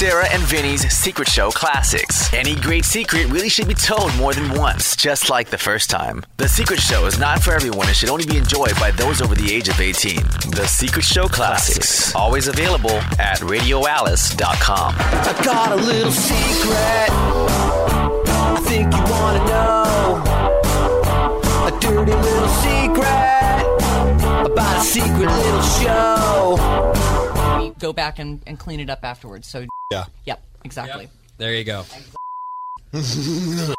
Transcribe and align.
Sarah 0.00 0.26
and 0.30 0.42
Vinny's 0.44 0.90
Secret 0.90 1.28
Show 1.28 1.50
Classics. 1.50 2.32
Any 2.32 2.54
great 2.54 2.86
secret 2.86 3.26
really 3.26 3.50
should 3.50 3.68
be 3.68 3.74
told 3.74 4.16
more 4.16 4.32
than 4.32 4.58
once, 4.58 4.96
just 4.96 5.28
like 5.28 5.50
the 5.50 5.58
first 5.58 5.90
time. 5.90 6.24
The 6.38 6.48
Secret 6.48 6.80
Show 6.80 7.04
is 7.04 7.18
not 7.18 7.42
for 7.42 7.52
everyone 7.52 7.86
and 7.86 7.94
should 7.94 8.08
only 8.08 8.24
be 8.24 8.38
enjoyed 8.38 8.74
by 8.76 8.92
those 8.92 9.20
over 9.20 9.34
the 9.34 9.52
age 9.52 9.68
of 9.68 9.78
18. 9.78 10.16
The 10.52 10.66
Secret 10.66 11.04
Show 11.04 11.28
Classics. 11.28 12.14
Always 12.14 12.48
available 12.48 12.98
at 13.18 13.40
radioalice.com. 13.40 14.94
I 14.96 15.42
got 15.44 15.72
a 15.72 15.76
little 15.76 16.12
secret. 16.12 17.10
I 17.10 18.58
think 18.62 18.90
you 18.94 19.02
wanna 19.02 19.44
know. 19.44 20.22
A 21.66 21.78
dirty 21.78 22.12
little 22.12 22.48
secret 22.64 23.66
about 24.50 24.78
a 24.78 24.80
secret 24.80 25.30
little 25.30 25.62
show. 25.62 27.29
We 27.80 27.86
go 27.86 27.92
back 27.92 28.18
and, 28.18 28.42
and 28.46 28.58
clean 28.58 28.80
it 28.80 28.90
up 28.90 29.00
afterwards. 29.02 29.48
So 29.48 29.66
Yeah. 29.90 30.04
yep, 30.24 30.42
exactly. 30.64 31.08
There 31.38 31.54
you 31.54 31.64
go. 31.64 31.84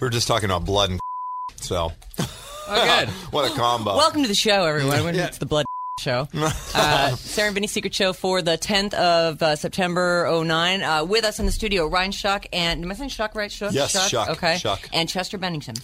We're 0.00 0.10
just 0.10 0.28
talking 0.28 0.44
about 0.46 0.64
blood 0.64 0.90
and 0.90 1.00
so 1.56 1.92
Oh, 2.18 2.98
good. 2.98 3.08
what 3.32 3.50
a 3.50 3.54
combo. 3.54 3.96
Welcome 3.96 4.22
to 4.22 4.28
the 4.28 4.34
show, 4.34 4.64
everyone. 4.64 5.14
It's 5.14 5.38
the 5.38 5.46
Blood 5.46 5.64
Show. 6.06 6.28
Uh, 6.78 7.16
Sarah 7.16 7.48
and 7.48 7.54
Vinny 7.54 7.66
Secret 7.66 7.94
Show 7.94 8.12
for 8.12 8.42
the 8.42 8.58
10th 8.58 8.92
of 8.94 9.42
uh, 9.42 9.56
September 9.56 10.28
09. 10.44 10.82
Uh, 10.82 11.04
with 11.04 11.24
us 11.24 11.40
in 11.40 11.46
the 11.46 11.50
studio, 11.52 11.86
Ryan 11.88 12.12
Shuck 12.12 12.46
and, 12.52 12.84
am 12.84 12.90
I 12.90 12.94
saying 12.94 13.08
Shuck 13.10 13.34
right? 13.34 13.50
Shuck? 13.50 13.72
Yes, 13.72 14.08
Shuck, 14.08 14.28
Okay. 14.28 14.56
Shuck. 14.58 14.88
And 14.92 15.08
Chester 15.08 15.36
Bennington. 15.38 15.74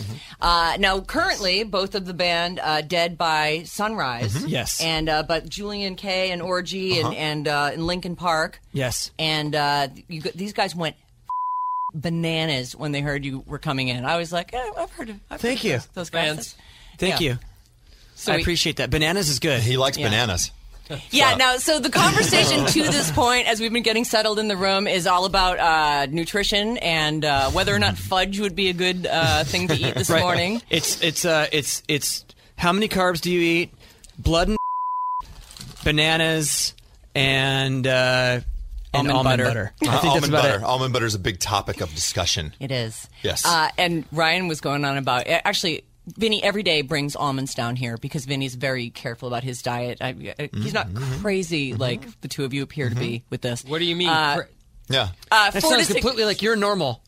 Uh, 0.40 0.76
now, 0.78 1.00
currently, 1.00 1.64
both 1.64 1.94
of 1.94 2.04
the 2.04 2.12
band 2.14 2.60
uh, 2.62 2.82
Dead 2.82 3.16
by 3.18 3.62
Sunrise. 3.64 4.44
Yes. 4.46 4.80
And, 4.82 5.08
uh, 5.08 5.22
but 5.24 5.48
Julien-K 5.48 6.30
and 6.30 6.42
Orgy 6.42 7.00
and, 7.00 7.14
and 7.14 7.48
uh, 7.48 7.70
in 7.74 7.86
Linkin 7.86 8.14
Park. 8.14 8.60
Yes. 8.72 9.10
And 9.18 9.54
uh, 9.56 9.88
you, 10.08 10.20
these 10.20 10.52
guys 10.52 10.76
went 10.76 10.94
bananas 11.94 12.76
when 12.76 12.92
they 12.92 13.00
heard 13.00 13.24
you 13.24 13.42
were 13.46 13.58
coming 13.58 13.88
in. 13.88 14.04
I 14.04 14.18
was 14.18 14.30
like, 14.32 14.52
eh, 14.54 14.70
I've 14.76 14.90
heard 14.92 15.08
of 15.10 15.20
I've 15.30 15.40
Thank 15.40 15.60
heard 15.60 15.64
you. 15.66 15.72
Those, 15.78 15.86
those 15.94 16.10
guys. 16.10 16.34
Fans. 16.34 16.56
Thank 16.98 17.20
Yeah. 17.20 17.32
you. 17.32 17.38
So 18.22 18.32
I 18.32 18.36
we- 18.36 18.42
appreciate 18.42 18.76
that. 18.76 18.90
Bananas 18.90 19.28
is 19.28 19.38
good. 19.40 19.60
he 19.60 19.76
likes 19.76 19.98
Yeah. 19.98 20.08
bananas. 20.08 20.50
Yeah, 21.10 21.36
now, 21.36 21.56
so 21.56 21.78
the 21.80 21.88
conversation 21.88 22.66
to 22.66 22.82
this 22.82 23.10
point, 23.12 23.46
as 23.48 23.60
we've 23.60 23.72
been 23.72 23.82
getting 23.84 24.04
settled 24.04 24.38
in 24.38 24.48
the 24.48 24.56
room, 24.58 24.86
is 24.86 25.06
all 25.06 25.24
about 25.24 25.58
uh, 25.58 26.06
nutrition 26.10 26.76
and 26.78 27.24
uh, 27.24 27.50
whether 27.52 27.74
or 27.74 27.78
not 27.78 27.96
fudge 27.96 28.38
would 28.40 28.54
be 28.54 28.68
a 28.68 28.74
good 28.74 29.06
uh, 29.06 29.42
thing 29.44 29.68
to 29.68 29.74
eat 29.74 29.94
this 29.94 30.10
Right. 30.10 30.20
morning. 30.20 30.60
It's 30.68 31.00
it's 31.02 31.24
uh 31.24 31.46
it's 31.50 31.82
it's 31.88 32.24
how 32.58 32.72
many 32.72 32.88
carbs 32.88 33.20
do 33.22 33.30
you 33.30 33.40
eat? 33.40 33.70
Blood 34.18 34.48
and 34.48 34.58
bananas 35.84 36.74
and 37.14 37.86
uh 37.86 38.40
and 38.94 39.08
Almond 39.10 39.16
almond, 39.16 39.24
butter. 39.42 39.44
butter. 39.44 39.72
I 39.82 39.86
Uh, 39.86 39.90
that's 39.92 40.04
almond 40.04 40.24
about 40.26 40.42
butter. 40.42 40.58
it. 40.58 40.64
Almond 40.64 40.92
butter 40.92 41.06
is 41.06 41.14
a 41.14 41.18
big 41.18 41.38
topic 41.38 41.80
of 41.80 41.94
discussion. 41.94 42.52
It 42.60 42.70
is. 42.70 43.08
Yes. 43.22 43.46
Uh, 43.46 43.70
and 43.78 44.04
Ryan 44.12 44.48
was 44.48 44.60
going 44.60 44.84
on 44.84 44.98
about 44.98 45.24
actually. 45.26 45.84
Vinny 46.06 46.42
every 46.42 46.62
day 46.62 46.82
brings 46.82 47.14
almonds 47.14 47.54
down 47.54 47.76
here 47.76 47.96
because 47.96 48.24
Vinny's 48.24 48.54
very 48.56 48.90
careful 48.90 49.28
about 49.28 49.44
his 49.44 49.62
diet. 49.62 49.98
I, 50.00 50.34
I, 50.38 50.50
he's 50.52 50.74
not 50.74 50.88
crazy 51.20 51.74
like 51.74 52.20
the 52.22 52.28
two 52.28 52.44
of 52.44 52.52
you 52.52 52.62
appear 52.62 52.88
to 52.88 52.94
be 52.96 53.24
with 53.30 53.40
this. 53.40 53.64
What 53.64 53.78
do 53.78 53.84
you 53.84 53.94
mean? 53.94 54.08
Uh, 54.08 54.34
cra- 54.36 54.48
Yeah. 54.88 55.08
Uh, 55.30 55.50
That 55.52 55.60
four 55.62 55.70
to 55.70 55.76
sounds 55.76 55.86
six- 55.88 56.00
completely 56.00 56.24
like 56.24 56.42
you're 56.42 56.56
normal. 56.56 57.02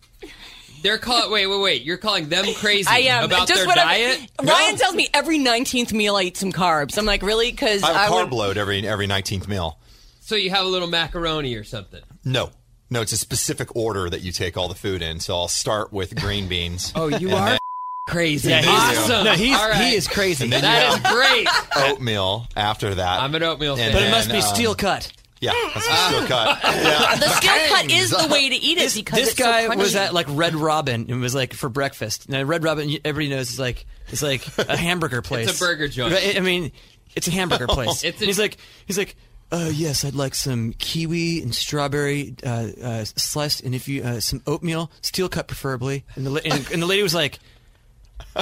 They're 0.82 0.98
calling. 0.98 1.32
Wait, 1.32 1.46
wait, 1.46 1.60
wait. 1.60 1.82
You're 1.82 1.96
calling 1.96 2.28
them 2.28 2.44
crazy 2.56 2.86
I 2.88 2.98
am 2.98 3.24
about 3.24 3.48
just 3.48 3.58
their 3.60 3.66
whatever- 3.66 3.88
diet? 3.88 4.30
Ryan 4.42 4.76
tells 4.76 4.94
me 4.94 5.08
every 5.14 5.38
nineteenth 5.38 5.92
meal 5.92 6.14
I 6.16 6.22
eat 6.24 6.36
some 6.36 6.52
carbs. 6.52 6.98
I'm 6.98 7.06
like, 7.06 7.22
really? 7.22 7.50
Because 7.50 7.82
I 7.82 7.92
have 7.92 8.10
a 8.10 8.14
carb 8.14 8.24
would, 8.30 8.32
load 8.34 8.58
every 8.58 8.86
every 8.86 9.06
19th 9.08 9.48
meal. 9.48 9.78
So 10.20 10.36
you 10.36 10.50
have 10.50 10.64
a 10.64 10.68
little 10.68 10.88
macaroni 10.88 11.54
or 11.56 11.64
something? 11.64 12.02
No. 12.24 12.50
No, 12.90 13.00
it's 13.00 13.12
a 13.12 13.16
specific 13.16 13.74
order 13.74 14.08
that 14.10 14.20
you 14.20 14.30
take 14.30 14.56
all 14.58 14.68
the 14.68 14.74
food 14.74 15.00
in. 15.02 15.20
So 15.20 15.34
I'll 15.34 15.48
start 15.48 15.90
with 15.92 16.14
green 16.20 16.48
beans. 16.48 16.92
Oh, 16.94 17.08
you 17.08 17.30
are 17.34 17.48
then 17.50 17.58
crazy. 18.06 18.50
Yeah, 18.50 18.60
he's, 18.60 18.68
awesome. 18.98 19.24
No, 19.24 19.32
he's 19.32 19.56
All 19.56 19.68
right. 19.68 19.80
he 19.90 19.94
is 19.94 20.06
crazy. 20.08 20.48
then 20.48 20.62
That 20.62 20.88
you 20.88 20.94
is 20.94 21.12
great. 21.12 21.48
oatmeal 21.90 22.46
after 22.56 22.94
that. 22.96 23.20
I'm 23.22 23.34
an 23.34 23.42
oatmeal 23.42 23.76
fan. 23.76 23.92
But 23.92 24.02
it 24.02 24.10
must 24.10 24.30
be 24.30 24.36
um, 24.36 24.42
steel 24.42 24.74
cut. 24.74 25.10
Yeah, 25.40 25.52
that's 25.74 25.86
a 25.86 25.96
steel 26.08 26.26
cut. 26.26 26.58
Yeah. 26.64 27.16
the 27.16 27.28
steel 27.28 27.68
cut 27.76 27.90
is 27.90 28.10
the 28.10 28.28
way 28.30 28.48
to 28.48 28.54
eat 28.54 28.78
it 28.78 28.94
because 28.94 29.18
This 29.18 29.28
it's 29.30 29.38
so 29.38 29.44
guy 29.44 29.74
was 29.74 29.94
at 29.96 30.14
like 30.14 30.26
Red 30.30 30.54
Robin 30.54 31.06
and 31.08 31.20
was 31.20 31.34
like 31.34 31.52
for 31.54 31.68
breakfast. 31.68 32.28
Now 32.28 32.42
Red 32.42 32.62
Robin, 32.64 32.88
everybody 33.04 33.28
knows 33.34 33.50
is 33.50 33.58
like 33.60 33.86
it's 34.08 34.22
like 34.22 34.46
a 34.58 34.76
hamburger 34.76 35.22
place. 35.22 35.54
a 35.54 35.58
burger 35.64 35.88
joint. 35.88 36.14
I 36.14 36.40
mean, 36.40 36.72
it's 37.14 37.28
a 37.28 37.30
hamburger 37.30 37.66
place. 37.66 38.04
It's 38.04 38.20
a- 38.22 38.26
he's 38.26 38.38
like 38.38 38.58
he's 38.86 38.98
like. 38.98 39.16
Uh, 39.52 39.70
yes, 39.72 40.04
I'd 40.04 40.14
like 40.16 40.34
some 40.34 40.72
kiwi 40.78 41.40
and 41.42 41.54
strawberry 41.54 42.34
uh, 42.44 42.66
uh, 42.82 43.04
sliced, 43.04 43.62
and 43.62 43.72
if 43.72 43.86
you 43.86 44.02
uh, 44.02 44.18
some 44.18 44.42
oatmeal, 44.48 44.90
steel 45.00 45.28
cut 45.28 45.46
preferably. 45.46 46.02
And 46.16 46.26
the 46.26 46.32
and, 46.44 46.68
and 46.72 46.82
the 46.82 46.86
lady 46.86 47.04
was 47.04 47.14
like, 47.14 47.38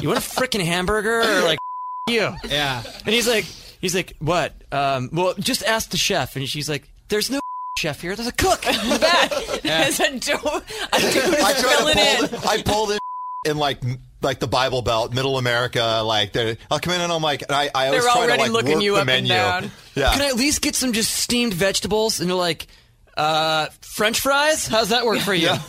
"You 0.00 0.08
want 0.08 0.18
a 0.18 0.22
freaking 0.22 0.64
hamburger 0.64 1.20
or 1.20 1.42
like 1.42 1.58
you?" 2.08 2.34
Yeah. 2.48 2.82
And 3.04 3.14
he's 3.14 3.28
like, 3.28 3.44
he's 3.80 3.94
like, 3.94 4.14
what? 4.18 4.54
Um, 4.72 5.10
well, 5.12 5.34
just 5.38 5.64
ask 5.64 5.90
the 5.90 5.96
chef. 5.98 6.36
And 6.36 6.48
she's 6.48 6.68
like, 6.68 6.88
there's 7.08 7.30
no 7.30 7.40
chef 7.78 8.00
here. 8.00 8.14
There's 8.16 8.28
a 8.28 8.32
cook 8.32 8.66
in 8.66 8.72
the 8.88 8.98
back. 8.98 9.30
There's 9.62 10.00
a, 10.00 10.18
do- 10.18 10.32
a 10.34 11.00
dude 11.00 11.34
I 11.40 11.52
tried 11.54 11.76
to 11.76 11.82
pull. 11.82 11.88
it- 11.88 12.46
I 12.46 12.62
pulled 12.62 12.90
it 12.92 13.00
in 13.46 13.56
like 13.58 13.78
like 14.22 14.38
the 14.38 14.46
Bible 14.46 14.82
Belt, 14.82 15.12
Middle 15.12 15.36
America. 15.36 16.02
Like 16.04 16.32
they're- 16.32 16.56
I'll 16.70 16.78
come 16.78 16.94
in 16.94 17.00
and 17.00 17.12
I'm 17.12 17.22
like, 17.22 17.42
and 17.42 17.50
I, 17.52 17.70
I 17.74 17.86
always 17.88 18.02
They're 18.04 18.12
try 18.12 18.22
already 18.22 18.36
to 18.36 18.42
like 18.44 18.52
looking 18.52 18.74
work 18.74 18.82
you 18.84 18.92
the 18.94 19.00
up 19.02 19.08
and 19.08 19.28
menu. 19.28 19.28
down. 19.28 19.70
Yeah. 19.96 20.12
Can 20.12 20.22
I 20.22 20.26
at 20.28 20.36
least 20.36 20.62
get 20.62 20.74
some 20.76 20.92
just 20.92 21.12
steamed 21.12 21.52
vegetables? 21.54 22.20
And 22.20 22.28
they're 22.30 22.36
like, 22.36 22.68
uh, 23.16 23.66
French 23.80 24.20
fries? 24.20 24.66
How's 24.66 24.88
that 24.90 25.04
work 25.04 25.18
for 25.20 25.34
you? 25.34 25.48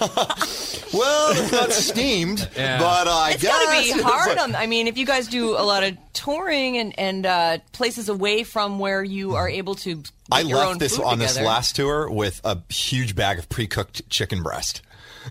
well, 0.93 1.31
it's 1.35 1.51
not 1.51 1.71
steamed, 1.71 2.47
Yeah. 2.55 2.79
but 2.79 3.07
uh, 3.07 3.11
I 3.11 3.31
It's 3.31 3.41
guess 3.43 3.51
got 3.51 3.75
to 3.83 3.93
be 3.95 4.01
hard. 4.01 4.37
on, 4.39 4.55
I 4.55 4.67
mean, 4.67 4.87
if 4.87 4.97
you 4.97 5.05
guys 5.05 5.27
do 5.27 5.51
a 5.51 5.63
lot 5.63 5.83
of 5.83 5.97
touring 6.13 6.77
and 6.77 6.97
and 6.97 7.25
uh, 7.25 7.57
places 7.71 8.09
away 8.09 8.43
from 8.43 8.79
where 8.79 9.03
you 9.03 9.35
are 9.35 9.49
able 9.49 9.75
to, 9.75 9.95
get 9.95 10.11
I 10.31 10.41
your 10.41 10.59
own 10.59 10.67
left 10.67 10.79
this 10.79 10.97
food 10.97 11.05
on 11.05 11.19
this 11.19 11.39
last 11.39 11.75
tour 11.75 12.09
with 12.09 12.39
a 12.43 12.59
huge 12.69 13.15
bag 13.15 13.39
of 13.39 13.49
pre-cooked 13.49 14.09
chicken 14.09 14.41
breast. 14.43 14.81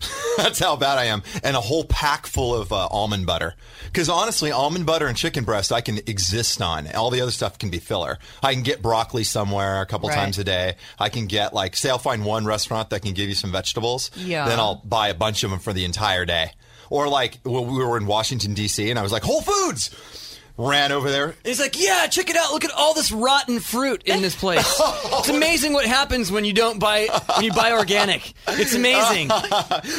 That's 0.37 0.59
how 0.59 0.77
bad 0.77 0.99
I 0.99 1.05
am, 1.05 1.23
and 1.45 1.57
a 1.57 1.61
whole 1.61 1.85
pack 1.85 2.27
full 2.27 2.55
of 2.55 2.73
uh, 2.73 2.87
almond 2.91 3.27
butter. 3.27 3.55
Because 3.87 4.09
honestly, 4.09 4.51
almond 4.51 4.87
butter 4.87 5.07
and 5.07 5.17
chicken 5.17 5.45
breast 5.45 5.71
I 5.73 5.81
can 5.83 5.99
exist 6.07 6.63
on. 6.63 6.87
All 6.95 7.11
the 7.11 7.21
other 7.21 7.31
stuff 7.31 7.59
can 7.59 7.69
be 7.71 7.79
filler. 7.79 8.19
I 8.43 8.55
can 8.55 8.63
get 8.63 8.81
broccoli 8.83 9.25
somewhere 9.25 9.81
a 9.83 9.87
couple 9.87 10.09
Right. 10.09 10.15
times 10.17 10.39
a 10.39 10.45
day. 10.45 10.77
I 10.99 11.09
can 11.11 11.27
get 11.27 11.53
like, 11.53 11.77
say, 11.77 11.91
I'll 11.91 11.99
find 11.99 12.25
one 12.25 12.45
restaurant 12.47 12.91
that 12.91 13.03
can 13.03 13.13
give 13.13 13.29
you 13.29 13.35
some 13.35 13.53
vegetables. 13.53 14.11
Yeah. 14.17 14.49
Then 14.49 14.59
I'll 14.59 14.77
buy 14.85 15.09
a 15.09 15.15
bunch 15.15 15.45
of 15.45 15.51
them 15.51 15.59
for 15.61 15.73
the 15.73 15.85
entire 15.85 16.25
day. 16.25 16.53
Or 16.89 17.09
like 17.09 17.39
when 17.45 17.67
we 17.67 17.85
were 17.85 17.97
in 17.97 18.07
Washington 18.07 18.55
D.C. 18.55 18.89
and 18.91 18.99
I 18.99 19.03
was 19.03 19.13
like, 19.13 19.23
Whole 19.23 19.43
Foods. 19.43 19.91
Ran 20.59 20.93
over 20.93 21.11
there. 21.11 21.35
He's 21.45 21.59
like, 21.61 21.81
yeah, 21.81 22.07
check 22.07 22.29
it 22.31 22.37
out. 22.37 22.53
Look 22.53 22.65
at 22.65 22.71
all 22.73 22.95
this 22.95 23.11
rotten 23.11 23.59
fruit 23.61 24.03
in 24.05 24.21
this 24.23 24.35
place. 24.37 24.81
it's 24.81 25.29
amazing 25.29 25.73
what 25.73 25.87
happens 25.87 26.31
when 26.31 26.45
you 26.45 26.53
don't 26.53 26.79
buy 26.79 27.09
when 27.37 27.45
you 27.45 27.53
buy 27.53 27.73
organic. 27.73 28.33
It's 28.49 28.75
amazing. 28.75 29.31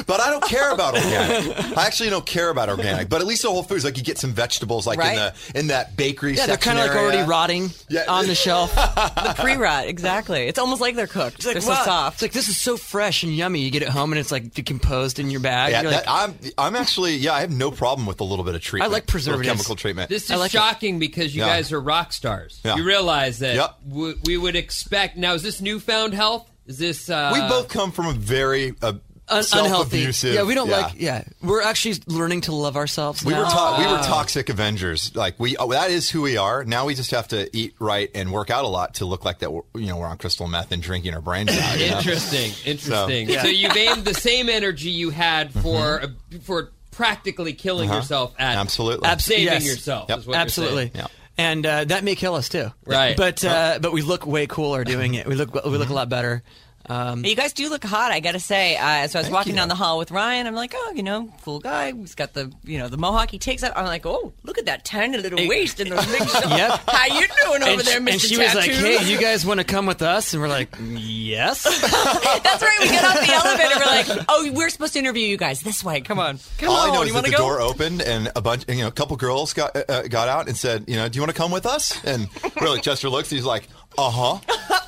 But 0.05 0.19
I 0.21 0.29
don't 0.29 0.43
care 0.43 0.71
about 0.71 0.95
organic. 0.95 1.57
I 1.77 1.85
actually 1.85 2.09
don't 2.09 2.25
care 2.25 2.49
about 2.49 2.69
organic. 2.69 3.09
But 3.09 3.21
at 3.21 3.27
least 3.27 3.41
the 3.43 3.49
Whole 3.49 3.63
Foods, 3.63 3.83
like 3.83 3.97
you 3.97 4.03
get 4.03 4.17
some 4.17 4.31
vegetables, 4.33 4.85
like 4.85 4.99
in 4.99 5.15
the 5.15 5.33
in 5.55 5.67
that 5.67 5.95
bakery. 5.97 6.35
Yeah, 6.35 6.45
they're 6.45 6.57
kind 6.57 6.77
of 6.79 6.85
like 6.85 6.95
area. 6.95 7.03
already 7.13 7.29
rotting 7.29 7.69
Yeah. 7.89 8.05
on 8.07 8.27
the 8.27 8.35
shelf. 8.35 8.73
the 8.75 9.35
pre-rot, 9.39 9.87
exactly. 9.87 10.47
It's 10.47 10.59
almost 10.59 10.81
like 10.81 10.95
they're 10.95 11.07
cooked. 11.07 11.37
It's 11.37 11.45
like, 11.45 11.53
they're 11.53 11.61
so 11.61 11.73
soft. 11.73 12.15
It's 12.15 12.21
like 12.21 12.31
this 12.33 12.47
is 12.47 12.57
so 12.59 12.77
fresh 12.77 13.23
and 13.23 13.35
yummy. 13.35 13.61
You 13.61 13.71
get 13.71 13.81
it 13.81 13.89
home 13.89 14.11
and 14.13 14.19
it's 14.19 14.31
like 14.31 14.53
decomposed 14.53 15.19
in 15.19 15.29
your 15.29 15.39
bag. 15.41 15.71
Yeah, 15.71 15.81
You're 15.81 15.91
that, 15.91 16.05
like, 16.07 16.29
I'm 16.29 16.51
I'm 16.57 16.75
actually 16.75 17.15
yeah, 17.15 17.33
I 17.33 17.41
have 17.41 17.51
no 17.51 17.71
problem 17.71 18.05
with 18.07 18.19
a 18.19 18.23
little 18.25 18.45
bit 18.45 18.55
of 18.55 18.61
treatment. 18.61 18.91
I 18.91 18.93
like 18.93 19.03
little 19.03 19.11
preservatives. 19.11 19.47
chemical 19.49 19.75
treatment. 19.75 20.09
This 20.09 20.29
is 20.29 20.31
like 20.43 20.53
it. 20.53 20.57
shocking 20.57 20.99
because 20.99 21.35
you 21.35 21.41
Yeah. 21.41 21.47
guys 21.47 21.71
are 21.71 21.79
rock 21.81 22.13
stars. 22.13 22.59
Yeah. 22.63 22.75
You 22.75 22.83
realize 22.83 23.39
that 23.39 23.55
Yep. 23.55 23.75
w- 23.89 24.19
we 24.25 24.37
would 24.37 24.55
expect. 24.55 25.17
Now, 25.17 25.33
is 25.33 25.43
this 25.43 25.59
newfound 25.61 26.13
health? 26.13 26.47
Is 26.67 26.77
this? 26.77 27.09
Uh, 27.09 27.31
we 27.33 27.39
both 27.41 27.67
come 27.67 27.91
from 27.91 28.05
a 28.07 28.13
very 28.13 28.73
uh, 28.81 28.93
Un- 29.29 29.43
unhealthy. 29.53 29.99
Yeah, 30.21 30.43
we 30.43 30.53
don't 30.53 30.69
Yeah. 30.69 30.77
like. 30.81 30.93
Yeah, 30.97 31.23
we're 31.41 31.61
actually 31.61 31.95
learning 32.07 32.41
to 32.41 32.53
love 32.53 32.75
ourselves. 32.75 33.23
We 33.23 33.33
were 33.33 33.39
to- 33.45 33.75
we 33.79 33.85
were 33.85 33.97
toxic 34.03 34.49
Avengers. 34.49 35.11
Like 35.15 35.39
we, 35.39 35.55
oh, 35.57 35.71
that 35.71 35.91
is 35.91 36.09
who 36.09 36.21
we 36.21 36.35
are. 36.37 36.63
Now 36.65 36.85
we 36.85 36.93
just 36.93 37.11
have 37.11 37.29
to 37.29 37.49
eat 37.55 37.73
right 37.79 38.09
and 38.13 38.31
work 38.31 38.49
out 38.49 38.65
a 38.65 38.67
lot 38.67 38.95
to 38.95 39.05
look 39.05 39.23
like 39.25 39.39
that. 39.39 39.51
We're, 39.51 39.61
you 39.75 39.87
know, 39.87 39.95
we're 39.97 40.07
on 40.07 40.17
crystal 40.17 40.47
meth 40.47 40.71
and 40.73 40.83
drinking 40.83 41.13
our 41.13 41.21
brains 41.21 41.51
out. 41.51 41.79
you 41.79 41.89
know? 41.89 41.97
Interesting. 41.99 42.51
Interesting. 42.65 43.27
So- 43.29 43.41
So, 43.43 43.47
you've 43.47 43.75
aimed 43.77 44.03
the 44.05 44.13
same 44.13 44.49
energy 44.49 44.89
you 44.91 45.09
had 45.09 45.53
for 45.53 46.01
uh, 46.03 46.07
for 46.43 46.71
practically 46.93 47.53
killing 47.53 47.89
Uh-huh. 47.89 47.99
yourself 47.99 48.33
at 48.39 48.55
Absolutely. 48.57 49.07
Abs- 49.07 49.25
saving 49.25 49.45
yes. 49.45 49.65
yourself. 49.65 50.07
Yep. 50.09 50.19
Is 50.19 50.25
what 50.27 50.33
you're 50.33 50.41
Absolutely. 50.41 50.89
saying. 50.89 50.91
Yeah. 50.95 51.07
And 51.35 51.65
uh, 51.65 51.83
that 51.85 52.03
may 52.03 52.15
kill 52.15 52.35
us 52.35 52.47
too. 52.47 52.71
Right. 52.85 53.17
But 53.17 53.43
uh, 53.43 53.79
but 53.81 53.91
we 53.91 54.01
look 54.03 54.25
way 54.27 54.45
cooler 54.47 54.83
doing 54.83 55.15
it. 55.15 55.25
We 55.25 55.33
look 55.35 55.53
we 55.65 55.77
look 55.77 55.89
a 55.89 55.93
lot 55.93 56.07
better. 56.07 56.43
Um, 56.89 57.23
You 57.23 57.35
guys 57.35 57.53
do 57.53 57.69
look 57.69 57.83
hot, 57.83 58.11
I 58.11 58.19
gotta 58.19 58.39
say. 58.39 58.75
Uh, 58.75 59.07
so 59.07 59.19
I 59.19 59.21
was 59.21 59.31
walking 59.31 59.53
you. 59.53 59.57
down 59.57 59.69
the 59.69 59.75
hall 59.75 59.97
with 59.97 60.11
Ryan. 60.11 60.47
I'm 60.47 60.55
like, 60.55 60.73
oh, 60.75 60.91
you 60.95 61.03
know, 61.03 61.31
cool 61.43 61.59
guy. 61.59 61.93
He's 61.93 62.15
got 62.15 62.33
the, 62.33 62.51
you 62.65 62.77
know, 62.77 62.87
the 62.89 62.97
mohawk. 62.97 63.31
He 63.31 63.39
takes 63.39 63.63
out. 63.63 63.71
I'm 63.77 63.85
like, 63.85 64.05
oh, 64.05 64.33
look 64.43 64.57
at 64.57 64.65
that 64.65 64.83
tiny 64.83 65.17
little 65.17 65.47
waist 65.47 65.79
and 65.79 65.91
those 65.91 66.05
big 66.11 66.27
shoulders. 66.27 66.51
Yep. 66.51 66.81
How 66.87 67.05
you 67.05 67.27
doing 67.43 67.63
over 67.63 67.71
and, 67.71 67.79
there, 67.81 67.99
she- 67.99 67.99
Mr. 68.05 68.11
and 68.11 68.21
she 68.21 68.37
was 68.37 68.55
like, 68.55 68.71
Tattoo? 68.71 68.85
"Hey, 68.85 69.11
you 69.11 69.17
guys 69.21 69.45
want 69.45 69.59
to 69.59 69.63
come 69.63 69.85
with 69.85 70.01
us?" 70.01 70.33
And 70.33 70.41
we're 70.41 70.49
like, 70.49 70.75
"Yes." 70.81 71.63
That's 72.43 72.61
right. 72.61 72.77
We 72.81 72.87
get 72.89 73.03
off 73.03 73.19
the 73.25 73.33
elevator. 73.33 73.79
We're 73.79 73.85
like, 74.17 74.25
oh, 74.29 74.51
we're 74.53 74.69
supposed 74.69 74.93
to 74.93 74.99
interview 74.99 75.25
you 75.25 75.37
guys 75.37 75.61
this 75.61 75.83
way. 75.83 76.01
Come 76.01 76.19
on, 76.19 76.39
come 76.57 76.69
All 76.69 76.75
on. 76.77 76.89
I 76.89 76.93
know 76.93 77.01
you 77.03 77.07
is 77.07 77.13
that 77.13 77.13
want 77.13 77.25
the 77.27 77.31
to 77.31 77.37
go? 77.37 77.43
door 77.43 77.61
opened 77.61 78.01
and 78.01 78.29
a 78.35 78.41
bunch, 78.41 78.65
you 78.67 78.77
know, 78.81 78.87
a 78.87 78.91
couple 78.91 79.15
girls 79.17 79.53
got 79.53 79.75
uh, 79.89 80.03
got 80.07 80.27
out 80.27 80.47
and 80.47 80.57
said, 80.57 80.85
you 80.87 80.95
know, 80.95 81.07
do 81.07 81.15
you 81.17 81.21
want 81.21 81.31
to 81.33 81.37
come 81.37 81.51
with 81.51 81.65
us? 81.65 82.03
And 82.03 82.27
we're 82.59 82.77
Chester 82.79 83.09
looks, 83.09 83.29
he's 83.29 83.45
like, 83.45 83.67
uh 83.97 84.09
huh, 84.09 84.39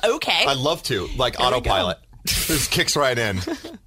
okay. 0.14 0.44
I'd 0.46 0.58
love 0.58 0.82
to, 0.84 1.08
like 1.16 1.40
autopilot. 1.40 1.98
This 2.24 2.68
kicks 2.68 2.96
right 2.96 3.16
in. 3.16 3.40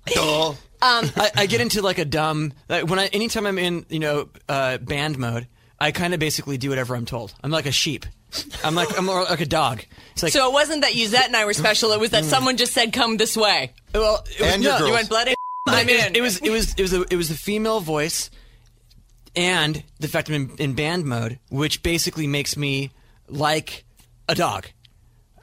Duh. 0.07 0.53
I, 0.81 1.31
I 1.35 1.45
get 1.45 1.59
into 1.59 1.81
like 1.81 1.97
a 1.97 2.05
dumb 2.05 2.53
like 2.69 2.87
when 2.87 2.99
I 2.99 3.07
anytime 3.07 3.45
I'm 3.45 3.57
in 3.57 3.85
you 3.89 3.99
know 3.99 4.29
uh, 4.47 4.77
band 4.77 5.17
mode, 5.17 5.47
I 5.79 5.91
kind 5.91 6.13
of 6.13 6.19
basically 6.19 6.57
do 6.57 6.69
whatever 6.69 6.95
I'm 6.95 7.05
told. 7.05 7.33
I'm 7.43 7.51
like 7.51 7.65
a 7.65 7.71
sheep. 7.71 8.05
I'm 8.63 8.75
like 8.75 8.97
I'm 8.97 9.05
more 9.05 9.23
like 9.23 9.41
a 9.41 9.45
dog. 9.45 9.83
It's 10.13 10.23
like 10.23 10.31
so 10.31 10.47
it 10.49 10.53
wasn't 10.53 10.83
that 10.83 10.95
Yuzette 10.95 11.25
and 11.25 11.35
I 11.35 11.45
were 11.45 11.53
special. 11.53 11.91
It 11.91 11.99
was 11.99 12.11
that 12.11 12.23
someone 12.25 12.57
just 12.57 12.73
said, 12.73 12.93
come 12.93 13.17
this 13.17 13.35
way. 13.35 13.73
well, 13.93 14.23
it 14.25 14.39
was, 14.39 14.53
And 14.53 14.63
your 14.63 14.73
no, 14.73 14.77
girls. 14.79 14.89
You 14.89 14.93
went 14.95 15.09
bloody. 15.09 15.35
I'm 15.67 15.89
in. 15.89 16.15
It 16.15 16.21
was 16.21 16.37
it 16.37 16.49
was 16.49 16.73
it 16.75 16.81
was 16.81 16.93
a, 16.93 17.01
it 17.09 17.15
was 17.15 17.29
the 17.29 17.35
female 17.35 17.79
voice, 17.81 18.29
and 19.35 19.83
the 19.99 20.07
fact 20.07 20.29
I'm 20.29 20.35
in, 20.35 20.51
in 20.57 20.73
band 20.75 21.05
mode, 21.05 21.39
which 21.49 21.83
basically 21.83 22.27
makes 22.27 22.55
me 22.55 22.91
like 23.27 23.83
a 24.27 24.35
dog. 24.35 24.67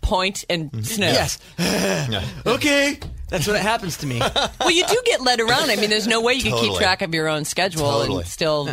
Point 0.07 0.45
and 0.49 0.71
sniff. 0.87 1.39
Yes. 1.59 2.37
okay. 2.47 2.99
That's 3.29 3.47
what 3.47 3.57
it 3.57 3.63
happens 3.63 3.97
to 3.99 4.07
me. 4.07 4.21
Well, 4.61 4.71
you 4.71 4.87
do 4.87 5.03
get 5.05 5.21
led 5.21 5.41
around. 5.41 5.71
I 5.71 5.77
mean, 5.77 5.91
there's 5.91 6.07
no 6.07 6.21
way 6.23 6.35
you 6.35 6.43
can 6.43 6.53
keep 6.53 6.61
Totally. 6.61 6.79
track 6.79 7.03
of 7.03 7.13
your 7.13 7.29
own 7.29 7.45
schedule 7.45 7.83
Totally. 7.83 8.19
and 8.21 8.27
still, 8.29 8.69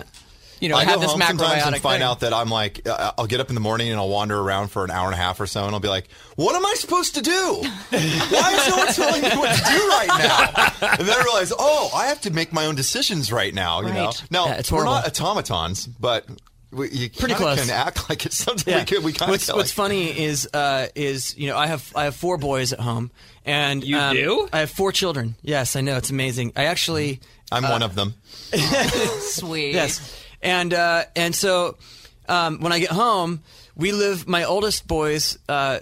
you 0.59 0.69
know, 0.69 0.77
I 0.77 0.83
have 0.85 0.95
go 0.95 1.01
this 1.01 1.11
home 1.11 1.21
sometimes 1.21 1.41
macrobiotic 1.63 1.73
and 1.73 1.81
find 1.81 1.99
thing. 2.01 2.07
out 2.07 2.19
that 2.19 2.33
I'm 2.33 2.49
like, 2.49 2.87
uh, 2.87 3.13
I'll 3.17 3.25
get 3.25 3.39
up 3.39 3.49
in 3.49 3.55
the 3.55 3.61
morning 3.61 3.89
and 3.89 3.99
I'll 3.99 4.09
wander 4.09 4.39
around 4.39 4.67
for 4.67 4.85
an 4.85 4.91
hour 4.91 5.05
and 5.07 5.15
a 5.15 5.17
half 5.17 5.39
or 5.41 5.47
so, 5.47 5.65
and 5.65 5.73
I'll 5.73 5.79
be 5.81 5.87
like, 5.87 6.07
"What 6.35 6.55
am 6.55 6.63
I 6.65 6.75
supposed 6.77 7.15
to 7.15 7.21
do? 7.23 7.63
Why 7.89 8.53
is 8.53 8.69
no 8.69 8.77
one 8.77 8.87
telling 8.93 9.21
me 9.23 9.29
what 9.29 9.57
to 9.57 9.63
do 9.63 9.87
right 9.89 10.07
now?" 10.07 10.89
And 10.99 11.07
then 11.07 11.15
I 11.19 11.23
realize, 11.23 11.51
oh, 11.57 11.89
I 11.95 12.05
have 12.07 12.21
to 12.21 12.29
make 12.31 12.53
my 12.53 12.67
own 12.67 12.75
decisions 12.75 13.31
right 13.31 13.53
now. 13.53 13.81
You 13.81 13.91
know, 13.91 14.05
Right. 14.05 14.23
now 14.29 14.45
Yeah, 14.45 14.53
it's 14.53 14.71
we're 14.71 14.83
horrible. 14.83 14.93
not 15.01 15.07
automatons, 15.07 15.87
but 15.87 16.25
we, 16.73 16.89
you 16.89 17.09
Pretty 17.09 17.33
kinda 17.33 17.35
close. 17.35 17.61
can 17.61 17.69
act 17.69 18.09
like 18.09 18.25
it's 18.25 18.35
something 18.35 18.71
Yeah. 18.73 18.79
we 18.79 18.85
can. 18.85 19.03
We 19.03 19.13
kind 19.13 19.31
what's 19.31 19.49
of 19.49 19.55
what's 19.55 19.71
funny 19.71 20.17
is 20.19 20.49
uh, 20.53 20.87
is 20.95 21.37
you 21.37 21.47
know 21.47 21.57
I 21.57 21.67
have 21.67 21.91
I 21.95 22.05
have 22.05 22.15
four 22.15 22.37
boys 22.37 22.73
at 22.73 22.79
home 22.79 23.11
and 23.45 23.83
You 23.83 23.97
um, 23.97 24.15
do? 24.15 24.49
I 24.51 24.59
have 24.59 24.71
four 24.71 24.91
children. 24.91 25.35
Yes, 25.41 25.75
I 25.75 25.81
know 25.81 25.97
it's 25.97 26.09
amazing. 26.09 26.53
I 26.55 26.65
actually 26.65 27.19
I'm 27.51 27.63
one 27.63 27.83
of 27.83 27.95
them. 27.95 28.15
Sweet. 29.19 29.73
yes, 29.73 30.25
and 30.41 30.73
uh, 30.73 31.03
and 31.15 31.35
so 31.35 31.77
um, 32.27 32.59
when 32.61 32.71
I 32.71 32.79
get 32.79 32.89
home, 32.91 33.41
we 33.75 33.91
live. 33.91 34.27
My 34.27 34.43
oldest 34.45 34.87
boys 34.87 35.37
uh, 35.47 35.79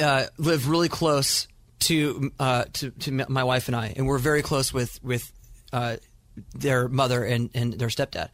uh, 0.00 0.26
live 0.38 0.68
really 0.68 0.88
close 0.88 1.46
to 1.80 2.32
uh, 2.38 2.64
to 2.74 2.90
to 2.90 3.12
my 3.28 3.44
wife 3.44 3.68
and 3.68 3.76
I, 3.76 3.92
and 3.96 4.06
we're 4.06 4.18
very 4.18 4.42
close 4.42 4.72
with 4.72 4.98
with. 5.02 5.30
Their 6.54 6.88
mother 6.88 7.24
and, 7.24 7.50
and 7.54 7.74
their 7.74 7.88
stepdad, 7.88 8.30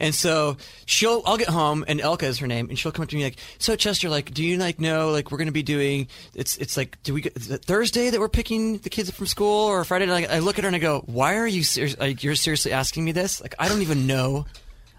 and 0.00 0.14
so 0.14 0.56
she'll. 0.86 1.22
I'll 1.26 1.36
get 1.36 1.48
home 1.48 1.84
and 1.86 2.00
Elka 2.00 2.24
is 2.24 2.38
her 2.38 2.46
name, 2.46 2.70
and 2.70 2.78
she'll 2.78 2.92
come 2.92 3.02
up 3.02 3.10
to 3.10 3.16
me 3.16 3.24
like, 3.24 3.36
"So 3.58 3.76
Chester, 3.76 4.08
like, 4.08 4.32
do 4.32 4.42
you 4.42 4.56
like 4.56 4.80
know 4.80 5.10
like 5.10 5.30
we're 5.30 5.38
gonna 5.38 5.52
be 5.52 5.62
doing? 5.62 6.08
It's 6.34 6.56
it's 6.56 6.76
like, 6.76 7.02
do 7.02 7.12
we 7.12 7.22
Thursday 7.22 8.08
that 8.10 8.18
we're 8.18 8.28
picking 8.30 8.78
the 8.78 8.88
kids 8.88 9.10
up 9.10 9.16
from 9.16 9.26
school 9.26 9.66
or 9.66 9.84
Friday?" 9.84 10.04
And 10.04 10.12
I, 10.12 10.36
I 10.36 10.38
look 10.38 10.58
at 10.58 10.64
her 10.64 10.68
and 10.68 10.76
I 10.76 10.78
go, 10.78 11.02
"Why 11.06 11.36
are 11.36 11.46
you 11.46 11.62
serious? 11.62 11.98
Like, 11.98 12.22
you're 12.22 12.36
seriously 12.36 12.72
asking 12.72 13.04
me 13.04 13.12
this? 13.12 13.40
Like, 13.40 13.54
I 13.58 13.68
don't 13.68 13.82
even 13.82 14.06
know. 14.06 14.46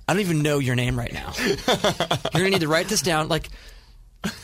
I 0.07 0.13
don't 0.13 0.21
even 0.21 0.41
know 0.41 0.59
your 0.59 0.75
name 0.75 0.97
right 0.97 1.13
now. 1.13 1.33
You're 1.37 2.31
gonna 2.33 2.49
need 2.49 2.61
to 2.61 2.67
write 2.67 2.87
this 2.87 3.01
down. 3.01 3.29
Like, 3.29 3.49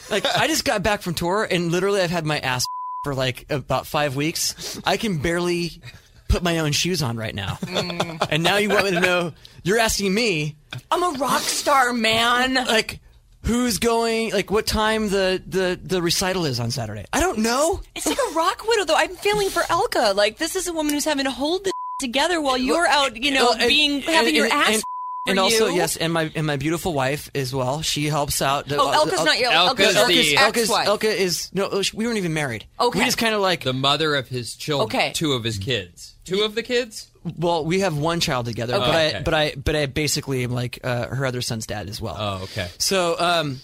like 0.09 0.25
I 0.25 0.47
just 0.47 0.65
got 0.65 0.83
back 0.83 1.01
from 1.01 1.13
tour 1.13 1.47
and 1.49 1.71
literally 1.71 2.01
I've 2.01 2.09
had 2.09 2.25
my 2.25 2.39
ass 2.39 2.63
for 3.03 3.13
like 3.13 3.45
about 3.49 3.87
five 3.87 4.15
weeks. 4.15 4.79
I 4.85 4.97
can 4.97 5.19
barely 5.19 5.81
put 6.29 6.41
my 6.43 6.59
own 6.59 6.71
shoes 6.71 7.03
on 7.03 7.17
right 7.17 7.35
now. 7.35 7.57
Mm. 7.69 8.27
And 8.31 8.43
now 8.43 8.57
you 8.57 8.69
want 8.69 8.85
me 8.85 8.91
to 8.91 8.99
know? 8.99 9.33
You're 9.63 9.79
asking 9.79 10.13
me 10.13 10.55
I'm 10.91 11.03
a 11.03 11.17
rock 11.17 11.41
star, 11.41 11.91
man. 11.93 12.53
like 12.53 12.99
who's 13.43 13.77
going? 13.79 14.31
Like 14.31 14.51
what 14.51 14.65
time 14.67 15.09
the 15.09 15.41
the 15.45 15.79
the 15.81 16.01
recital 16.01 16.45
is 16.45 16.59
on 16.59 16.71
Saturday? 16.71 17.05
I 17.13 17.19
don't 17.19 17.39
know. 17.39 17.81
It's 17.95 18.05
like 18.05 18.17
a 18.17 18.33
rock 18.33 18.65
widow, 18.67 18.85
though. 18.85 18.95
I'm 18.95 19.15
feeling 19.15 19.49
for 19.49 19.61
Elka. 19.63 20.15
Like 20.15 20.37
this 20.37 20.55
is 20.55 20.67
a 20.67 20.73
woman 20.73 20.93
who's 20.93 21.05
having 21.05 21.25
to 21.25 21.31
hold 21.31 21.63
this 21.65 21.73
together 21.99 22.39
while 22.41 22.57
you're 22.57 22.87
out, 22.87 23.15
you 23.21 23.31
know, 23.31 23.45
Well, 23.45 23.53
and- 23.59 23.67
being 23.67 24.01
having 24.01 24.27
and- 24.29 24.35
your 24.35 24.45
and- 24.45 24.53
ass. 24.53 24.69
and, 24.75 24.81
for 25.25 25.31
and 25.31 25.39
also 25.39 25.67
you. 25.67 25.75
yes, 25.75 25.95
and 25.97 26.11
my 26.13 26.31
and 26.35 26.45
my 26.47 26.55
beautiful 26.57 26.93
wife 26.93 27.29
as 27.35 27.53
well. 27.53 27.81
She 27.81 28.05
helps 28.05 28.41
out. 28.41 28.67
The, 28.67 28.77
Oh, 28.77 28.89
uh, 28.89 28.93
Elka's 29.05 29.23
not 29.25 29.37
your 29.39 29.51
Elka's 29.51 29.95
Elka's, 29.95 30.07
the- 30.07 30.35
Elka's 30.35 30.35
Elka's, 30.35 30.57
ex-wife. 30.69 30.87
Elka 30.87 31.03
is 31.15 31.49
no. 31.53 31.81
We 31.93 32.05
weren't 32.05 32.17
even 32.17 32.33
married. 32.33 32.65
Okay. 32.79 32.99
we 32.99 33.05
just 33.05 33.17
kind 33.17 33.33
of 33.35 33.41
like. 33.41 33.63
The 33.63 33.73
mother 33.73 34.15
of 34.15 34.27
his 34.27 34.55
children. 34.55 34.85
Okay. 34.87 35.11
Two 35.13 35.33
of 35.33 35.43
his 35.43 35.57
kids. 35.57 36.15
Two 36.29 36.43
of 36.43 36.55
the 36.55 36.63
kids? 36.63 37.09
well, 37.37 37.65
we 37.65 37.81
have 37.81 37.97
one 37.97 38.19
child 38.21 38.45
together, 38.45 38.73
but 38.79 38.89
Okay. 38.89 39.15
I 39.17 39.21
but 39.21 39.33
I 39.33 39.53
but 39.55 39.75
I 39.75 39.85
basically 39.87 40.43
am 40.43 40.51
like 40.51 40.79
uh, 40.83 41.07
her 41.07 41.25
other 41.25 41.41
son's 41.41 41.65
dad 41.67 41.89
as 41.89 41.99
well. 42.01 42.15
Oh, 42.17 42.43
okay. 42.43 42.69
So, 42.77 43.19
um, 43.19 43.59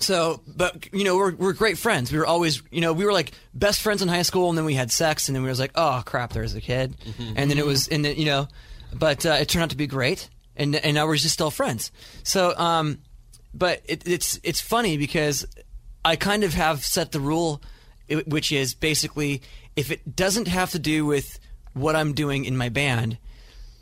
so, 0.00 0.40
but 0.46 0.92
you 0.92 1.04
know, 1.04 1.16
we're 1.16 1.34
we're 1.34 1.52
great 1.54 1.78
friends. 1.78 2.12
We 2.12 2.18
were 2.18 2.26
always, 2.26 2.62
you 2.70 2.80
know, 2.80 2.92
we 2.92 3.04
were 3.04 3.12
like 3.12 3.32
best 3.54 3.80
friends 3.80 4.02
in 4.02 4.08
high 4.08 4.22
school, 4.22 4.48
and 4.50 4.58
then 4.58 4.64
we 4.66 4.74
had 4.74 4.90
sex, 4.90 5.28
and 5.28 5.34
then 5.36 5.42
we 5.42 5.48
was 5.48 5.58
like, 5.60 5.72
oh 5.74 6.02
crap, 6.04 6.32
there's 6.32 6.54
a 6.54 6.60
kid, 6.60 6.94
and 7.36 7.50
then 7.50 7.58
it 7.58 7.64
was, 7.66 7.88
and 7.88 8.04
then 8.04 8.16
you 8.16 8.26
know, 8.26 8.48
but 8.92 9.24
uh, 9.24 9.38
it 9.40 9.48
turned 9.48 9.62
out 9.62 9.70
to 9.70 9.76
be 9.76 9.86
great, 9.86 10.28
and 10.56 10.76
and 10.76 10.94
now 10.94 11.06
we're 11.06 11.16
just 11.16 11.32
still 11.34 11.50
friends. 11.50 11.90
So, 12.22 12.54
um, 12.58 12.98
but 13.54 13.80
it, 13.86 14.06
it's 14.06 14.38
it's 14.42 14.60
funny 14.60 14.98
because 14.98 15.46
I 16.04 16.16
kind 16.16 16.44
of 16.44 16.52
have 16.54 16.84
set 16.84 17.12
the 17.12 17.20
rule, 17.20 17.62
which 18.26 18.52
is 18.52 18.74
basically 18.74 19.40
if 19.74 19.90
it 19.90 20.14
doesn't 20.14 20.48
have 20.48 20.70
to 20.72 20.78
do 20.78 21.06
with 21.06 21.38
what 21.74 21.94
I'm 21.96 22.12
doing 22.14 22.44
in 22.44 22.56
my 22.56 22.68
band. 22.70 23.18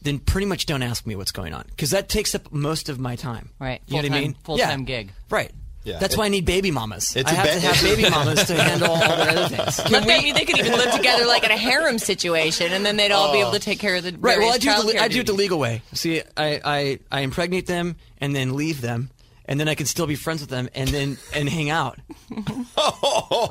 Then 0.03 0.19
pretty 0.19 0.47
much 0.47 0.67
don't 0.67 0.83
ask 0.83 1.07
me 1.07 1.15
what's 1.15 1.31
going 1.31 1.55
on 1.55 1.65
because 1.69 1.91
that 1.91 2.09
takes 2.09 2.35
up 2.35 2.51
most 2.53 2.89
of 2.89 2.99
my 2.99 3.15
time. 3.15 3.51
Right. 3.61 3.81
You 3.87 4.03
know 4.03 4.09
what 4.09 4.17
I 4.17 4.21
mean? 4.21 4.35
full-time 4.43 4.81
Yeah. 4.81 4.85
gig. 4.85 5.13
Right. 5.31 5.53
Yeah. 5.85 5.99
That's 6.01 6.15
It- 6.15 6.19
why 6.19 6.25
I 6.25 6.29
need 6.29 6.45
baby 6.45 6.71
mamas. 6.73 7.15
It's 7.15 7.31
I 7.31 7.35
a 7.35 7.37
have 7.37 7.47
ba- 7.47 7.53
to 7.55 7.61
have 7.61 7.83
baby 7.83 8.11
mamas 8.11 8.45
to 8.47 8.61
handle 8.61 8.91
all 8.91 8.99
the 8.99 9.05
other 9.07 9.49
things. 9.57 9.91
Let 9.91 10.05
them, 10.07 10.33
they 10.35 10.45
could 10.45 10.59
even 10.59 10.73
live 10.73 10.93
together 10.93 11.25
like 11.27 11.45
in 11.45 11.51
a 11.53 11.57
harem 11.57 11.99
situation, 12.01 12.73
and 12.73 12.85
then 12.85 12.97
they'd 12.97 13.13
all 13.13 13.33
be 13.33 13.39
able 13.41 13.53
to 13.53 13.59
take 13.61 13.79
care 13.79 13.95
of 13.97 14.03
the 14.03 14.13
Right. 14.19 14.39
Well, 14.39 14.53
I 14.53 14.59
do. 14.59 14.71
It 14.71 14.93
the, 14.95 15.03
I 15.03 15.07
do 15.09 15.21
it 15.21 15.27
the 15.27 15.33
legal 15.33 15.59
way. 15.61 15.83
See, 15.93 16.21
I, 16.37 16.61
I 16.65 16.99
I 17.13 17.21
impregnate 17.21 17.67
them 17.69 17.95
and 18.19 18.35
then 18.35 18.55
leave 18.57 18.81
them, 18.81 19.11
and 19.47 19.59
then 19.61 19.69
I 19.69 19.75
can 19.75 19.87
still 19.87 20.07
be 20.07 20.15
friends 20.17 20.41
with 20.41 20.51
them 20.51 20.69
and 20.75 20.89
then 20.89 21.19
and 21.35 21.49
hang 21.49 21.71
out. 21.71 21.99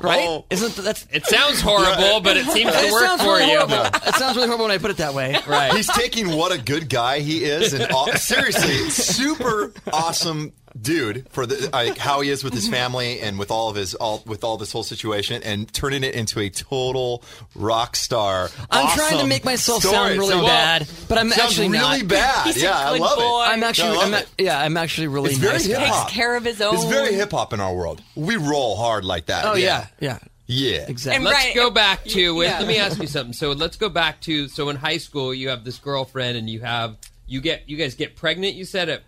Right? 0.02 0.42
Isn't 0.50 0.74
that, 0.76 0.82
that's 0.82 1.06
It 1.12 1.26
sounds 1.26 1.60
horrible, 1.60 2.20
but 2.20 2.36
it 2.36 2.46
seems 2.46 2.72
to 2.72 2.78
it 2.78 2.92
work 2.92 3.02
sounds 3.04 3.22
for 3.22 3.36
really 3.36 3.50
you. 3.52 3.58
horrible. 3.58 3.86
It 4.08 4.14
sounds 4.16 4.36
really 4.36 4.48
horrible 4.48 4.64
when 4.66 4.72
I 4.74 4.78
put 4.78 4.90
it 4.90 4.96
that 4.98 5.14
way. 5.14 5.36
Right. 5.46 5.72
He's 5.72 5.86
taking 5.88 6.36
what 6.36 6.52
a 6.52 6.60
good 6.60 6.88
guy 6.88 7.20
he 7.20 7.44
is, 7.44 7.72
and 7.72 7.90
aw- 7.92 8.14
seriously, 8.16 8.90
super 8.90 9.72
awesome 9.92 10.52
dude 10.80 11.26
for 11.30 11.46
the 11.46 11.68
like, 11.72 11.98
how 11.98 12.20
he 12.20 12.30
is 12.30 12.42
with 12.42 12.52
his 12.54 12.68
family 12.68 13.20
and 13.20 13.38
with 13.38 13.50
all 13.50 13.68
of 13.70 13.76
his 13.76 13.94
all 13.94 14.22
with 14.26 14.42
all 14.44 14.56
this 14.56 14.72
whole 14.72 14.82
situation, 14.82 15.42
and 15.42 15.72
turning 15.72 16.04
it 16.04 16.14
into 16.14 16.40
a 16.40 16.48
total 16.48 17.22
rock 17.54 17.96
star. 17.96 18.48
I'm 18.70 18.96
trying 18.96 19.18
to 19.20 19.26
make 19.26 19.44
myself 19.44 19.82
story. 19.82 19.94
sound 19.94 20.18
really 20.18 20.30
Sounds- 20.30 20.46
bad, 20.46 20.88
but 21.08 21.18
I'm 21.18 21.32
actually 21.32 21.68
really 21.68 22.00
not. 22.02 22.08
bad. 22.08 22.46
He's 22.46 22.56
a 22.62 22.66
yeah, 22.66 22.78
I 22.78 22.98
love 22.98 23.18
boy. 23.18 23.22
it. 23.24 23.48
I'm 23.48 23.62
actually. 23.62 23.88
I 23.88 23.92
love 23.92 24.06
I'm, 24.08 24.14
it. 24.14 24.28
yeah, 24.38 24.60
I'm 24.60 24.76
actually 24.76 25.08
really 25.08 25.30
It's 25.30 25.38
very 25.38 25.52
nice. 25.54 25.66
Hip-hop. 25.66 26.06
Takes 26.08 26.16
care 26.16 26.36
of 26.36 26.44
his 26.44 26.60
own. 26.60 26.74
It's 26.74 26.84
very 26.84 27.14
hip 27.14 27.30
hop 27.32 27.52
in 27.52 27.60
our 27.60 27.74
world. 27.74 28.02
We 28.14 28.36
roll 28.36 28.76
hard 28.76 29.04
like 29.04 29.26
that. 29.26 29.44
Oh 29.44 29.54
yeah, 29.54 29.86
yeah, 30.00 30.18
yeah. 30.46 30.84
exactly. 30.88 31.16
And 31.16 31.24
Let's 31.24 31.44
Right. 31.44 31.54
go 31.54 31.70
back 31.70 32.04
to. 32.04 32.20
Yeah. 32.42 32.58
Let 32.58 32.66
me 32.68 32.78
ask 32.78 33.00
you 33.00 33.06
something. 33.06 33.32
So 33.32 33.52
let's 33.52 33.76
go 33.76 33.88
back 33.88 34.20
to. 34.22 34.48
So 34.48 34.68
in 34.68 34.76
high 34.76 34.98
school, 34.98 35.32
you 35.34 35.48
have 35.50 35.64
this 35.64 35.78
girlfriend, 35.78 36.36
and 36.36 36.48
you 36.48 36.60
have 36.60 36.96
you 37.26 37.40
get 37.40 37.68
you 37.68 37.76
guys 37.76 37.94
get 37.94 38.16
pregnant. 38.16 38.54
You 38.54 38.64
said 38.64 38.88
it. 38.88 39.02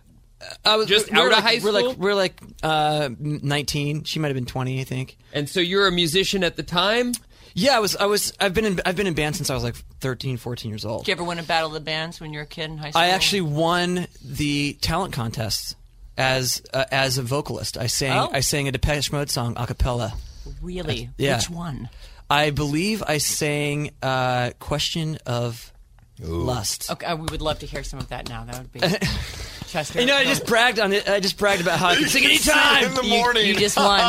I 0.65 0.77
was 0.77 0.89
Just 0.89 1.11
we're 1.11 1.19
out 1.19 1.27
of 1.27 1.33
like, 1.33 1.45
high 1.45 1.65
We're 1.65 1.73
like 1.73 1.97
we're 1.97 2.15
like 2.15 2.41
uh, 2.63 3.11
19. 3.19 4.05
She 4.05 4.19
might 4.19 4.29
have 4.29 4.35
been 4.35 4.47
20, 4.47 4.81
I 4.81 4.85
think. 4.85 5.17
And 5.33 5.49
so 5.49 5.61
you're 5.61 5.87
a 5.87 5.93
musician 5.93 6.45
at 6.45 6.57
the 6.57 6.63
time. 6.63 7.13
Yeah, 7.55 7.77
I 7.77 7.79
was. 7.79 7.95
I 7.95 8.07
was. 8.07 8.33
I've 8.41 8.53
been 8.53 8.65
in. 8.65 8.81
I've 8.85 8.97
been 8.97 9.07
in 9.07 9.15
band 9.15 9.37
since 9.37 9.49
I 9.49 9.55
was 9.55 9.63
like 9.63 9.77
13, 10.01 10.39
14 10.39 10.69
years 10.69 10.85
old. 10.85 11.05
Did 11.05 11.09
you 11.09 11.13
ever 11.15 11.25
win 11.25 11.39
a 11.39 11.45
battle 11.45 11.69
of 11.69 11.75
the 11.75 11.81
bands 11.81 12.21
when 12.21 12.33
you 12.33 12.41
were 12.41 12.45
a 12.45 12.47
kid 12.47 12.69
in 12.69 12.79
high 12.79 12.91
school? 12.91 13.01
I 13.01 13.09
actually 13.09 13.43
won 13.43 14.09
the 14.25 14.73
talent 14.81 15.15
contest 15.15 15.77
as 16.19 16.63
uh, 16.73 16.85
as 16.91 17.17
a 17.17 17.23
vocalist. 17.23 17.79
I 17.79 17.87
sang. 17.87 18.19
Oh. 18.19 18.31
I 18.33 18.41
sang 18.41 18.67
a 18.67 18.73
Depeche 18.73 19.13
Mode 19.13 19.31
song 19.31 19.55
a 19.57 19.69
cappella. 19.69 20.15
really. 20.63 21.11
yeah. 21.17 21.37
Which 21.37 21.49
one? 21.49 21.89
I 22.29 22.51
believe 22.51 23.05
I 23.07 23.19
sang 23.19 23.91
uh, 24.03 24.51
"Question 24.59 25.19
of 25.25 25.73
Lust." 26.19 26.91
Okay, 26.91 27.07
uh, 27.07 27.15
we 27.15 27.27
would 27.31 27.43
love 27.43 27.61
to 27.61 27.67
hear 27.67 27.85
some 27.85 28.01
of 28.01 28.09
that 28.09 28.29
now. 28.29 28.45
That 28.45 28.59
would 28.59 28.73
be 28.73 28.81
Chester. 29.75 30.01
You 30.01 30.07
know, 30.07 30.15
I 30.17 30.25
just 30.25 30.47
bragged 30.47 30.79
on 30.79 30.93
it. 30.93 31.09
I 31.09 31.19
just 31.19 31.37
bragged 31.37 31.61
about 31.61 31.81
how 31.81 31.89
I 31.89 31.97
could 31.97 32.09
sing 32.09 32.25
anytime. 32.31 32.85
in 32.85 32.95
the 32.95 33.03
you, 33.05 33.11
morning. 33.19 33.45
you 33.47 33.55
just 33.57 33.77
won. 33.77 34.01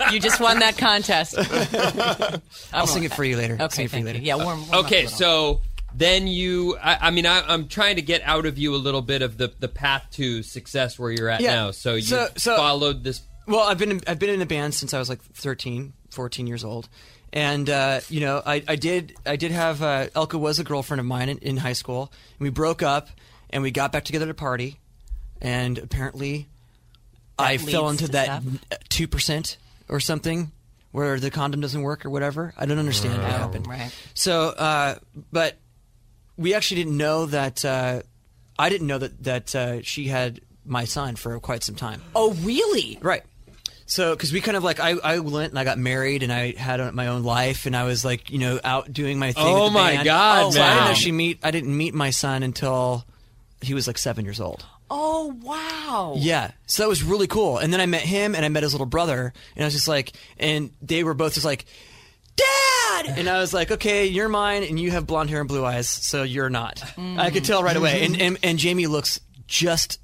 you 0.12 0.20
just 0.20 0.40
won 0.40 0.60
that 0.60 0.78
contest. 0.78 1.34
I'll 2.72 2.86
sing 2.86 3.02
it 3.04 3.12
for 3.12 3.24
you 3.24 3.36
later. 3.36 3.56
I'll 3.58 3.70
sing 3.70 3.84
Okay, 3.84 3.84
it 3.86 3.90
for 3.90 3.96
you 3.98 4.04
thank 4.04 4.06
later. 4.06 4.18
you. 4.20 4.24
Yeah, 4.26 4.36
warm. 4.36 4.68
warm 4.68 4.84
Okay, 4.86 5.06
so 5.06 5.60
then 5.94 6.26
you, 6.26 6.76
I, 6.82 7.08
I 7.08 7.10
mean, 7.10 7.26
I, 7.26 7.40
I'm 7.46 7.68
trying 7.68 7.96
to 7.96 8.02
get 8.02 8.22
out 8.22 8.46
of 8.46 8.56
you 8.58 8.74
a 8.74 8.78
little 8.78 9.02
bit 9.02 9.22
of 9.22 9.36
the, 9.36 9.52
the 9.58 9.68
path 9.68 10.06
to 10.12 10.42
success 10.42 10.98
where 10.98 11.10
you're 11.10 11.28
at 11.28 11.40
Yeah. 11.40 11.54
now. 11.54 11.70
So 11.72 11.94
you 11.94 12.02
So- 12.02 12.28
so- 12.36 12.56
followed 12.56 13.02
this. 13.04 13.22
Well, 13.46 13.60
I've 13.60 13.78
been 13.78 13.90
in, 13.90 14.00
I've 14.06 14.18
been 14.18 14.30
in 14.30 14.40
a 14.40 14.46
band 14.46 14.74
since 14.74 14.94
I 14.94 14.98
was 14.98 15.08
like 15.10 15.20
13, 15.22 15.92
14 16.10 16.46
years 16.46 16.64
old, 16.64 16.88
and 17.30 17.68
uh, 17.68 18.00
you 18.08 18.20
know 18.20 18.40
I, 18.46 18.62
I 18.66 18.76
did 18.76 19.14
I 19.26 19.36
did 19.36 19.50
have 19.52 19.82
uh, 19.82 20.06
Elka 20.16 20.38
was 20.40 20.58
a 20.60 20.64
girlfriend 20.64 21.00
of 21.00 21.04
mine 21.04 21.28
in, 21.28 21.36
in 21.38 21.56
high 21.58 21.74
school. 21.74 22.10
And 22.38 22.44
we 22.44 22.48
broke 22.48 22.82
up, 22.82 23.08
and 23.50 23.62
we 23.62 23.70
got 23.70 23.92
back 23.92 24.04
together 24.04 24.24
to 24.24 24.32
party, 24.32 24.80
and 25.40 25.78
apparently, 25.78 26.48
I 27.38 27.56
fell 27.58 27.88
into 27.88 28.08
that 28.08 28.42
two 28.88 29.08
percent 29.08 29.56
or 29.88 30.00
something 30.00 30.52
where 30.92 31.18
the 31.18 31.30
condom 31.30 31.60
doesn't 31.60 31.82
work 31.82 32.06
or 32.06 32.10
whatever. 32.10 32.54
I 32.56 32.66
don't 32.66 32.78
understand 32.78 33.20
what 33.20 33.30
happened. 33.30 33.66
right. 33.66 33.92
So, 34.14 34.48
uh, 34.50 34.96
but 35.32 35.56
we 36.36 36.54
actually 36.54 36.82
didn't 36.84 36.96
know 36.96 37.26
that. 37.26 37.64
Uh, 37.64 38.02
I 38.58 38.68
didn't 38.68 38.86
know 38.86 38.98
that 38.98 39.24
that 39.24 39.54
uh, 39.54 39.82
she 39.82 40.06
had 40.06 40.40
my 40.64 40.84
son 40.84 41.16
for 41.16 41.38
quite 41.40 41.62
some 41.62 41.74
time. 41.74 42.02
Oh, 42.14 42.32
really? 42.34 42.98
Right. 43.02 43.22
So, 43.86 44.14
because 44.14 44.32
we 44.32 44.40
kind 44.40 44.56
of 44.56 44.64
like, 44.64 44.80
I, 44.80 44.92
I 44.92 45.18
went 45.18 45.52
and 45.52 45.58
I 45.58 45.64
got 45.64 45.78
married 45.78 46.22
and 46.22 46.32
I 46.32 46.52
had 46.52 46.94
my 46.94 47.08
own 47.08 47.22
life 47.22 47.66
and 47.66 47.76
I 47.76 47.84
was 47.84 48.04
like, 48.04 48.30
you 48.30 48.38
know, 48.38 48.58
out 48.64 48.90
doing 48.92 49.18
my 49.18 49.32
thing. 49.32 49.44
Oh 49.46 49.64
with 49.64 49.72
the 49.74 49.78
my 49.78 49.92
band. 49.92 50.04
God, 50.06 50.54
So 50.54 50.62
I 50.62 50.74
didn't 50.74 50.88
actually 50.88 51.12
meet, 51.12 51.38
I 51.42 51.50
didn't 51.50 51.76
meet 51.76 51.92
my 51.92 52.10
son 52.10 52.42
until 52.42 53.04
he 53.60 53.74
was 53.74 53.86
like 53.86 53.98
seven 53.98 54.24
years 54.24 54.40
old. 54.40 54.64
Oh, 54.90 55.34
wow. 55.42 56.14
Yeah. 56.16 56.50
So 56.66 56.82
that 56.82 56.88
was 56.88 57.02
really 57.02 57.26
cool. 57.26 57.58
And 57.58 57.72
then 57.72 57.80
I 57.80 57.86
met 57.86 58.02
him 58.02 58.34
and 58.34 58.44
I 58.44 58.48
met 58.48 58.62
his 58.62 58.74
little 58.74 58.86
brother 58.86 59.32
and 59.56 59.64
I 59.64 59.66
was 59.66 59.74
just 59.74 59.88
like, 59.88 60.12
and 60.38 60.70
they 60.82 61.04
were 61.04 61.14
both 61.14 61.34
just 61.34 61.46
like, 61.46 61.64
Dad! 62.36 63.18
And 63.18 63.28
I 63.28 63.38
was 63.38 63.54
like, 63.54 63.70
okay, 63.70 64.06
you're 64.06 64.28
mine 64.28 64.62
and 64.64 64.78
you 64.78 64.90
have 64.90 65.06
blonde 65.06 65.30
hair 65.30 65.40
and 65.40 65.48
blue 65.48 65.64
eyes, 65.64 65.88
so 65.88 66.22
you're 66.22 66.50
not. 66.50 66.76
Mm. 66.96 67.18
I 67.18 67.30
could 67.30 67.44
tell 67.44 67.62
right 67.62 67.76
away. 67.76 68.04
And, 68.04 68.20
and, 68.20 68.38
and 68.42 68.58
Jamie 68.58 68.86
looks 68.86 69.20
just, 69.46 70.00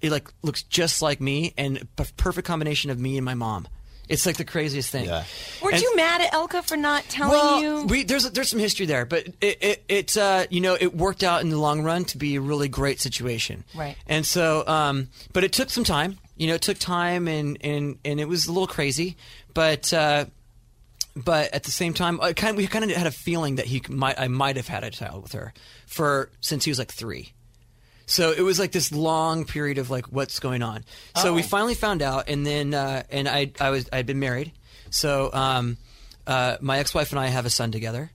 it 0.00 0.10
like 0.10 0.28
looks 0.42 0.62
just 0.62 1.02
like 1.02 1.20
me 1.20 1.54
and 1.56 1.86
a 1.98 2.04
perfect 2.16 2.46
combination 2.46 2.90
of 2.90 2.98
me 2.98 3.16
and 3.16 3.24
my 3.24 3.34
mom. 3.34 3.68
It's 4.08 4.24
like 4.24 4.36
the 4.36 4.44
craziest 4.44 4.90
thing. 4.90 5.06
Yeah. 5.06 5.24
Weren't 5.62 5.74
And- 5.74 5.82
you 5.82 5.96
mad 5.96 6.20
at 6.20 6.32
Elka 6.32 6.62
for 6.64 6.76
not 6.76 7.04
telling 7.08 7.32
well, 7.32 7.60
you? 7.60 7.86
we, 7.86 8.04
there's 8.04 8.30
there's 8.30 8.48
some 8.48 8.60
history 8.60 8.86
there, 8.86 9.04
but 9.04 9.26
it 9.40 9.58
it, 9.62 9.84
it 9.88 10.16
uh, 10.16 10.46
you 10.50 10.60
know 10.60 10.76
it 10.78 10.94
worked 10.94 11.22
out 11.22 11.42
in 11.42 11.50
the 11.50 11.58
long 11.58 11.82
run 11.82 12.04
to 12.06 12.18
be 12.18 12.36
a 12.36 12.40
really 12.40 12.68
great 12.68 13.00
situation. 13.00 13.64
Right. 13.74 13.96
And 14.06 14.24
so, 14.24 14.66
um, 14.66 15.08
but 15.32 15.44
it 15.44 15.52
took 15.52 15.70
some 15.70 15.84
time. 15.84 16.18
You 16.36 16.48
know, 16.48 16.54
it 16.54 16.62
took 16.62 16.78
time, 16.78 17.26
and 17.28 17.58
and 17.62 17.98
and 18.04 18.20
it 18.20 18.28
was 18.28 18.46
a 18.46 18.52
little 18.52 18.68
crazy, 18.68 19.16
but. 19.54 19.92
Uh, 19.92 20.26
but 21.18 21.54
at 21.54 21.62
the 21.62 21.70
same 21.70 21.94
time, 21.94 22.20
I 22.20 22.34
kind 22.34 22.58
we 22.58 22.66
kind 22.66 22.84
of 22.84 22.90
had 22.94 23.06
a 23.06 23.10
feeling 23.10 23.56
that 23.56 23.64
he 23.64 23.82
might 23.88 24.20
I 24.20 24.28
might 24.28 24.56
have 24.56 24.68
had 24.68 24.84
a 24.84 24.90
child 24.90 25.22
with 25.22 25.32
her 25.32 25.54
for 25.86 26.30
since 26.42 26.66
he 26.66 26.70
was 26.70 26.78
like 26.78 26.92
three. 26.92 27.32
So 28.06 28.30
it 28.32 28.40
was 28.42 28.58
like 28.58 28.70
this 28.72 28.92
long 28.92 29.44
period 29.44 29.78
of 29.78 29.90
like 29.90 30.06
what's 30.06 30.38
going 30.38 30.62
on. 30.62 30.84
So 31.20 31.34
we 31.34 31.42
finally 31.42 31.74
found 31.74 32.02
out, 32.02 32.28
and 32.28 32.46
then 32.46 32.72
uh, 32.72 33.02
and 33.10 33.28
I 33.28 33.50
I 33.60 33.70
was 33.70 33.88
I'd 33.92 34.06
been 34.06 34.20
married. 34.20 34.52
So 34.90 35.30
um, 35.32 35.76
uh, 36.26 36.56
my 36.60 36.78
ex 36.78 36.94
wife 36.94 37.10
and 37.10 37.18
I 37.18 37.26
have 37.26 37.46
a 37.46 37.50
son 37.50 37.72
together. 37.72 38.10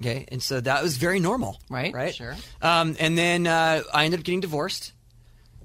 Okay, 0.00 0.26
and 0.28 0.42
so 0.42 0.60
that 0.60 0.82
was 0.82 0.96
very 0.96 1.20
normal, 1.20 1.58
Right, 1.70 1.94
Right, 1.94 2.14
sure. 2.14 2.34
Um, 2.60 2.96
and 2.98 3.16
then 3.16 3.46
uh, 3.46 3.82
I 3.92 4.04
ended 4.04 4.20
up 4.20 4.24
getting 4.24 4.40
divorced, 4.40 4.92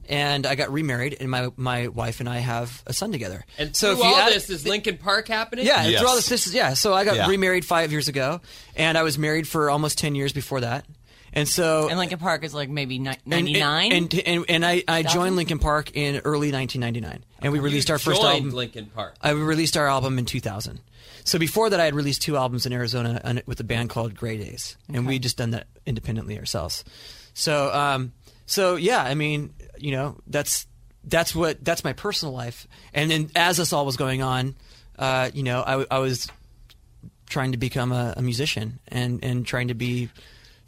and 0.07 0.45
I 0.45 0.55
got 0.55 0.71
remarried, 0.71 1.17
and 1.19 1.29
my 1.29 1.49
my 1.57 1.87
wife 1.87 2.19
and 2.19 2.29
I 2.29 2.37
have 2.37 2.81
a 2.87 2.93
son 2.93 3.11
together. 3.11 3.43
And 3.57 3.75
so 3.75 3.95
through 3.95 4.03
if 4.05 4.09
you 4.09 4.15
all 4.15 4.21
add- 4.21 4.33
this, 4.33 4.49
is 4.49 4.65
Linkin 4.67 4.97
Park 4.97 5.27
happening? 5.27 5.65
yeah, 5.65 5.85
Yes. 5.85 5.99
through 5.99 6.09
all 6.09 6.15
this, 6.15 6.29
this 6.29 6.47
is 6.47 6.53
yeah. 6.53 6.73
So 6.75 6.93
I 6.93 7.05
got 7.05 7.15
Yeah. 7.17 7.27
remarried 7.27 7.65
five 7.65 7.91
years 7.91 8.07
ago, 8.07 8.39
and 8.75 8.97
I 8.97 9.03
was 9.03 9.17
married 9.17 9.47
for 9.47 9.69
almost 9.69 9.97
ten 9.97 10.15
years 10.15 10.31
before 10.33 10.61
that. 10.61 10.85
And 11.33 11.47
so 11.47 11.89
and 11.89 11.97
Linkin 11.99 12.19
Park 12.19 12.43
is 12.43 12.53
like 12.53 12.69
maybe 12.69 12.99
ni- 12.99 13.09
and- 13.09 13.17
99? 13.25 13.91
and 13.91 14.13
and, 14.25 14.45
and, 14.49 14.65
I, 14.65 14.83
I 14.87 15.03
joined 15.03 15.35
Linkin 15.35 15.59
Park 15.59 15.95
in 15.95 16.17
early 16.25 16.51
1999, 16.51 17.23
and 17.41 17.53
we 17.53 17.59
You 17.59 17.63
released 17.63 17.91
our 17.91 17.99
first 17.99 18.21
album. 18.21 18.51
Linkin 18.51 18.87
Park. 18.87 19.15
I 19.21 19.31
released 19.31 19.77
our 19.77 19.87
album 19.87 20.17
in 20.17 20.25
2000. 20.25 20.79
So 21.23 21.37
before 21.37 21.69
that, 21.69 21.79
I 21.79 21.85
had 21.85 21.95
released 21.95 22.21
two 22.21 22.37
albums 22.37 22.65
in 22.65 22.73
Arizona 22.73 23.41
with 23.45 23.59
a 23.59 23.63
band 23.63 23.89
called 23.89 24.15
Grey 24.15 24.37
Daze, 24.37 24.77
and 24.91 25.05
we 25.05 25.19
just 25.19 25.37
done 25.37 25.51
that 25.51 25.67
independently 25.85 26.39
ourselves. 26.39 26.83
So, 27.33 27.71
um, 27.73 28.13
so 28.45 28.75
yeah, 28.75 29.03
I 29.03 29.13
mean, 29.13 29.53
you 29.77 29.91
know, 29.91 30.17
that's 30.27 30.65
that's 31.03 31.35
what 31.35 31.63
that's 31.63 31.83
my 31.83 31.93
personal 31.93 32.33
life. 32.33 32.67
And 32.93 33.11
then 33.11 33.29
as 33.35 33.57
this 33.57 33.73
all 33.73 33.85
was 33.85 33.97
going 33.97 34.21
on, 34.21 34.55
uh, 34.97 35.29
you 35.33 35.43
know, 35.43 35.61
I, 35.61 35.85
I 35.91 35.99
was 35.99 36.29
trying 37.27 37.51
to 37.51 37.57
become 37.57 37.91
a, 37.91 38.15
a 38.17 38.21
musician 38.21 38.79
and 38.87 39.23
and 39.23 39.45
trying 39.45 39.67
to 39.69 39.73
be 39.75 40.09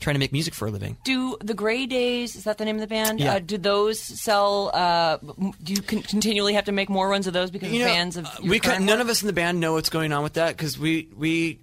trying 0.02 0.16
to 0.16 0.20
make 0.20 0.34
music 0.34 0.54
for 0.54 0.68
a 0.68 0.72
living. 0.72 0.98
do 1.06 1.38
the 1.40 1.54
Grey 1.54 1.86
Daze, 1.86 2.36
is 2.36 2.44
that 2.44 2.58
the 2.58 2.66
name 2.66 2.76
of 2.76 2.82
the 2.82 2.88
band? 2.88 3.20
Yeah. 3.20 3.36
Uh, 3.36 3.40
do 3.40 3.58
those 3.58 4.00
sell, 4.00 4.72
uh, 4.74 5.18
do 5.64 5.74
you 5.74 5.82
con- 5.82 6.02
continually 6.02 6.56
have 6.56 6.66
to 6.66 6.74
make 6.74 6.90
more 6.90 7.08
runs 7.08 7.28
of 7.28 7.34
those 7.34 7.52
because 7.52 7.72
you 7.72 7.80
know, 7.80 7.86
fans 7.86 8.18
of 8.18 8.26
uh, 8.26 8.30
we 8.44 8.60
can, 8.60 8.86
none 8.86 9.00
of 9.00 9.08
us 9.08 9.22
in 9.22 9.28
the 9.28 9.34
band 9.34 9.60
know 9.60 9.74
what's 9.74 9.90
going 9.90 10.12
on 10.12 10.24
with 10.24 10.34
that 10.34 10.58
because 10.58 10.78
we 10.78 11.08
we 11.16 11.60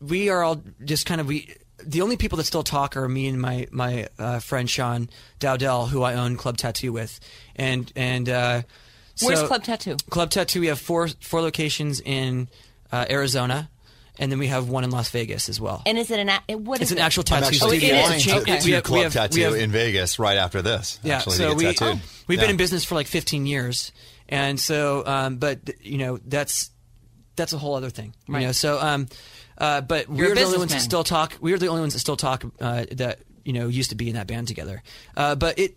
we 0.00 0.30
are 0.30 0.42
all 0.42 0.62
just 0.84 1.04
kind 1.04 1.20
of 1.20 1.26
we 1.26 1.54
the 1.84 2.00
only 2.00 2.16
people 2.16 2.38
that 2.38 2.44
still 2.44 2.62
talk 2.62 2.96
are 2.96 3.08
me 3.08 3.28
and 3.28 3.40
my 3.40 3.66
my 3.70 4.08
uh, 4.18 4.38
friend 4.38 4.70
Sean 4.70 5.10
Dowdell 5.40 5.86
who 5.86 6.02
I 6.02 6.14
own 6.14 6.36
Club 6.36 6.56
Tattoo 6.56 6.92
with 6.92 7.20
and 7.54 7.92
and 7.94 8.28
uh, 8.28 8.62
Where's 9.22 9.42
Club 9.42 9.64
Tattoo? 9.64 9.96
Club 10.10 10.30
Tattoo 10.30 10.60
we 10.60 10.66
have 10.66 10.78
four 10.78 11.08
four 11.20 11.40
locations 11.40 12.00
in 12.00 12.48
uh, 12.92 13.06
Arizona 13.10 13.70
and 14.18 14.30
then 14.32 14.38
we 14.38 14.46
have 14.48 14.68
one 14.68 14.84
in 14.84 14.90
Las 14.90 15.10
Vegas 15.10 15.48
as 15.48 15.60
well. 15.60 15.82
And 15.86 15.98
is 15.98 16.10
it 16.10 16.18
an, 16.18 16.30
a- 16.48 16.54
what 16.56 16.80
it's 16.80 16.90
is 16.90 16.92
an 16.92 16.98
it? 16.98 17.02
actual 17.02 17.22
tattoo 17.24 17.46
actually 17.46 17.76
it 17.78 17.82
is. 17.82 17.88
studio. 17.88 18.02
flying 18.04 18.16
It's 18.16 18.24
to, 18.24 18.30
a 18.32 18.40
Okay. 18.40 18.58
to 18.58 18.64
we 18.66 18.72
have- 18.72 18.82
Club 18.84 18.96
we 18.98 19.02
have- 19.04 19.12
Tattoo 19.12 19.36
we 19.36 19.42
have- 19.42 19.54
in 19.56 19.70
Vegas 19.70 20.18
right 20.18 20.36
after 20.38 20.62
this. 20.62 20.98
Yeah, 21.02 21.16
actually, 21.18 21.36
so 21.36 21.48
to 21.50 21.54
we 21.54 21.62
get 21.64 21.76
tattooed. 21.76 22.00
we've 22.26 22.38
Yeah. 22.38 22.42
been 22.44 22.50
in 22.50 22.56
business 22.56 22.84
for 22.84 22.94
like 22.94 23.06
15 23.06 23.46
years, 23.46 23.92
and 24.28 24.58
so 24.60 25.04
um, 25.06 25.36
but 25.36 25.58
you 25.80 25.98
know 25.98 26.18
that's 26.26 26.70
that's 27.36 27.52
a 27.52 27.58
whole 27.58 27.74
other 27.74 27.90
thing. 27.90 28.14
You 28.28 28.40
know, 28.40 28.52
so 28.52 28.80
um, 28.80 29.08
uh, 29.58 29.80
but 29.82 30.08
You're 30.08 30.28
we're 30.30 30.34
the 30.34 30.42
only 30.44 30.58
ones 30.58 30.72
that 30.72 30.80
still 30.80 31.04
talk. 31.04 31.34
We're 31.40 31.58
the 31.58 31.68
only 31.68 31.80
ones 31.82 31.92
that 31.92 32.00
still 32.00 32.16
talk 32.16 32.44
uh, 32.60 32.86
that 32.92 33.20
you 33.44 33.52
know 33.52 33.68
used 33.68 33.90
to 33.90 33.96
be 33.96 34.08
in 34.08 34.14
that 34.14 34.26
band 34.26 34.48
together. 34.48 34.82
Uh, 35.16 35.34
but 35.34 35.58
it. 35.58 35.74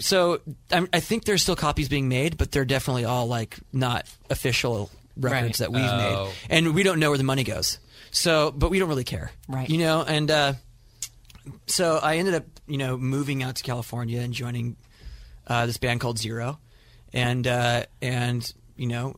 So 0.00 0.40
I'm, 0.72 0.88
I 0.94 1.00
think 1.00 1.24
there's 1.26 1.42
still 1.42 1.56
copies 1.56 1.90
being 1.90 2.08
made, 2.08 2.38
but 2.38 2.50
they're 2.52 2.64
definitely 2.64 3.04
all 3.04 3.26
like 3.26 3.58
not 3.70 4.06
official 4.30 4.90
records 5.16 5.42
Right. 5.44 5.56
that 5.58 5.72
we've 5.72 5.84
Oh. 5.84 6.24
made, 6.26 6.34
and 6.50 6.74
we 6.74 6.82
don't 6.82 6.98
know 6.98 7.10
where 7.10 7.18
the 7.18 7.24
money 7.24 7.44
goes. 7.44 7.78
So, 8.10 8.50
but 8.52 8.70
we 8.70 8.78
don't 8.78 8.88
really 8.88 9.04
care, 9.04 9.30
Right. 9.48 9.68
You 9.68 9.78
know, 9.78 10.02
and 10.02 10.30
uh, 10.30 10.52
so 11.66 11.98
I 12.02 12.16
ended 12.16 12.34
up, 12.34 12.44
you 12.66 12.78
know, 12.78 12.96
moving 12.96 13.42
out 13.42 13.56
to 13.56 13.62
California 13.62 14.20
and 14.20 14.32
joining 14.32 14.76
uh, 15.46 15.66
this 15.66 15.76
band 15.78 16.00
called 16.00 16.18
Xero, 16.18 16.58
and 17.12 17.46
uh, 17.46 17.84
and 18.00 18.52
you 18.76 18.86
know, 18.86 19.16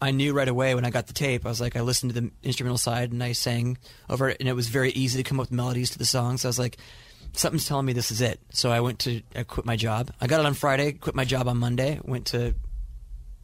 I 0.00 0.12
knew 0.12 0.32
right 0.32 0.48
away 0.48 0.74
when 0.74 0.84
I 0.84 0.90
got 0.90 1.06
the 1.08 1.12
tape. 1.12 1.44
I 1.44 1.48
was 1.50 1.60
like, 1.60 1.76
I 1.76 1.82
listened 1.82 2.14
to 2.14 2.20
the 2.20 2.30
instrumental 2.42 2.78
side 2.78 3.12
and 3.12 3.22
I 3.22 3.32
sang 3.32 3.76
over 4.08 4.28
it, 4.30 4.38
and 4.40 4.48
it 4.48 4.54
was 4.54 4.68
very 4.68 4.90
easy 4.92 5.22
to 5.22 5.28
come 5.28 5.38
up 5.38 5.44
with 5.44 5.52
melodies 5.52 5.90
to 5.90 5.98
the 5.98 6.06
songs. 6.06 6.44
I 6.44 6.48
was 6.48 6.58
like, 6.58 6.78
something's 7.34 7.66
telling 7.66 7.86
me 7.86 7.92
this 7.92 8.10
is 8.10 8.20
it. 8.22 8.40
So 8.50 8.70
I 8.70 8.80
went 8.80 9.00
to, 9.00 9.20
I 9.36 9.42
quit 9.42 9.66
my 9.66 9.76
job. 9.76 10.10
I 10.20 10.26
got 10.26 10.40
it 10.40 10.46
on 10.46 10.54
Friday, 10.54 10.92
quit 10.92 11.14
my 11.14 11.24
job 11.24 11.48
on 11.48 11.58
Monday, 11.58 12.00
went 12.02 12.26
to 12.28 12.54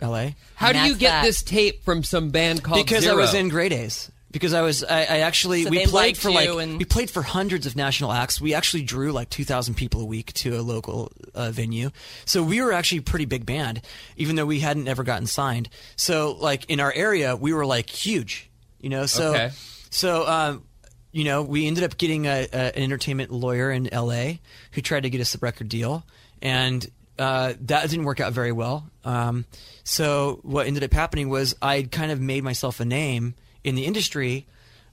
L.A. 0.00 0.36
How 0.54 0.72
do 0.72 0.78
you 0.80 0.94
get 0.94 1.10
that. 1.10 1.22
this 1.24 1.42
tape 1.42 1.84
from 1.84 2.02
some 2.02 2.30
band 2.30 2.62
called 2.62 2.84
because 2.84 3.04
Xero? 3.04 3.12
I 3.12 3.14
was 3.14 3.34
in 3.34 3.48
Grey 3.48 3.68
Daze. 3.68 4.10
Because 4.32 4.52
I 4.52 4.60
was, 4.60 4.84
I, 4.84 4.98
I 4.98 5.18
actually 5.20 5.62
So 5.62 5.70
we 5.70 5.86
played 5.86 6.18
for 6.18 6.30
like 6.30 6.46
you 6.46 6.58
and- 6.58 6.76
we 6.76 6.84
played 6.84 7.08
for 7.10 7.22
hundreds 7.22 7.64
of 7.64 7.74
national 7.74 8.12
acts. 8.12 8.38
We 8.38 8.52
actually 8.52 8.82
drew 8.82 9.10
like 9.12 9.30
two 9.30 9.44
thousand 9.44 9.76
people 9.76 10.02
a 10.02 10.04
week 10.04 10.34
to 10.34 10.58
a 10.58 10.60
local 10.60 11.10
uh, 11.34 11.50
venue. 11.52 11.90
So 12.26 12.42
we 12.42 12.60
were 12.60 12.72
actually 12.72 12.98
a 12.98 13.02
pretty 13.02 13.24
big 13.24 13.46
band, 13.46 13.80
even 14.18 14.36
though 14.36 14.44
we 14.44 14.60
hadn't 14.60 14.88
ever 14.88 15.04
gotten 15.04 15.26
signed. 15.26 15.70
So 15.94 16.32
like 16.38 16.68
in 16.68 16.80
our 16.80 16.92
area, 16.92 17.34
we 17.34 17.54
were 17.54 17.64
like 17.64 17.88
huge, 17.88 18.50
you 18.78 18.90
know. 18.90 19.06
So 19.06 19.30
Okay. 19.30 19.50
so 19.88 20.26
um, 20.28 20.64
you 21.12 21.24
know, 21.24 21.42
we 21.42 21.66
ended 21.66 21.84
up 21.84 21.96
getting 21.96 22.26
a, 22.26 22.46
a, 22.52 22.76
an 22.76 22.82
entertainment 22.82 23.30
lawyer 23.30 23.70
in 23.70 23.90
L.A. 23.90 24.40
who 24.72 24.82
tried 24.82 25.04
to 25.04 25.08
get 25.10 25.22
us 25.22 25.34
a 25.34 25.38
record 25.38 25.70
deal, 25.70 26.04
and 26.42 26.86
uh, 27.18 27.54
that 27.60 27.88
didn't 27.90 28.04
work 28.04 28.20
out 28.20 28.32
very 28.32 28.52
well. 28.52 28.90
Um, 29.04 29.44
so 29.84 30.40
what 30.42 30.66
ended 30.66 30.84
up 30.84 30.92
happening 30.92 31.28
was 31.28 31.54
I'd 31.62 31.90
kind 31.90 32.12
of 32.12 32.20
made 32.20 32.42
myself 32.44 32.80
a 32.80 32.84
name 32.84 33.34
in 33.64 33.74
the 33.74 33.84
industry 33.84 34.46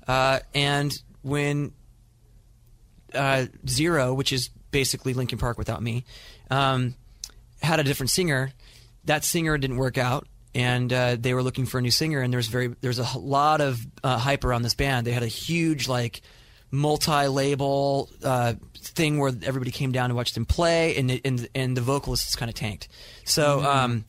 Uh, 0.08 0.40
and 0.54 0.92
when 1.22 1.72
uh, 3.14 3.46
Xero, 3.66 4.16
which 4.16 4.34
is 4.34 4.50
basically 4.72 5.14
Linkin 5.14 5.38
Park 5.38 5.58
without 5.58 5.82
me, 5.82 6.04
um, 6.50 6.96
had 7.62 7.80
a 7.80 7.84
different 7.84 8.10
singer. 8.10 8.52
That 9.06 9.24
singer 9.24 9.58
didn't 9.58 9.78
work 9.78 9.98
out, 9.98 10.28
and 10.54 10.92
uh, 10.92 11.16
they 11.20 11.34
were 11.34 11.44
looking 11.44 11.66
for 11.66 11.78
a 11.78 11.82
new 11.82 11.92
singer. 11.92 12.22
And 12.22 12.34
there's 12.34 12.48
very 12.48 12.76
there's 12.82 13.00
a 13.00 13.18
lot 13.18 13.62
of 13.62 13.86
uh, 14.04 14.18
hype 14.18 14.44
around 14.44 14.64
this 14.64 14.76
band. 14.76 15.08
They 15.08 15.12
had 15.12 15.24
a 15.24 15.28
huge 15.28 15.88
like 15.88 16.22
multi-label 16.74 18.10
uh, 18.24 18.54
thing 18.74 19.20
where 19.20 19.32
everybody 19.44 19.70
came 19.70 19.92
down 19.92 20.10
to 20.10 20.16
watch 20.16 20.34
them 20.34 20.46
play, 20.46 20.98
and 20.98 21.22
and 21.24 21.48
and 21.54 21.78
the 21.78 21.82
vocalists 21.82 22.36
kind 22.36 22.50
of 22.50 22.56
tanked. 22.56 22.88
So. 23.24 23.64
Um, 23.64 24.06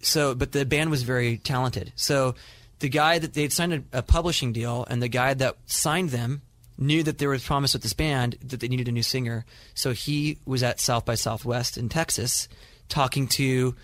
so 0.00 0.34
but 0.34 0.52
the 0.52 0.66
band 0.66 0.90
was 0.90 1.02
very 1.02 1.38
talented 1.38 1.90
so 1.96 2.34
the 2.80 2.90
guy 2.90 3.18
that 3.18 3.32
they'd 3.32 3.50
signed 3.50 3.72
a, 3.72 3.98
a 3.98 4.02
publishing 4.02 4.52
deal 4.52 4.86
and 4.90 5.00
the 5.02 5.08
guy 5.08 5.32
that 5.32 5.56
signed 5.64 6.10
them 6.10 6.42
knew 6.76 7.02
that 7.02 7.16
there 7.16 7.30
was 7.30 7.42
promise 7.42 7.72
with 7.72 7.82
this 7.82 7.94
band 7.94 8.36
that 8.44 8.60
they 8.60 8.68
needed 8.68 8.86
a 8.86 8.92
new 8.92 9.02
singer 9.02 9.46
so 9.72 9.92
he 9.92 10.36
was 10.44 10.62
at 10.62 10.78
south 10.78 11.06
by 11.06 11.14
southwest 11.14 11.78
in 11.78 11.88
texas 11.88 12.48
talking 12.90 13.26
to 13.26 13.74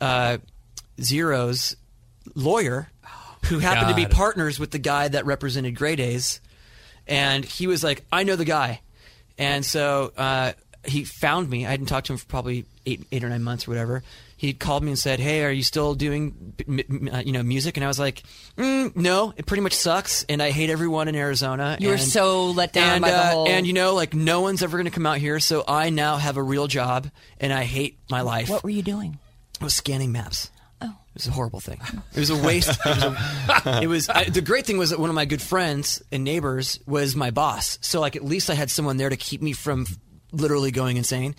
uh, 0.00 0.38
Xero's 0.98 1.76
lawyer 2.34 2.90
who 3.46 3.58
happened 3.58 3.88
to 3.88 3.94
be 3.94 4.06
partners 4.06 4.58
with 4.58 4.70
the 4.70 4.78
guy 4.78 5.08
that 5.08 5.26
represented 5.26 5.74
Grey 5.74 5.96
Daze, 5.96 6.40
and 7.06 7.44
he 7.44 7.66
was 7.66 7.82
like, 7.84 8.04
"I 8.12 8.24
know 8.24 8.36
the 8.36 8.44
guy," 8.44 8.80
and 9.38 9.64
so 9.64 10.12
uh, 10.16 10.52
he 10.84 11.04
found 11.04 11.48
me. 11.48 11.66
I 11.66 11.70
hadn't 11.70 11.86
talked 11.86 12.06
to 12.08 12.12
him 12.12 12.18
for 12.18 12.26
probably 12.26 12.64
eight, 12.86 13.06
eight 13.12 13.22
or 13.24 13.28
nine 13.28 13.42
months 13.42 13.66
or 13.66 13.70
whatever. 13.70 14.02
He 14.36 14.52
called 14.54 14.82
me 14.82 14.90
and 14.90 14.98
said, 14.98 15.20
"Hey, 15.20 15.44
are 15.44 15.52
you 15.52 15.62
still 15.62 15.94
doing, 15.94 16.54
uh, 17.12 17.18
you 17.24 17.30
know, 17.30 17.44
music?" 17.44 17.76
And 17.76 17.84
I 17.84 17.86
was 17.88 17.98
like, 18.00 18.24
mm, 18.58 18.94
"No, 18.96 19.32
it 19.36 19.46
pretty 19.46 19.60
much 19.60 19.74
sucks, 19.74 20.24
and 20.28 20.42
I 20.42 20.50
hate 20.50 20.68
everyone 20.68 21.06
in 21.06 21.14
Arizona." 21.14 21.76
You 21.78 21.90
were 21.90 21.98
so 21.98 22.50
let 22.50 22.72
down 22.72 22.94
and, 22.94 23.02
by 23.02 23.10
the 23.10 23.16
uh, 23.16 23.30
whole- 23.30 23.48
And 23.48 23.66
you 23.68 23.72
know, 23.72 23.94
like 23.94 24.14
no 24.14 24.40
one's 24.40 24.62
ever 24.62 24.76
going 24.76 24.86
to 24.86 24.90
come 24.90 25.06
out 25.06 25.18
here, 25.18 25.38
so 25.38 25.62
I 25.68 25.90
now 25.90 26.16
have 26.16 26.36
a 26.36 26.42
real 26.42 26.66
job, 26.66 27.08
and 27.38 27.52
I 27.52 27.62
hate 27.64 27.98
my 28.10 28.22
life. 28.22 28.48
What 28.48 28.64
were 28.64 28.70
you 28.70 28.82
doing? 28.82 29.18
I 29.60 29.64
was 29.64 29.74
scanning 29.74 30.10
maps. 30.10 30.50
It 31.14 31.16
was 31.16 31.26
a 31.26 31.30
horrible 31.32 31.60
thing. 31.60 31.80
It 32.14 32.20
was 32.20 32.30
a 32.30 32.36
waste. 32.36 32.80
It 32.84 32.96
was, 32.96 33.04
a, 33.04 33.82
it 33.82 33.86
was 33.86 34.08
I, 34.08 34.24
the 34.24 34.40
great 34.40 34.64
thing 34.64 34.78
was 34.78 34.90
that 34.90 34.98
one 34.98 35.10
of 35.10 35.14
my 35.14 35.26
good 35.26 35.42
friends 35.42 36.02
and 36.10 36.24
neighbors 36.24 36.80
was 36.86 37.14
my 37.14 37.30
boss. 37.30 37.78
So 37.82 38.00
like 38.00 38.16
at 38.16 38.24
least 38.24 38.48
I 38.48 38.54
had 38.54 38.70
someone 38.70 38.96
there 38.96 39.10
to 39.10 39.16
keep 39.16 39.42
me 39.42 39.52
from 39.52 39.86
literally 40.32 40.70
going 40.70 40.96
insane. 40.96 41.34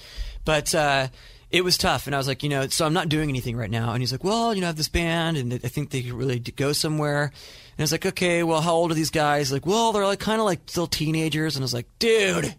But 0.46 0.76
uh, 0.76 1.08
it 1.50 1.64
was 1.64 1.78
tough, 1.78 2.06
and 2.06 2.16
I 2.16 2.18
was 2.18 2.28
like, 2.28 2.44
you 2.44 2.50
know, 2.50 2.68
so 2.68 2.86
I'm 2.86 2.94
not 2.94 3.10
doing 3.10 3.30
anything 3.30 3.56
right 3.56 3.70
now. 3.70 3.94
And 3.94 4.02
he's 4.02 4.12
like, 4.12 4.24
well, 4.24 4.54
you 4.54 4.62
know, 4.62 4.68
I 4.68 4.70
have 4.70 4.76
this 4.76 4.90
band, 4.90 5.38
and 5.38 5.54
I 5.54 5.68
think 5.70 5.90
they 5.90 6.04
could 6.04 6.14
really 6.14 6.40
go 6.40 6.74
somewhere. 6.74 7.24
And 7.24 7.80
I 7.80 7.82
was 7.82 7.92
like, 7.92 8.06
okay, 8.06 8.44
well, 8.44 8.62
how 8.62 8.74
old 8.74 8.92
are 8.92 8.96
these 8.96 9.10
guys? 9.10 9.52
Like, 9.52 9.66
well, 9.66 9.92
they're 9.92 10.06
like 10.06 10.20
kind 10.20 10.40
of 10.40 10.46
like 10.46 10.62
still 10.68 10.88
teenagers. 10.88 11.56
And 11.56 11.64
I 11.64 11.66
was 11.66 11.74
like, 11.74 11.88
dude. 12.00 12.56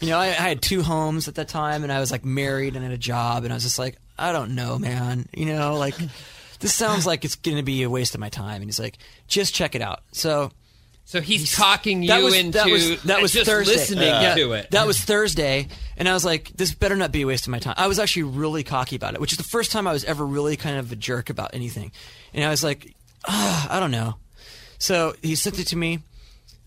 You 0.00 0.08
know, 0.08 0.18
I, 0.18 0.26
I 0.26 0.32
had 0.32 0.60
two 0.60 0.82
homes 0.82 1.28
at 1.28 1.36
that 1.36 1.46
time, 1.46 1.84
and 1.84 1.92
I 1.92 2.00
was 2.00 2.10
like 2.10 2.24
married 2.24 2.74
and 2.74 2.84
had 2.84 2.92
a 2.92 2.98
job, 2.98 3.44
and 3.44 3.52
I 3.52 3.56
was 3.56 3.62
just 3.62 3.78
like, 3.78 3.96
I 4.18 4.32
don't 4.32 4.56
know, 4.56 4.76
man. 4.76 5.28
You 5.32 5.46
know, 5.46 5.76
like 5.76 5.94
this 6.60 6.74
sounds 6.74 7.06
like 7.06 7.24
it's 7.24 7.36
going 7.36 7.56
to 7.56 7.62
be 7.62 7.82
a 7.82 7.90
waste 7.90 8.14
of 8.14 8.20
my 8.20 8.28
time. 8.28 8.56
And 8.56 8.64
he's 8.64 8.78
like, 8.80 8.98
just 9.28 9.54
check 9.54 9.74
it 9.74 9.82
out. 9.82 10.00
So 10.12 10.50
So 11.04 11.20
he's 11.20 11.54
talking 11.54 12.02
you 12.02 12.08
that 12.08 12.22
was 12.22 12.34
into 12.34 12.58
that 12.58 12.66
was 12.70 13.02
that 13.02 13.20
was 13.22 13.32
just 13.32 13.50
Thursday. 13.50 13.72
listening 13.74 14.04
Yeah. 14.08 14.34
to 14.34 14.52
it. 14.54 14.70
That 14.70 14.86
was 14.86 14.98
Thursday, 15.00 15.68
and 15.96 16.08
I 16.08 16.14
was 16.14 16.24
like, 16.24 16.50
this 16.56 16.72
better 16.74 16.96
not 16.96 17.12
be 17.12 17.22
a 17.22 17.26
waste 17.26 17.46
of 17.46 17.50
my 17.50 17.58
time. 17.58 17.74
I 17.76 17.86
was 17.88 17.98
actually 17.98 18.22
really 18.24 18.64
cocky 18.64 18.96
about 18.96 19.14
it, 19.14 19.20
which 19.20 19.32
is 19.32 19.38
the 19.38 19.44
first 19.44 19.70
time 19.72 19.86
I 19.86 19.92
was 19.92 20.04
ever 20.04 20.24
really 20.24 20.56
kind 20.56 20.78
of 20.78 20.90
a 20.92 20.96
jerk 20.96 21.28
about 21.30 21.50
anything. 21.54 21.92
And 22.32 22.44
I 22.44 22.48
was 22.50 22.64
like, 22.64 22.94
ah, 23.26 23.66
I 23.70 23.80
don't 23.80 23.90
know. 23.90 24.14
So 24.78 25.14
he 25.22 25.34
sent 25.34 25.58
it 25.58 25.66
to 25.68 25.76
me. 25.76 26.00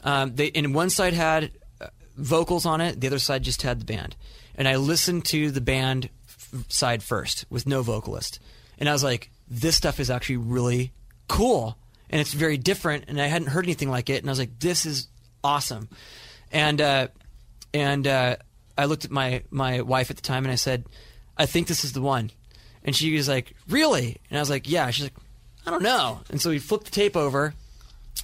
Um, 0.03 0.36
they 0.36 0.51
and 0.53 0.74
one 0.75 0.89
side 0.89 1.13
had 1.13 1.51
uh, 1.82 1.88
vocals 2.15 2.65
on 2.65 2.79
it, 2.82 3.01
the 3.01 3.08
other 3.08 3.20
side 3.20 3.44
just 3.44 3.63
had 3.63 3.79
the 3.82 3.86
band. 3.86 4.15
And 4.56 4.67
I 4.67 4.75
listened 4.77 5.25
to 5.25 5.51
the 5.51 5.62
band 5.62 6.10
f- 6.27 6.65
side 6.70 7.03
first 7.03 7.46
with 7.50 7.65
no 7.67 7.82
vocalist, 7.82 8.39
and 8.79 8.88
I 8.88 8.94
was 8.94 9.03
like, 9.03 9.29
this 9.50 9.75
stuff 9.75 10.00
is 10.00 10.10
actually 10.10 10.38
really 10.38 10.92
cool, 11.27 11.78
and 12.10 12.21
it's 12.21 12.34
very 12.34 12.58
different, 12.58 13.06
and 13.08 13.21
I 13.21 13.28
hadn't 13.28 13.50
heard 13.50 13.65
anything 13.65 13.89
like 13.89 14.10
it, 14.10 14.21
and 14.21 14.30
I 14.30 14.32
was 14.32 14.39
like, 14.39 14.60
this 14.60 14.86
is 14.86 15.08
awesome, 15.43 15.89
and 16.52 16.82
uh, 16.82 17.08
and 17.74 18.08
uh, 18.08 18.38
I 18.78 18.86
looked 18.86 19.06
at 19.06 19.12
my 19.12 19.43
my 19.50 19.82
wife 19.82 20.10
at 20.10 20.15
the 20.15 20.21
time, 20.21 20.45
and 20.45 20.52
I 20.52 20.56
said, 20.56 20.86
I 21.38 21.45
think 21.45 21.67
this 21.67 21.84
is 21.84 21.93
the 21.93 22.02
one, 22.02 22.32
and 22.84 22.95
she 22.95 23.15
was 23.15 23.28
like, 23.28 23.54
really, 23.67 24.17
and 24.30 24.38
I 24.38 24.41
was 24.41 24.50
like, 24.50 24.69
yeah. 24.69 24.89
She's 24.89 25.06
like, 25.06 25.15
I 25.65 25.71
don't 25.71 25.84
know, 25.84 26.21
and 26.30 26.41
so 26.41 26.50
we 26.50 26.60
flipped 26.60 26.86
the 26.86 26.91
tape 26.91 27.15
over 27.15 27.54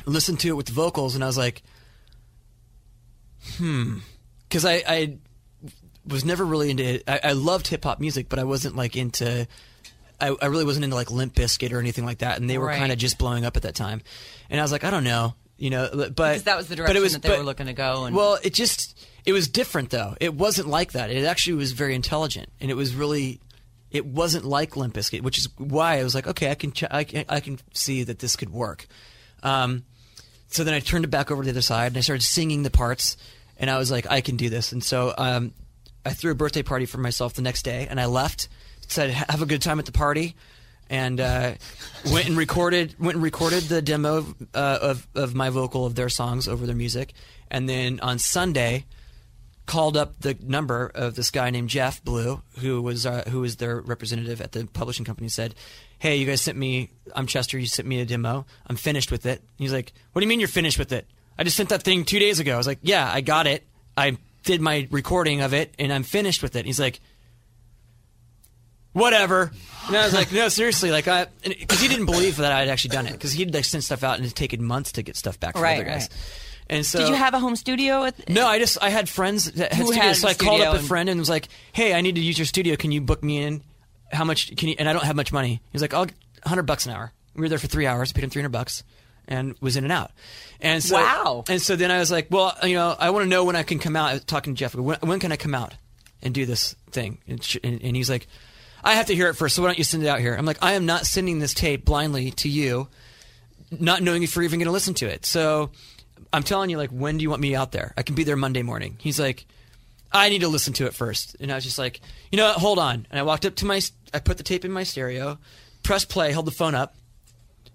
listened 0.05 0.39
to 0.41 0.49
it 0.49 0.53
with 0.53 0.67
the 0.67 0.73
vocals, 0.73 1.15
and 1.15 1.23
I 1.23 1.27
was 1.27 1.37
like, 1.37 1.61
hmm, 3.57 3.99
because 4.47 4.65
I, 4.65 4.83
I 4.87 5.17
was 6.05 6.25
never 6.25 6.45
really 6.45 6.71
into. 6.71 7.09
I, 7.09 7.29
I 7.29 7.31
loved 7.33 7.67
hip 7.67 7.83
hop 7.83 7.99
music, 7.99 8.29
but 8.29 8.39
I 8.39 8.43
wasn't 8.43 8.75
like 8.75 8.95
into. 8.95 9.47
I, 10.21 10.35
I 10.41 10.45
really 10.47 10.65
wasn't 10.65 10.83
into 10.85 10.95
like 10.95 11.11
Limp 11.11 11.33
Bizkit 11.35 11.71
or 11.73 11.79
anything 11.79 12.05
like 12.05 12.19
that, 12.19 12.39
and 12.39 12.49
they 12.49 12.57
were 12.57 12.67
Right. 12.67 12.79
kind 12.79 12.91
of 12.91 12.97
just 12.97 13.17
blowing 13.17 13.45
up 13.45 13.55
at 13.57 13.63
that 13.63 13.75
time. 13.75 14.01
And 14.49 14.59
I 14.59 14.63
was 14.63 14.71
like, 14.71 14.83
I 14.83 14.89
don't 14.89 15.03
know, 15.03 15.33
you 15.57 15.69
know, 15.69 15.89
but 15.91 16.15
Because 16.15 16.43
that 16.43 16.57
was 16.57 16.67
the 16.67 16.75
direction 16.75 16.97
it 16.97 17.01
was, 17.01 17.13
that 17.13 17.21
they 17.21 17.29
but- 17.29 17.39
were 17.39 17.43
looking 17.43 17.65
to 17.67 17.73
go. 17.73 18.05
And 18.05 18.15
well, 18.15 18.37
it 18.43 18.53
just 18.53 18.97
it 19.25 19.33
was 19.33 19.47
different 19.47 19.89
though. 19.89 20.15
It 20.19 20.33
wasn't 20.33 20.67
like 20.67 20.91
that. 20.93 21.09
It 21.09 21.25
actually 21.25 21.53
was 21.55 21.71
very 21.71 21.95
intelligent, 21.95 22.49
and 22.61 22.69
it 22.71 22.75
was 22.75 22.93
really. 22.95 23.39
It 23.91 24.07
wasn't 24.07 24.43
like 24.43 24.75
Limp 24.75 24.95
Bizkit, 24.95 25.21
which 25.21 25.37
is 25.37 25.49
why 25.59 25.99
I 25.99 26.03
was 26.03 26.15
like, 26.15 26.25
okay, 26.25 26.49
I 26.49 26.55
can 26.55 26.71
ch- 26.71 26.85
I 26.89 27.03
can, 27.03 27.25
I 27.29 27.39
can 27.39 27.59
see 27.73 28.03
that 28.05 28.17
this 28.17 28.35
could 28.35 28.49
work. 28.49 28.87
Um, 29.43 29.83
so 30.47 30.63
then 30.63 30.73
I 30.73 30.79
turned 30.79 31.05
it 31.05 31.09
back 31.09 31.29
over 31.29 31.43
to 31.43 31.45
the 31.45 31.51
other 31.51 31.61
side, 31.61 31.87
and 31.91 31.97
I 31.97 32.01
started 32.01 32.23
singing 32.23 32.63
the 32.63 32.71
parts, 32.71 33.17
and 33.57 33.69
I 33.69 33.77
was 33.77 33.91
like, 33.91 34.09
I 34.09 34.21
can 34.21 34.35
do 34.35 34.49
this. 34.49 34.71
And 34.71 34.83
so 34.83 35.13
um, 35.15 35.53
I 36.03 36.09
threw 36.09 36.31
a 36.31 36.35
birthday 36.35 36.63
party 36.63 36.87
for 36.87 36.97
myself 36.97 37.33
the 37.35 37.43
next 37.43 37.63
day, 37.63 37.85
and 37.87 37.99
I 38.01 38.05
left, 38.07 38.49
said, 38.87 39.11
have 39.11 39.41
a 39.41 39.45
good 39.45 39.61
time 39.61 39.79
at 39.79 39.85
the 39.85 39.91
party. 39.91 40.35
And 40.89 41.19
uh, 41.19 41.53
went 42.11 42.27
and 42.27 42.37
recorded 42.37 42.95
went 42.99 43.15
and 43.15 43.23
recorded 43.23 43.63
the 43.63 43.81
demo 43.81 44.25
uh, 44.53 44.79
of 44.81 45.07
of 45.15 45.33
my 45.33 45.49
vocal 45.49 45.85
of 45.85 45.95
their 45.95 46.09
songs 46.09 46.47
over 46.47 46.65
their 46.65 46.75
music, 46.75 47.13
and 47.49 47.67
then 47.69 47.99
on 48.01 48.19
Sunday, 48.19 48.85
called 49.65 49.95
up 49.95 50.19
the 50.19 50.37
number 50.43 50.91
of 50.93 51.15
this 51.15 51.31
guy 51.31 51.49
named 51.49 51.69
Jeff 51.69 52.03
Blue, 52.03 52.41
who 52.59 52.81
was 52.81 53.05
uh, 53.05 53.23
who 53.29 53.39
was 53.39 53.55
their 53.55 53.79
representative 53.79 54.41
at 54.41 54.51
the 54.51 54.65
publishing 54.65 55.05
company. 55.05 55.29
Said, 55.29 55.55
"Hey, 55.99 56.17
you 56.17 56.25
guys 56.25 56.41
sent 56.41 56.57
me. 56.57 56.89
I'm 57.15 57.27
Chester. 57.27 57.57
You 57.57 57.65
sent 57.65 57.87
me 57.87 58.01
a 58.01 58.05
demo. 58.05 58.45
I'm 58.67 58.75
finished 58.75 59.09
with 59.09 59.25
it." 59.25 59.41
He's 59.57 59.73
like, 59.73 59.93
"What 60.11 60.19
do 60.19 60.25
you 60.25 60.29
mean 60.29 60.39
you're 60.39 60.49
finished 60.49 60.77
with 60.77 60.91
it? 60.91 61.07
I 61.37 61.43
just 61.43 61.57
sent 61.57 61.69
that 61.69 61.83
thing 61.83 62.03
two 62.03 62.19
days 62.19 62.39
ago." 62.39 62.53
I 62.53 62.57
was 62.57 62.67
like, 62.67 62.79
"Yeah, 62.81 63.09
I 63.09 63.21
got 63.21 63.47
it. 63.47 63.65
I 63.95 64.17
did 64.43 64.59
my 64.59 64.87
recording 64.91 65.41
of 65.41 65.53
it, 65.53 65.73
and 65.79 65.93
I'm 65.93 66.03
finished 66.03 66.43
with 66.43 66.55
it." 66.55 66.65
He's 66.65 66.79
like. 66.79 66.99
Whatever, 68.93 69.51
and 69.87 69.95
I 69.97 70.05
was 70.05 70.13
like, 70.13 70.31
"No, 70.31 70.49
seriously, 70.49 70.91
like 70.91 71.07
I," 71.07 71.25
because 71.43 71.79
he 71.81 71.87
didn't 71.87 72.05
believe 72.05 72.37
that 72.37 72.51
I 72.51 72.59
had 72.59 72.69
actually 72.69 72.91
done 72.91 73.07
it, 73.07 73.13
because 73.13 73.33
he'd 73.33 73.53
like 73.53 73.65
sent 73.65 73.83
stuff 73.83 74.03
out 74.03 74.17
and 74.17 74.23
it's 74.23 74.33
taken 74.33 74.63
months 74.63 74.91
to 74.93 75.01
get 75.01 75.15
stuff 75.17 75.39
back 75.39 75.53
from 75.53 75.63
Right, 75.63 75.75
other 75.77 75.83
guys. 75.83 76.01
right. 76.01 76.09
And 76.69 76.85
so, 76.85 76.99
did 76.99 77.09
you 77.09 77.15
have 77.15 77.33
a 77.33 77.39
home 77.39 77.55
studio? 77.55 78.03
At, 78.05 78.29
no, 78.29 78.45
I 78.47 78.59
just 78.59 78.77
I 78.81 78.89
had 78.89 79.09
friends 79.09 79.51
that 79.53 79.73
had 79.73 79.81
Who 79.81 79.87
studios, 79.87 80.05
had 80.05 80.15
so 80.17 80.27
a 80.27 80.31
I 80.31 80.33
called 80.35 80.57
studio 80.59 80.69
up 80.69 80.75
a 80.75 80.79
and- 80.79 80.87
friend 80.87 81.09
and 81.09 81.19
was 81.19 81.29
like, 81.29 81.47
"Hey, 81.73 81.93
I 81.93 82.01
need 82.01 82.15
to 82.15 82.21
use 82.21 82.37
your 82.37 82.45
studio. 82.45 82.75
Can 82.75 82.91
you 82.91 83.01
book 83.01 83.23
me 83.23 83.39
in? 83.39 83.63
How 84.11 84.23
much 84.23 84.55
can 84.55 84.69
you?" 84.69 84.75
And 84.77 84.87
I 84.87 84.93
don't 84.93 85.03
have 85.05 85.15
much 85.15 85.33
money. 85.33 85.53
He 85.55 85.69
was 85.73 85.81
like, 85.81 85.93
"I'll 85.93 86.07
hundred 86.45 86.63
bucks 86.63 86.85
an 86.85 86.93
hour." 86.93 87.11
We 87.35 87.41
were 87.41 87.49
there 87.49 87.57
for 87.57 87.67
three 87.67 87.87
hours. 87.87 88.13
Paid 88.13 88.23
him 88.25 88.29
three 88.29 88.41
hundred 88.43 88.51
bucks, 88.51 88.83
and 89.27 89.55
was 89.59 89.75
in 89.75 89.83
and 89.85 89.91
out. 89.91 90.11
And 90.61 90.83
so, 90.83 90.95
Wow. 90.95 91.43
And 91.49 91.59
so 91.59 91.75
then 91.75 91.89
I 91.89 91.97
was 91.97 92.11
like, 92.11 92.27
"Well, 92.29 92.55
you 92.63 92.75
know, 92.75 92.95
I 92.97 93.09
want 93.09 93.23
to 93.23 93.29
know 93.29 93.43
when 93.43 93.55
I 93.55 93.63
can 93.63 93.79
come 93.79 93.95
out." 93.95 94.11
I 94.11 94.13
was 94.13 94.23
talking 94.23 94.53
to 94.53 94.59
Jeff. 94.59 94.75
When, 94.75 94.97
when 95.01 95.19
can 95.19 95.31
I 95.31 95.35
come 95.35 95.55
out 95.55 95.73
and 96.21 96.31
do 96.33 96.45
this 96.45 96.75
thing? 96.91 97.17
And, 97.27 97.43
sh- 97.43 97.57
and, 97.63 97.81
and 97.83 97.95
he's 97.97 98.09
like, 98.09 98.27
"I 98.83 98.95
have 98.95 99.07
to 99.07 99.15
hear 99.15 99.29
it 99.29 99.35
first. 99.35 99.55
So 99.55 99.61
why 99.61 99.69
don't 99.69 99.77
you 99.77 99.83
send 99.83 100.03
it 100.03 100.07
out 100.07 100.19
here?" 100.19 100.35
I'm 100.35 100.45
like, 100.45 100.59
"I 100.61 100.73
am 100.73 100.85
not 100.85 101.05
sending 101.05 101.39
this 101.39 101.53
tape 101.53 101.85
blindly 101.85 102.31
to 102.31 102.49
you." 102.49 102.89
not 103.79 104.01
knowing 104.01 104.23
if 104.23 104.35
you're 104.35 104.43
even 104.43 104.59
going 104.59 104.67
to 104.67 104.71
listen 104.71 104.93
to 104.95 105.07
it. 105.07 105.25
So 105.25 105.71
I'm 106.31 106.43
telling 106.43 106.69
you, 106.69 106.77
like, 106.77 106.89
when 106.89 107.17
do 107.17 107.23
you 107.23 107.29
want 107.29 107.41
me 107.41 107.55
out 107.55 107.71
there? 107.71 107.93
I 107.97 108.03
can 108.03 108.15
be 108.15 108.23
there 108.23 108.35
Monday 108.35 108.63
morning. 108.63 108.97
He's 108.99 109.19
like, 109.19 109.45
I 110.11 110.29
need 110.29 110.41
to 110.41 110.47
listen 110.47 110.73
to 110.73 110.85
it 110.85 110.93
first. 110.93 111.35
And 111.39 111.51
I 111.51 111.55
was 111.55 111.63
just 111.63 111.79
like, 111.79 112.01
you 112.31 112.37
know 112.37 112.47
what? 112.47 112.57
Hold 112.57 112.79
on. 112.79 113.07
And 113.09 113.19
I 113.19 113.23
walked 113.23 113.45
up 113.45 113.55
to 113.55 113.65
my, 113.65 113.81
I 114.13 114.19
put 114.19 114.37
the 114.37 114.43
tape 114.43 114.65
in 114.65 114.71
my 114.71 114.83
stereo, 114.83 115.39
pressed 115.81 116.09
play, 116.09 116.31
held 116.31 116.45
the 116.45 116.51
phone 116.51 116.75
up, 116.75 116.95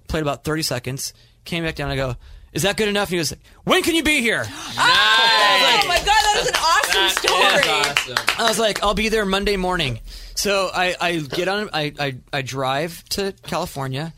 played 0.06 0.22
about 0.22 0.44
30 0.44 0.62
seconds, 0.62 1.14
came 1.44 1.64
back 1.64 1.74
down. 1.74 1.90
I 1.90 1.96
go, 1.96 2.16
is 2.58 2.62
that 2.62 2.76
good 2.76 2.88
enough? 2.88 3.08
And 3.08 3.12
he 3.12 3.18
was 3.18 3.30
like, 3.30 3.40
when 3.62 3.84
can 3.84 3.94
you 3.94 4.02
be 4.02 4.20
here? 4.20 4.44
Nice. 4.78 5.84
oh 5.84 5.88
my 5.88 5.96
god, 5.98 6.06
that 6.06 6.36
is 6.40 6.48
an 6.48 6.54
awesome 6.56 7.08
story. 7.18 8.16
awesome. 8.16 8.36
I 8.38 8.48
was 8.48 8.58
like, 8.58 8.82
I'll 8.82 8.94
be 8.94 9.08
there 9.08 9.24
Monday 9.24 9.56
morning. 9.56 10.00
So 10.34 10.70
I, 10.72 10.94
I 11.00 11.16
get 11.18 11.48
on, 11.48 11.70
I, 11.72 11.92
I, 11.98 12.16
I 12.32 12.42
drive 12.42 13.04
to 13.10 13.32
California, 13.42 14.12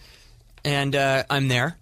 and 0.64 0.94
uh, 0.94 1.24
I'm 1.28 1.48
there, 1.48 1.78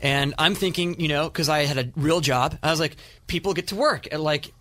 and 0.00 0.34
I'm 0.38 0.54
thinking, 0.54 1.00
you 1.00 1.08
know, 1.08 1.28
because 1.28 1.48
I 1.48 1.64
had 1.64 1.78
a 1.78 1.90
real 1.96 2.20
job. 2.20 2.58
I 2.62 2.70
was 2.70 2.80
like, 2.80 2.96
people 3.26 3.54
get 3.54 3.68
to 3.68 3.76
work 3.76 4.12
at 4.12 4.20
like 4.20 4.52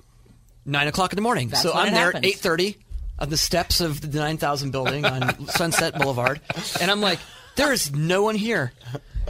nine 0.66 0.88
o'clock 0.88 1.14
in 1.14 1.18
the 1.18 1.22
morning, 1.22 1.50
That's 1.50 1.62
so 1.62 1.74
I'm 1.74 1.94
there 1.94 2.16
at 2.16 2.26
eight 2.26 2.38
thirty 2.38 2.78
on 3.20 3.30
the 3.30 3.38
steps 3.38 3.82
of 3.82 4.00
the 4.02 4.20
nine 4.20 4.38
thousand 4.38 4.72
building 4.72 5.06
on 5.06 5.48
Sunset 5.50 5.98
Boulevard, 5.98 6.42
and 6.82 6.90
I'm 6.90 7.02
like, 7.02 7.20
there 7.56 7.72
is 7.74 7.94
no 7.94 8.24
one 8.24 8.36
here, 8.36 8.72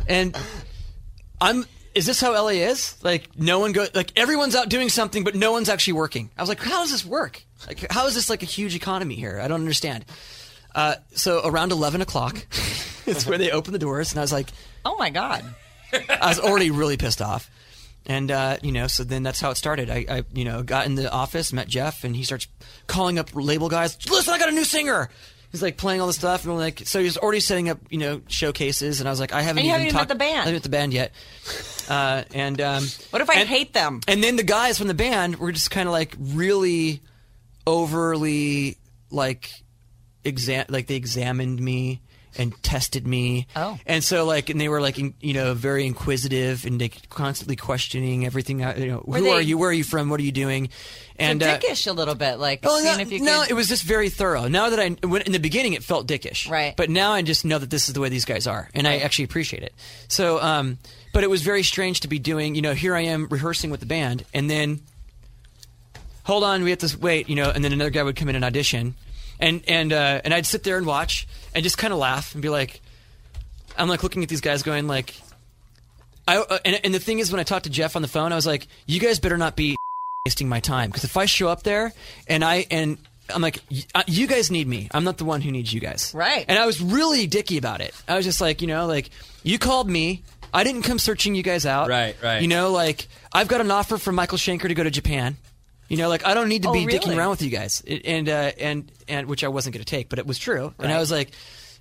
and 0.08 0.38
I'm 1.42 1.66
is 1.98 2.06
this 2.06 2.22
how 2.22 2.32
LA 2.32 2.50
is? 2.50 2.96
Like 3.04 3.38
no 3.38 3.60
one 3.60 3.72
go 3.72 3.88
like 3.94 4.12
everyone's 4.16 4.56
out 4.56 4.70
doing 4.70 4.90
something, 4.90 5.24
but 5.24 5.36
no 5.36 5.52
one's 5.52 5.68
actually 5.68 5.94
working. 5.94 6.30
I 6.38 6.42
was 6.42 6.50
like, 6.50 6.62
how 6.62 6.82
does 6.82 6.92
this 6.92 7.06
work? 7.06 7.44
Like 7.68 7.92
how 7.92 8.06
is 8.06 8.14
this 8.14 8.30
like 8.30 8.44
a 8.44 8.46
huge 8.46 8.76
economy 8.76 9.16
here? 9.16 9.40
I 9.40 9.48
don't 9.48 9.60
understand. 9.60 10.06
Uh, 10.76 10.96
so 11.12 11.42
around 11.44 11.72
eleven 11.72 12.02
o'clock, 12.02 12.36
it's 13.08 13.26
where 13.26 13.40
they 13.40 13.52
open 13.52 13.74
the 13.74 13.80
doors, 13.80 14.12
and 14.12 14.20
I 14.20 14.22
was 14.22 14.32
like, 14.32 14.50
Oh 14.86 14.96
my 14.98 15.10
god. 15.10 15.44
I 15.94 16.28
was 16.28 16.40
already 16.40 16.70
really 16.72 16.98
pissed 16.98 17.22
off. 17.22 17.50
And 18.06 18.32
uh, 18.32 18.58
you 18.62 18.72
know, 18.72 18.88
so 18.88 19.04
then 19.04 19.24
that's 19.24 19.42
how 19.42 19.50
it 19.50 19.56
started. 19.58 19.90
I, 19.90 20.06
I, 20.08 20.24
you 20.34 20.46
know, 20.46 20.64
got 20.64 20.86
in 20.86 20.96
the 20.96 21.12
office, 21.12 21.52
met 21.52 21.68
Jeff, 21.68 22.04
and 22.04 22.16
he 22.16 22.24
starts 22.24 22.48
calling 22.86 23.20
up 23.20 23.30
label 23.34 23.68
guys. 23.70 23.98
Listen, 24.10 24.34
I 24.34 24.38
got 24.38 24.50
a 24.50 24.54
new 24.54 24.64
singer. 24.64 25.10
He's 25.52 25.62
like 25.62 25.78
playing 25.78 26.02
all 26.02 26.08
this 26.08 26.18
stuff, 26.18 26.44
and 26.44 26.54
we're 26.54 26.60
like, 26.60 26.82
so 26.86 27.02
he's 27.02 27.18
already 27.18 27.40
setting 27.40 27.70
up, 27.70 27.80
you 27.90 27.98
know, 27.98 28.22
showcases. 28.28 29.00
And 29.00 29.08
I 29.08 29.12
was 29.12 29.20
like, 29.20 29.32
I 29.32 29.42
haven't 29.42 29.60
And 29.60 29.68
you 29.68 29.72
even 29.74 29.80
haven't 29.80 29.88
even 29.88 29.94
talked 29.98 30.10
met 30.10 30.16
the 30.16 30.20
band. 30.20 30.36
I 30.36 30.40
haven't 30.40 30.54
met 30.54 30.64
the 30.64 30.70
band 30.70 30.94
yet. 30.94 31.12
Uh, 31.90 32.24
and 32.34 32.60
um, 32.60 32.84
What 33.12 33.22
if 33.22 33.30
I 33.30 33.36
and- 33.36 33.50
hate 33.50 33.74
them? 33.74 34.02
And 34.10 34.22
then 34.22 34.36
the 34.36 34.44
guys 34.44 34.78
from 34.78 34.88
the 34.88 34.94
band 34.94 35.38
were 35.38 35.54
just 35.54 35.72
kind 35.72 35.88
of 35.88 35.94
like 35.94 36.16
really 36.20 37.02
overly 37.66 38.78
like 39.10 39.50
exam 40.24 40.66
like 40.70 40.88
they 40.88 40.96
examined 40.96 41.60
me 41.62 42.02
and 42.38 42.54
tested 42.64 43.06
me. 43.08 43.48
Oh. 43.56 43.78
And 43.86 44.04
so 44.04 44.26
like 44.26 44.50
and 44.50 44.60
they 44.62 44.70
were 44.70 44.82
like 44.82 44.98
in, 45.00 45.14
you 45.22 45.34
know 45.34 45.54
very 45.54 45.86
inquisitive 45.86 46.66
and 46.66 46.80
they 46.80 46.90
constantly 47.10 47.56
questioning 47.56 48.26
everything 48.26 48.64
uh, 48.64 48.76
you 48.78 48.88
know 48.88 49.04
who 49.06 49.22
they- 49.24 49.30
are 49.32 49.42
you 49.42 49.58
where 49.58 49.70
are 49.70 49.74
you 49.74 49.84
from 49.84 50.10
what 50.10 50.20
are 50.20 50.24
you 50.24 50.32
doing 50.32 50.70
and 51.20 51.42
so 51.42 51.50
uh, 51.50 51.58
dickish 51.60 51.88
a 51.88 51.94
little 51.94 52.14
bit, 52.14 52.36
like 52.38 52.60
Oh, 52.64 52.80
seeing 52.80 52.98
no, 52.98 53.02
if 53.02 53.12
you 53.12 53.22
no, 53.22 53.42
could. 53.42 53.50
it 53.50 53.54
was 53.56 53.68
just 53.68 53.82
very 53.82 54.10
thorough. 54.10 54.48
Now 54.48 54.70
that 54.70 54.80
I, 54.80 54.84
in 54.86 55.32
the 55.32 55.40
beginning, 55.40 55.74
it 55.74 55.84
felt 55.84 56.06
dickish, 56.08 56.48
Right. 56.48 56.76
But 56.78 56.92
now 56.92 57.12
I 57.12 57.24
just 57.24 57.44
know 57.44 57.58
that 57.58 57.72
this 57.72 57.88
is 57.88 57.96
the 57.96 58.02
way 58.02 58.10
these 58.10 58.24
guys 58.26 58.46
are, 58.46 58.70
and 58.76 58.88
I 58.88 58.98
actually 59.00 59.26
appreciate 59.26 59.64
it. 59.64 59.74
So, 60.10 60.40
um, 60.40 60.78
but 61.14 61.24
it 61.24 61.30
was 61.32 61.42
very 61.42 61.64
strange 61.64 62.02
to 62.02 62.08
be 62.08 62.20
doing. 62.20 62.54
You 62.54 62.62
know, 62.62 62.76
here 62.76 62.96
I 62.96 63.02
am 63.06 63.26
rehearsing 63.32 63.72
with 63.72 63.80
the 63.80 63.88
band, 63.88 64.26
and 64.32 64.48
then 64.48 64.82
hold 66.24 66.44
on, 66.44 66.64
we 66.64 66.70
have 66.70 66.80
to 66.80 66.98
wait. 67.00 67.30
You 67.30 67.36
know, 67.36 67.50
and 67.50 67.64
then 67.64 67.74
another 67.74 67.90
guy 67.90 68.04
would 68.04 68.16
come 68.16 68.30
in 68.30 68.36
and 68.36 68.46
audition, 68.46 68.94
and 69.40 69.62
and 69.68 69.94
uh, 69.94 70.22
and 70.24 70.34
I'd 70.34 70.46
sit 70.46 70.64
there 70.64 70.78
and 70.78 70.86
watch 70.86 71.28
and 71.54 71.64
just 71.64 71.78
kind 71.78 71.94
of 71.94 72.00
laugh 72.00 72.34
and 72.34 72.42
be 72.42 72.50
like, 72.50 72.82
I'm 73.78 73.88
like 73.90 74.04
looking 74.04 74.24
at 74.24 74.30
these 74.30 74.42
guys 74.42 74.64
going 74.64 74.88
like. 74.88 75.14
I, 76.30 76.40
uh, 76.40 76.58
and, 76.66 76.82
and 76.84 76.94
the 76.94 77.00
thing 77.00 77.20
is, 77.20 77.32
when 77.32 77.40
I 77.40 77.44
talked 77.44 77.64
to 77.66 77.70
Jeff 77.70 77.96
on 77.96 78.02
the 78.02 78.08
phone, 78.10 78.34
I 78.34 78.36
was 78.36 78.46
like, 78.46 78.68
"You 78.86 79.00
guys 79.00 79.18
better 79.20 79.38
not 79.38 79.56
be 79.56 79.78
wasting 80.26 80.50
my 80.50 80.60
time 80.60 80.90
because 80.90 81.06
if 81.06 81.16
I 81.16 81.26
show 81.26 81.48
up 81.48 81.64
there 81.64 81.94
and 82.28 82.44
I 82.44 82.66
and 82.70 82.98
I'm 83.34 83.42
like, 83.42 83.62
y- 83.72 83.84
uh, 83.96 84.04
you 84.08 84.28
guys 84.28 84.52
need 84.52 84.68
me. 84.68 84.90
I'm 84.92 85.04
not 85.06 85.18
the 85.18 85.26
one 85.26 85.42
who 85.42 85.52
needs 85.52 85.72
you 85.74 85.80
guys. 85.80 86.12
Right. 86.14 86.44
And 86.48 86.60
I 86.60 86.66
was 86.66 86.82
really 86.82 87.28
dicky 87.28 87.58
about 87.58 87.82
it. 87.82 87.94
I 88.08 88.16
was 88.16 88.26
just 88.26 88.42
like, 88.42 88.62
you 88.62 88.68
know, 88.68 88.88
like 88.88 89.10
you 89.44 89.58
called 89.58 89.90
me. 89.90 90.24
I 90.54 90.64
didn't 90.64 90.84
come 90.84 90.98
searching 90.98 91.36
you 91.36 91.44
guys 91.44 91.66
out. 91.66 91.90
Right, 91.90 92.16
right. 92.24 92.42
You 92.42 92.48
know, 92.48 92.72
like 92.72 93.08
I've 93.34 93.48
got 93.48 93.62
an 93.62 93.70
offer 93.72 93.98
from 93.98 94.16
Michael 94.16 94.38
Schenker 94.38 94.68
to 94.68 94.74
go 94.74 94.84
to 94.84 94.92
Japan. 94.92 95.38
You 95.90 95.98
know, 95.98 96.10
like 96.10 96.26
I 96.26 96.34
don't 96.34 96.50
need 96.50 96.64
to 96.64 96.70
Oh, 96.70 96.74
be 96.74 96.86
dicking 96.86 97.16
around 97.16 97.30
with 97.32 97.42
you 97.42 97.50
guys, 97.50 97.82
It- 97.86 98.06
and 98.06 98.28
uh, 98.28 98.52
and 98.60 98.92
and 99.08 99.28
which 99.28 99.44
I 99.44 99.48
wasn't 99.48 99.74
going 99.74 99.84
to 99.86 99.90
take, 99.90 100.10
but 100.10 100.20
it 100.20 100.28
was 100.28 100.38
true. 100.38 100.74
And 100.80 100.92
I 100.92 101.00
was 101.00 101.12
like, 101.12 101.32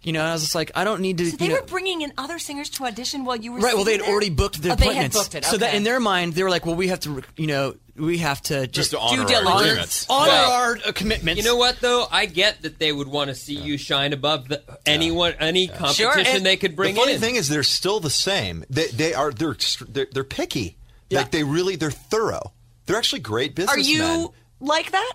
you 0.03 0.13
know, 0.13 0.23
I 0.23 0.33
was 0.33 0.43
just 0.43 0.55
like, 0.55 0.71
I 0.77 0.85
don't 0.85 1.01
need 1.01 1.19
to. 1.19 1.31
so 1.31 1.37
they 1.37 1.47
you 1.47 1.51
know, 1.55 1.61
were 1.61 1.67
bringing 1.67 2.03
in 2.03 2.13
other 2.17 2.39
singers 2.39 2.71
to 2.71 2.85
audition 2.85 3.25
while 3.25 3.35
you 3.37 3.53
were 3.53 3.59
Right. 3.59 3.75
Well, 3.75 3.83
they 3.83 3.93
had 3.93 4.03
there? 4.03 4.11
already 4.11 4.31
booked 4.31 4.63
their 4.63 4.73
oh, 4.73 4.77
they 4.77 4.85
had 4.85 4.91
appointments. 5.07 5.17
booked 5.17 5.35
it. 5.35 5.45
So 5.45 5.57
that 5.57 5.75
in 5.75 5.83
their 5.83 5.99
mind, 5.99 6.35
they 6.35 6.45
were 6.45 6.51
like, 6.51 6.65
"Well, 6.67 6.77
we 6.77 6.87
have 6.89 7.01
to, 7.01 7.23
you 7.37 7.49
know, 7.49 7.75
we 7.97 8.19
have 8.19 8.41
to 8.43 8.69
Just 8.69 8.73
just, 8.73 8.91
to 8.93 8.99
honor 9.01 9.25
Due 9.25 9.35
our 9.35 9.43
diligence. 9.43 9.61
agreements. 9.65 10.07
honor 10.09 10.31
Right. 10.31 10.47
our 10.53 10.79
uh, 10.87 10.93
commitments." 10.93 11.39
You 11.43 11.45
know 11.51 11.57
what 11.57 11.81
though? 11.81 12.07
I 12.09 12.27
get 12.27 12.63
that 12.63 12.79
they 12.79 12.93
would 12.93 13.09
want 13.09 13.29
to 13.31 13.35
see 13.35 13.55
you 13.57 13.77
shine 13.77 14.13
above 14.13 14.47
the, 14.47 14.63
anyone, 14.87 15.35
any 15.41 15.67
competition 15.67 16.27
and 16.37 16.47
they 16.47 16.57
could 16.57 16.77
bring 16.77 16.91
in. 16.91 16.95
the 16.95 17.01
funny 17.01 17.15
in. 17.15 17.21
thing 17.21 17.35
is, 17.35 17.49
they're 17.49 17.65
still 17.65 17.99
the 17.99 18.11
same. 18.11 18.65
They, 18.71 18.87
they 18.89 19.15
are 19.15 19.33
they're, 19.33 19.57
they're 19.89 20.07
they're 20.13 20.23
picky. 20.25 20.77
Yeah. 21.11 21.21
Like 21.21 21.33
they 21.33 21.43
really 21.43 21.75
they're 21.75 21.91
thorough. 21.91 22.53
They're 22.87 22.97
actually 22.97 23.21
great 23.21 23.55
businessmen. 23.55 23.85
Are 24.01 24.23
you 24.23 24.35
like 24.61 24.93
that? 24.93 25.13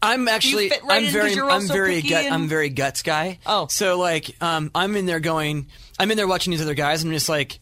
I'm 0.00 0.28
actually, 0.28 0.68
fit 0.68 0.84
right 0.84 0.98
I'm 0.98 1.04
in 1.06 1.10
very, 1.10 1.24
'cause 1.30 1.36
you're 1.36 1.46
I'm 1.50 1.62
also 1.62 1.72
very 1.72 2.02
gut, 2.02 2.24
and- 2.26 2.34
I'm 2.34 2.48
very 2.48 2.68
guts 2.68 3.02
guy. 3.02 3.38
Oh. 3.46 3.66
so 3.66 3.98
like, 3.98 4.40
um, 4.40 4.70
I'm 4.74 4.94
in 4.94 5.06
there 5.06 5.18
going, 5.20 5.66
I'm 5.98 6.10
in 6.10 6.16
there 6.16 6.28
watching 6.28 6.52
these 6.52 6.62
other 6.62 6.74
guys. 6.74 7.02
And 7.02 7.10
I'm 7.10 7.16
just 7.16 7.28
like, 7.28 7.58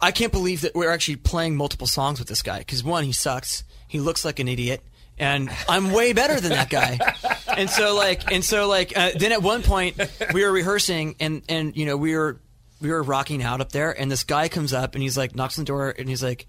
I 0.00 0.12
can't 0.12 0.30
believe 0.30 0.60
that 0.60 0.74
we're 0.76 0.90
actually 0.92 1.16
playing 1.16 1.56
multiple 1.56 1.88
songs 1.88 2.20
with 2.20 2.28
this 2.28 2.42
guy 2.42 2.58
because 2.60 2.84
one, 2.84 3.02
he 3.04 3.12
sucks. 3.12 3.64
He 3.88 3.98
looks 3.98 4.24
like 4.24 4.38
an 4.38 4.46
idiot. 4.46 4.82
And 5.20 5.50
I'm 5.68 5.90
way 5.90 6.12
better 6.12 6.38
than 6.40 6.50
that 6.50 6.70
guy, 6.70 6.96
and 7.48 7.68
so 7.68 7.96
like, 7.96 8.30
and 8.30 8.44
so 8.44 8.68
like, 8.68 8.96
uh, 8.96 9.10
then 9.18 9.32
at 9.32 9.42
one 9.42 9.64
point 9.64 9.98
we 10.32 10.44
were 10.44 10.52
rehearsing, 10.52 11.16
and 11.18 11.42
and 11.48 11.76
you 11.76 11.86
know 11.86 11.96
we 11.96 12.14
were 12.16 12.40
we 12.80 12.90
were 12.90 13.02
rocking 13.02 13.42
out 13.42 13.60
up 13.60 13.72
there, 13.72 13.90
and 13.90 14.08
this 14.12 14.22
guy 14.22 14.46
comes 14.48 14.72
up 14.72 14.94
and 14.94 15.02
he's 15.02 15.16
like 15.18 15.34
knocks 15.34 15.58
on 15.58 15.64
the 15.64 15.66
door, 15.66 15.92
and 15.98 16.08
he's 16.08 16.22
like, 16.22 16.46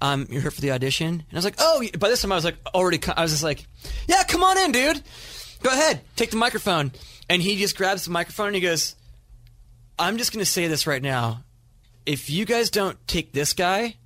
um, 0.00 0.26
you're 0.30 0.40
here 0.42 0.50
for 0.50 0.60
the 0.60 0.72
audition? 0.72 1.06
And 1.08 1.24
I 1.32 1.36
was 1.36 1.44
like, 1.44 1.56
oh, 1.58 1.84
by 1.98 2.08
this 2.08 2.22
time 2.22 2.32
I 2.32 2.34
was 2.34 2.44
like, 2.44 2.56
already, 2.74 2.98
co- 2.98 3.14
I 3.16 3.22
was 3.22 3.30
just 3.32 3.42
like, 3.42 3.66
yeah, 4.06 4.22
come 4.24 4.42
on 4.42 4.58
in, 4.58 4.72
dude. 4.72 5.02
Go 5.62 5.70
ahead, 5.70 6.00
take 6.16 6.30
the 6.30 6.36
microphone. 6.36 6.92
And 7.28 7.42
he 7.42 7.56
just 7.56 7.76
grabs 7.76 8.04
the 8.04 8.10
microphone 8.10 8.48
and 8.48 8.56
he 8.56 8.62
goes, 8.62 8.96
I'm 9.98 10.16
just 10.16 10.32
going 10.32 10.44
to 10.44 10.50
say 10.50 10.66
this 10.66 10.86
right 10.86 11.02
now. 11.02 11.44
If 12.06 12.30
you 12.30 12.44
guys 12.44 12.70
don't 12.70 12.96
take 13.06 13.32
this 13.32 13.52
guy, 13.52 13.96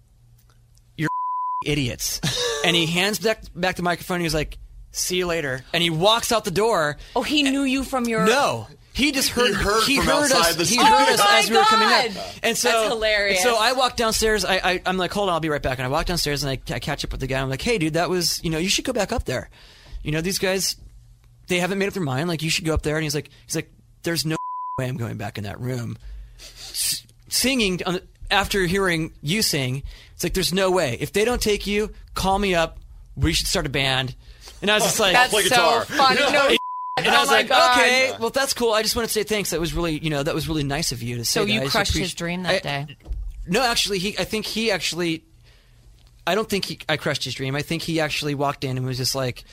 you're 0.96 1.08
idiots. 1.64 2.20
and 2.64 2.74
he 2.74 2.86
hands 2.86 3.18
back, 3.20 3.42
back 3.54 3.76
the 3.76 3.82
microphone 3.82 4.16
and 4.16 4.24
he's 4.24 4.34
like, 4.34 4.58
see 4.90 5.16
you 5.16 5.26
later. 5.26 5.64
And 5.72 5.82
he 5.82 5.90
walks 5.90 6.32
out 6.32 6.44
the 6.44 6.50
door. 6.50 6.96
Oh, 7.14 7.22
he 7.22 7.44
knew 7.44 7.62
you 7.62 7.84
from 7.84 8.06
your. 8.06 8.26
No. 8.26 8.66
He 8.94 9.10
just 9.12 9.30
heard. 9.30 9.48
He 9.48 9.52
heard 9.54 9.82
from 9.84 9.96
heard 10.06 10.32
outside 10.32 10.38
us. 10.50 10.54
the 10.56 10.62
he 10.64 10.74
studio. 10.74 10.84
heard 10.86 11.08
Oh 11.08 11.12
us 11.14 11.18
my 11.18 11.38
as 11.40 11.50
we 11.50 11.56
were 11.56 11.62
coming 11.64 11.88
up, 11.88 12.24
and 12.44 12.56
so 12.56 12.68
That's 12.70 12.88
hilarious. 12.92 13.42
So 13.42 13.56
I 13.58 13.72
walk 13.72 13.96
downstairs. 13.96 14.44
I, 14.44 14.54
I 14.56 14.82
I'm 14.86 14.96
like, 14.96 15.12
hold 15.12 15.28
on, 15.28 15.34
I'll 15.34 15.40
be 15.40 15.48
right 15.48 15.60
back. 15.62 15.78
And 15.78 15.84
I 15.84 15.88
walk 15.88 16.06
downstairs 16.06 16.44
and 16.44 16.50
I, 16.50 16.74
I 16.74 16.78
catch 16.78 17.04
up 17.04 17.10
with 17.10 17.20
the 17.20 17.26
guy. 17.26 17.40
I'm 17.40 17.50
like, 17.50 17.60
hey, 17.60 17.76
dude, 17.78 17.94
that 17.94 18.08
was 18.08 18.40
you 18.44 18.50
know, 18.50 18.58
you 18.58 18.68
should 18.68 18.84
go 18.84 18.92
back 18.92 19.10
up 19.12 19.24
there. 19.24 19.50
You 20.04 20.12
know, 20.12 20.20
these 20.20 20.38
guys, 20.38 20.76
they 21.48 21.58
haven't 21.58 21.78
made 21.78 21.88
up 21.88 21.94
their 21.94 22.02
mind. 22.04 22.28
Like, 22.28 22.42
you 22.44 22.50
should 22.50 22.64
go 22.64 22.72
up 22.72 22.82
there. 22.82 22.94
And 22.96 23.02
he's 23.02 23.14
like, 23.16 23.30
he's 23.46 23.56
like, 23.56 23.70
there's 24.04 24.24
no 24.24 24.36
way 24.78 24.86
I'm 24.86 24.96
going 24.96 25.16
back 25.16 25.38
in 25.38 25.44
that 25.44 25.60
room, 25.60 25.98
S- 26.38 27.04
singing 27.28 27.80
on, 27.86 27.98
after 28.30 28.64
hearing 28.64 29.12
you 29.22 29.42
sing. 29.42 29.82
It's 30.14 30.22
like, 30.22 30.34
there's 30.34 30.52
no 30.54 30.70
way. 30.70 30.96
If 31.00 31.12
they 31.12 31.24
don't 31.24 31.40
take 31.42 31.66
you, 31.66 31.90
call 32.14 32.38
me 32.38 32.54
up. 32.54 32.78
We 33.16 33.32
should 33.32 33.48
start 33.48 33.66
a 33.66 33.70
band. 33.70 34.14
And 34.62 34.70
I 34.70 34.74
was 34.74 34.84
just 34.84 35.00
like, 35.00 35.14
That's 35.14 35.32
Play 35.32 35.42
so 35.42 35.48
guitar. 35.48 35.84
funny. 35.86 36.20
No, 36.32 36.56
and 37.04 37.14
I 37.14 37.20
was 37.20 37.28
oh 37.28 37.32
like, 37.32 37.48
God. 37.48 37.78
okay, 37.78 38.12
well, 38.18 38.30
that's 38.30 38.54
cool. 38.54 38.72
I 38.72 38.82
just 38.82 38.96
want 38.96 39.08
to 39.08 39.12
say 39.12 39.22
thanks. 39.22 39.50
That 39.50 39.60
was 39.60 39.74
really, 39.74 39.98
you 39.98 40.10
know, 40.10 40.22
that 40.22 40.34
was 40.34 40.48
really 40.48 40.64
nice 40.64 40.92
of 40.92 41.02
you 41.02 41.16
to 41.16 41.24
say. 41.24 41.40
So 41.40 41.44
that. 41.44 41.52
You 41.52 41.60
just 41.60 41.72
crushed 41.72 41.96
his 41.96 42.14
dream 42.14 42.42
that 42.44 42.54
I- 42.54 42.58
day. 42.84 42.96
No, 43.46 43.62
actually, 43.62 43.98
he. 43.98 44.18
I 44.18 44.24
think 44.24 44.46
he 44.46 44.70
actually. 44.70 45.24
I 46.26 46.34
don't 46.34 46.48
think 46.48 46.64
he. 46.64 46.78
I 46.88 46.96
crushed 46.96 47.24
his 47.24 47.34
dream. 47.34 47.54
I 47.54 47.62
think 47.62 47.82
he 47.82 48.00
actually 48.00 48.34
walked 48.34 48.64
in 48.64 48.78
and 48.78 48.86
was 48.86 48.96
just 48.96 49.14
like, 49.14 49.44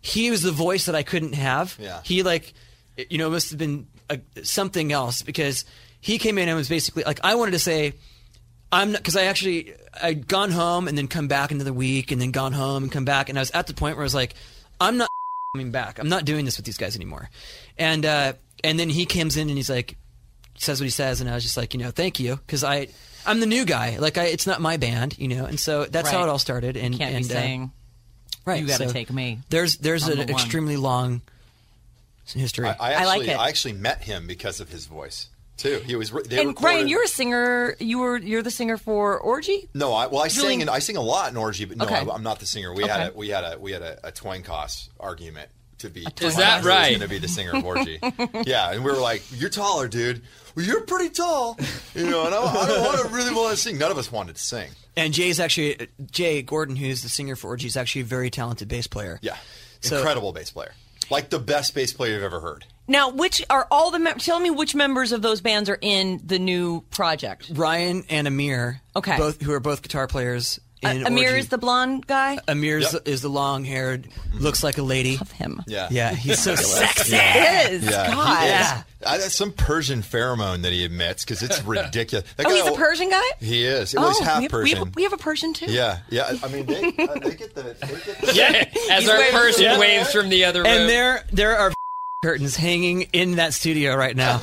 he 0.00 0.30
was 0.30 0.42
the 0.42 0.52
voice 0.52 0.86
that 0.86 0.94
I 0.94 1.02
couldn't 1.02 1.34
have. 1.34 1.76
Yeah. 1.78 2.00
He 2.04 2.22
like, 2.22 2.54
you 3.10 3.18
know, 3.18 3.28
it 3.28 3.30
must 3.30 3.50
have 3.50 3.58
been 3.58 3.86
a, 4.08 4.20
something 4.42 4.92
else 4.92 5.22
because 5.22 5.64
he 6.00 6.18
came 6.18 6.38
in 6.38 6.48
and 6.48 6.56
was 6.56 6.68
basically 6.68 7.04
like, 7.04 7.20
I 7.22 7.34
wanted 7.34 7.52
to 7.52 7.58
say, 7.58 7.94
I'm 8.70 8.92
not 8.92 9.00
because 9.02 9.16
I 9.16 9.24
actually 9.24 9.74
I'd 10.02 10.28
gone 10.28 10.50
home 10.50 10.88
and 10.88 10.96
then 10.96 11.08
come 11.08 11.28
back 11.28 11.50
into 11.50 11.64
the 11.64 11.72
week 11.72 12.12
and 12.12 12.20
then 12.20 12.30
gone 12.30 12.52
home 12.52 12.84
and 12.84 12.92
come 12.92 13.04
back 13.04 13.28
and 13.28 13.38
I 13.38 13.42
was 13.42 13.50
at 13.52 13.66
the 13.66 13.74
point 13.74 13.96
where 13.96 14.02
I 14.02 14.06
was 14.06 14.14
like, 14.14 14.34
I'm 14.80 14.96
not 14.96 15.08
coming 15.54 15.70
back. 15.70 15.98
I'm 15.98 16.08
not 16.10 16.24
doing 16.26 16.44
this 16.44 16.58
with 16.58 16.66
these 16.66 16.76
guys 16.76 16.94
anymore. 16.94 17.30
And 17.78 18.04
uh, 18.04 18.34
and 18.62 18.78
then 18.78 18.90
he 18.90 19.06
comes 19.06 19.36
in 19.36 19.48
and 19.48 19.56
he's 19.56 19.70
like, 19.70 19.96
says 20.56 20.80
what 20.80 20.84
he 20.84 20.90
says, 20.90 21.20
and 21.20 21.30
I 21.30 21.34
was 21.34 21.42
just 21.42 21.56
like, 21.56 21.72
you 21.72 21.80
know, 21.80 21.90
thank 21.90 22.20
you 22.20 22.36
because 22.36 22.62
I 22.62 22.88
I'm 23.26 23.40
the 23.40 23.46
new 23.46 23.64
guy. 23.64 23.96
Like 23.98 24.18
I, 24.18 24.24
it's 24.24 24.46
not 24.46 24.60
my 24.60 24.76
band, 24.76 25.18
you 25.18 25.28
know, 25.28 25.46
and 25.46 25.58
so 25.58 25.86
that's 25.86 26.10
how 26.10 26.22
it 26.22 26.28
all 26.28 26.38
started. 26.38 26.76
And 26.76 26.96
Can't 26.96 27.14
and 27.14 27.26
be 27.26 27.30
uh, 27.30 27.34
saying 27.34 27.72
right, 28.44 28.60
you 28.60 28.66
got 28.66 28.78
to 28.78 28.88
so 28.88 28.92
take 28.92 29.10
me. 29.10 29.38
There's 29.48 29.78
there's 29.78 30.06
an 30.06 30.18
one. 30.18 30.28
extremely 30.28 30.76
long 30.76 31.22
history. 32.26 32.68
I, 32.68 32.76
I 32.78 32.92
I 32.92 33.04
like 33.06 33.26
it. 33.26 33.38
I 33.38 33.48
actually 33.48 33.72
met 33.74 34.04
him 34.04 34.26
because 34.26 34.60
of 34.60 34.68
his 34.68 34.84
voice 34.84 35.28
too. 35.58 35.82
He 35.84 35.94
was. 35.96 36.10
They 36.10 36.38
And 36.38 36.48
recorded- 36.48 36.62
Ryan, 36.64 36.88
you're 36.88 37.04
a 37.04 37.08
singer. 37.08 37.76
You 37.78 37.98
were 37.98 38.16
you're 38.16 38.42
the 38.42 38.50
singer 38.50 38.76
for 38.78 39.18
Orgy. 39.20 39.68
No, 39.74 39.92
I, 39.92 40.06
well, 40.06 40.22
I 40.22 40.28
Julie- 40.28 40.48
sing 40.48 40.60
and 40.62 40.70
I 40.70 40.78
sing 40.78 40.96
a 40.96 41.02
lot 41.02 41.30
in 41.30 41.36
orgy, 41.36 41.64
but 41.66 41.76
no, 41.76 41.84
Okay. 41.84 41.96
I, 41.96 42.14
am 42.14 42.22
not 42.22 42.40
the 42.40 42.46
singer. 42.46 42.72
We 42.72 42.84
had 42.84 43.10
a 43.10 43.12
we 43.16 43.28
had 43.28 43.44
a 43.44 43.58
we 43.58 43.72
had 43.72 43.82
a, 43.82 43.98
a 44.08 44.12
twine 44.12 44.42
cost 44.42 44.90
argument 44.98 45.50
to 45.78 45.90
be. 45.90 46.06
Is 46.20 46.36
that 46.36 46.64
right? 46.64 46.88
Going 46.90 47.02
to 47.02 47.08
be 47.08 47.18
the 47.18 47.28
singer 47.28 47.54
of 47.56 47.64
orgy. 47.66 47.98
yeah, 48.46 48.72
and 48.72 48.82
we 48.84 48.90
were 48.90 48.96
like, 48.98 49.22
"You're 49.32 49.50
taller, 49.50 49.86
dude. 49.88 50.22
Well, 50.56 50.64
you're 50.64 50.80
pretty 50.80 51.10
tall, 51.10 51.56
you 51.94 52.08
know." 52.10 52.24
And 52.26 52.34
I, 52.34 52.38
I 52.42 52.66
don't 52.66 52.84
want 52.84 52.98
to 53.08 53.14
really 53.14 53.34
want 53.34 53.50
to 53.50 53.56
sing. 53.56 53.78
None 53.78 53.90
of 53.90 53.98
us 53.98 54.10
wanted 54.10 54.36
to 54.36 54.42
sing. 54.42 54.70
and 54.96 55.12
Jay's 55.12 55.38
actually 55.38 55.88
Jay 56.10 56.42
Gordon, 56.42 56.74
who's 56.76 57.02
the 57.02 57.08
singer 57.08 57.36
for 57.36 57.48
Orgy, 57.48 57.66
is 57.68 57.76
actually 57.76 58.00
a 58.02 58.04
very 58.06 58.30
talented 58.30 58.66
bass 58.68 58.86
player. 58.88 59.18
Yeah, 59.22 59.36
So- 59.80 59.98
incredible 59.98 60.32
bass 60.32 60.50
player, 60.50 60.72
like 61.10 61.30
the 61.30 61.38
best 61.38 61.74
bass 61.74 61.92
player 61.92 62.14
you've 62.14 62.22
ever 62.22 62.40
heard. 62.40 62.64
Now, 62.86 63.10
which 63.10 63.44
are 63.50 63.66
all 63.70 63.90
the? 63.90 63.98
Mem- 63.98 64.18
tell 64.18 64.40
me 64.40 64.50
which 64.50 64.74
members 64.74 65.12
of 65.12 65.20
those 65.20 65.40
bands 65.42 65.68
are 65.68 65.78
in 65.80 66.20
the 66.24 66.38
new 66.38 66.80
project. 66.90 67.50
Ryan 67.54 68.04
and 68.08 68.26
Amir, 68.26 68.80
Okay. 68.96 69.16
both 69.18 69.42
who 69.42 69.52
are 69.52 69.60
both 69.60 69.82
guitar 69.82 70.06
players, 70.06 70.58
in 70.82 71.06
Amir 71.06 71.28
Orgy. 71.30 71.40
is 71.40 71.48
the 71.48 71.58
blonde 71.58 72.06
guy. 72.06 72.38
Amir 72.48 72.78
is, 72.78 72.92
Yep. 72.92 73.08
is 73.08 73.22
the 73.22 73.28
long 73.28 73.64
haired, 73.64 74.08
looks 74.34 74.62
like 74.62 74.78
a 74.78 74.82
lady. 74.82 75.18
Of 75.20 75.30
him. 75.32 75.62
Yeah. 75.66 75.88
Yeah, 75.90 76.14
he's 76.14 76.38
so 76.38 76.54
sexy. 76.54 77.16
It 77.16 77.72
is. 77.72 77.84
Yeah, 77.84 78.06
God. 78.12 78.38
he 78.40 78.44
is. 78.46 78.50
Yeah. 78.50 78.82
I, 79.06 79.18
that's 79.18 79.34
some 79.34 79.52
Persian 79.52 80.02
pheromone 80.02 80.62
that 80.62 80.72
he 80.72 80.84
emits 80.84 81.24
because 81.24 81.42
it's 81.42 81.62
ridiculous. 81.64 82.24
That 82.36 82.46
Oh, 82.46 82.50
guy- 82.50 82.56
he's 82.56 82.66
a 82.66 82.76
Persian 82.76 83.10
guy. 83.10 83.22
He 83.40 83.64
is. 83.64 83.94
Well, 83.94 84.08
he's 84.08 84.20
oh, 84.20 84.24
half 84.24 84.38
we 84.38 84.42
have, 84.44 84.52
we, 84.52 84.58
Persian. 84.58 84.78
have, 84.78 84.94
we 84.96 85.02
have 85.04 85.12
a 85.12 85.16
Persian 85.18 85.52
too. 85.54 85.66
yeah, 85.66 85.98
yeah. 86.10 86.32
I 86.42 86.48
mean, 86.48 86.66
they, 86.66 86.82
uh, 86.84 86.90
they 87.20 87.34
get 87.34 87.54
the. 87.54 87.62
They 87.80 87.88
get 87.88 88.20
the 88.20 88.32
Yeah, 88.34 88.64
as 88.96 89.08
our 89.08 89.18
waving- 89.18 89.32
person 89.32 89.62
Yeah. 89.64 89.78
waves 89.78 90.12
from 90.12 90.28
the 90.28 90.44
other 90.44 90.62
room. 90.62 90.68
And 90.72 90.88
there, 90.88 91.24
there 91.32 91.56
are 91.58 91.72
curtains 92.22 92.56
hanging 92.56 93.02
in 93.12 93.36
that 93.36 93.54
studio 93.54 93.94
right 93.96 94.16
now. 94.16 94.42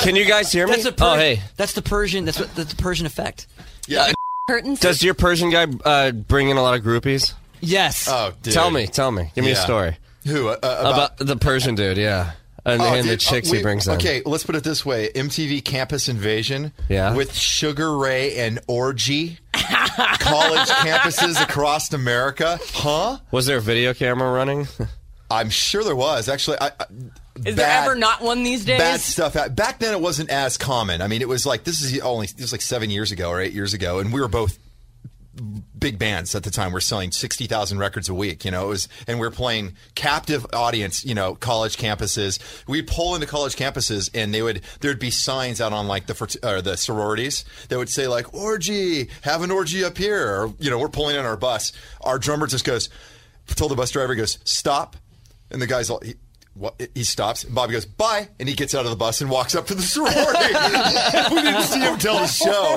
Can 0.00 0.16
you 0.16 0.24
guys 0.24 0.50
hear 0.50 0.66
me? 0.66 0.72
That's 0.72 0.86
a 0.86 0.92
per- 0.92 1.04
oh, 1.04 1.14
hey. 1.16 1.42
That's 1.58 1.74
the 1.74 1.82
Persian. 1.82 2.24
That's 2.24 2.38
what 2.40 2.54
that's 2.54 2.72
the 2.72 2.82
Persian 2.82 3.04
effect. 3.06 3.46
yeah. 3.86 4.10
Curtains. 4.48 4.80
Does 4.80 5.02
your 5.04 5.14
Persian 5.14 5.50
guy 5.50 5.66
uh, 5.84 6.10
bring 6.10 6.48
in 6.48 6.56
a 6.56 6.62
lot 6.62 6.74
of 6.76 6.84
groupies? 6.84 7.34
Yes. 7.60 8.08
Oh, 8.10 8.32
dude. 8.42 8.52
Tell 8.52 8.70
me, 8.72 8.88
tell 8.88 9.12
me. 9.12 9.30
Give 9.36 9.44
me 9.44 9.52
a 9.52 9.54
Yeah. 9.54 9.60
story. 9.60 9.96
Who 10.26 10.48
uh, 10.48 10.56
uh, 10.62 10.80
About, 10.80 11.16
the 11.18 11.36
Persian 11.36 11.76
dude, 11.76 11.96
yeah. 11.96 12.32
And, 12.64 12.82
Oh, 12.82 12.84
and 12.86 13.04
the 13.06 13.12
dude, 13.12 13.20
chicks 13.20 13.48
uh, 13.48 13.52
we- 13.52 13.56
he 13.58 13.62
brings 13.62 13.86
in. 13.86 13.94
Okay, 13.94 14.22
let's 14.24 14.42
put 14.44 14.54
it 14.56 14.64
this 14.64 14.84
way: 14.84 15.10
MTV 15.14 15.64
Campus 15.64 16.08
Invasion, 16.08 16.72
Yeah. 16.88 17.14
with 17.14 17.32
Sugar 17.34 17.96
Ray 17.96 18.36
and 18.38 18.58
Orgy, 18.66 19.38
college 19.52 20.68
campuses 20.68 21.40
across 21.40 21.92
America, 21.92 22.58
huh? 22.72 23.18
Was 23.30 23.46
there 23.46 23.58
a 23.58 23.60
video 23.60 23.94
camera 23.94 24.30
running? 24.32 24.66
I'm 25.30 25.50
sure 25.50 25.82
there 25.84 25.96
was 25.96 26.28
actually. 26.28 26.58
I, 26.60 26.66
I, 26.78 26.84
Is 27.44 27.56
there 27.56 27.68
ever 27.68 27.94
not 27.94 28.20
one 28.20 28.42
these 28.42 28.64
days? 28.64 28.78
Bad 28.78 29.00
stuff. 29.00 29.34
Back 29.54 29.78
then, 29.78 29.94
it 29.94 30.00
wasn't 30.00 30.30
as 30.30 30.58
common. 30.58 31.00
I 31.00 31.06
mean, 31.06 31.22
it 31.22 31.28
was 31.28 31.46
like 31.46 31.64
this 31.64 31.82
is 31.82 31.98
only 32.00 32.26
this 32.26 32.40
was 32.40 32.52
like 32.52 32.60
seven 32.60 32.90
years 32.90 33.10
ago 33.10 33.30
or 33.30 33.40
eight 33.40 33.52
years 33.52 33.74
ago, 33.74 33.98
and 33.98 34.12
we 34.12 34.20
were 34.20 34.28
both 34.28 34.58
big 35.78 35.98
bands 35.98 36.34
at 36.34 36.42
the 36.42 36.50
time. 36.50 36.72
We're 36.72 36.80
selling 36.80 37.10
sixty 37.10 37.46
thousand 37.46 37.78
records 37.78 38.08
a 38.08 38.14
week. 38.14 38.44
You 38.44 38.50
know, 38.50 38.66
it 38.66 38.68
was, 38.68 38.88
and 39.06 39.18
we 39.18 39.26
are 39.26 39.30
playing 39.30 39.76
captive 39.94 40.46
audience. 40.52 41.04
You 41.04 41.14
know, 41.14 41.34
college 41.34 41.76
campuses. 41.76 42.38
We'd 42.68 42.86
pull 42.86 43.14
into 43.14 43.26
college 43.26 43.56
campuses, 43.56 44.10
and 44.14 44.34
they 44.34 44.42
would 44.42 44.60
there'd 44.80 44.98
be 44.98 45.10
signs 45.10 45.60
out 45.60 45.72
on 45.72 45.88
like 45.88 46.06
the 46.06 46.38
or 46.42 46.60
the 46.60 46.76
sororities 46.76 47.44
that 47.68 47.78
would 47.78 47.88
say 47.88 48.08
like 48.08 48.34
orgy, 48.34 49.08
have 49.22 49.42
an 49.42 49.50
orgy 49.50 49.84
up 49.84 49.96
here, 49.96 50.28
or 50.28 50.54
you 50.58 50.70
know, 50.70 50.78
we're 50.78 50.88
pulling 50.88 51.16
in 51.16 51.24
our 51.24 51.36
bus. 51.36 51.72
Our 52.02 52.18
drummer 52.18 52.46
just 52.46 52.64
goes, 52.64 52.90
told 53.46 53.70
the 53.70 53.76
bus 53.76 53.90
driver, 53.90 54.14
goes 54.14 54.38
stop, 54.44 54.96
and 55.50 55.62
the 55.62 55.66
guy's 55.66 55.88
all. 55.88 56.00
He, 56.00 56.14
he 56.94 57.04
stops. 57.04 57.44
And 57.44 57.54
Bobby 57.54 57.72
goes, 57.72 57.86
bye. 57.86 58.28
And 58.38 58.48
he 58.48 58.54
gets 58.54 58.74
out 58.74 58.84
of 58.84 58.90
the 58.90 58.96
bus 58.96 59.20
and 59.20 59.30
walks 59.30 59.54
up 59.54 59.66
to 59.68 59.74
the 59.74 59.82
sorority. 59.82 60.14
we 61.34 61.42
didn't 61.42 61.62
see 61.62 61.80
him 61.80 61.98
till 61.98 62.14
the 62.18 62.26
show. 62.26 62.76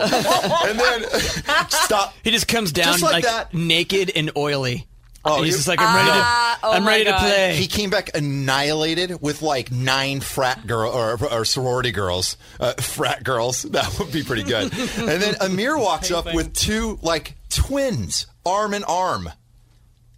And 0.67 0.79
then, 0.79 1.03
stop. 1.69 2.13
He 2.23 2.31
just 2.31 2.47
comes 2.47 2.71
down 2.71 2.93
Just 2.93 3.03
like 3.03 3.13
like, 3.13 3.23
that. 3.25 3.53
naked 3.53 4.11
and 4.15 4.31
oily. 4.37 4.87
Oh, 5.27 5.37
And 5.37 5.45
he's 5.45 5.55
just 5.55 5.67
like, 5.67 5.79
I'm 5.81 5.95
ready 5.95 6.07
to, 6.09 6.13
Ah, 6.15 6.59
oh 6.61 6.71
I'm 6.73 6.85
ready 6.87 7.03
God. 7.05 7.13
to 7.13 7.25
play. 7.25 7.55
He 7.55 7.65
came 7.65 7.89
back 7.89 8.15
annihilated 8.15 9.21
with 9.23 9.41
like 9.41 9.71
nine 9.71 10.21
frat 10.21 10.67
girl 10.67 10.91
or, 10.91 11.17
or 11.33 11.45
sorority 11.45 11.91
girls, 11.91 12.37
uh, 12.59 12.73
frat 12.73 13.23
girls. 13.23 13.63
That 13.71 13.97
would 13.99 14.11
be 14.11 14.23
pretty 14.23 14.43
good. 14.43 14.71
And 14.71 15.21
then 15.21 15.35
Amir 15.41 15.77
walks 15.79 16.11
up 16.11 16.31
with 16.33 16.53
two 16.53 16.99
like 17.01 17.35
twins, 17.49 18.27
arm 18.45 18.73
in 18.75 18.83
arm, 18.83 19.29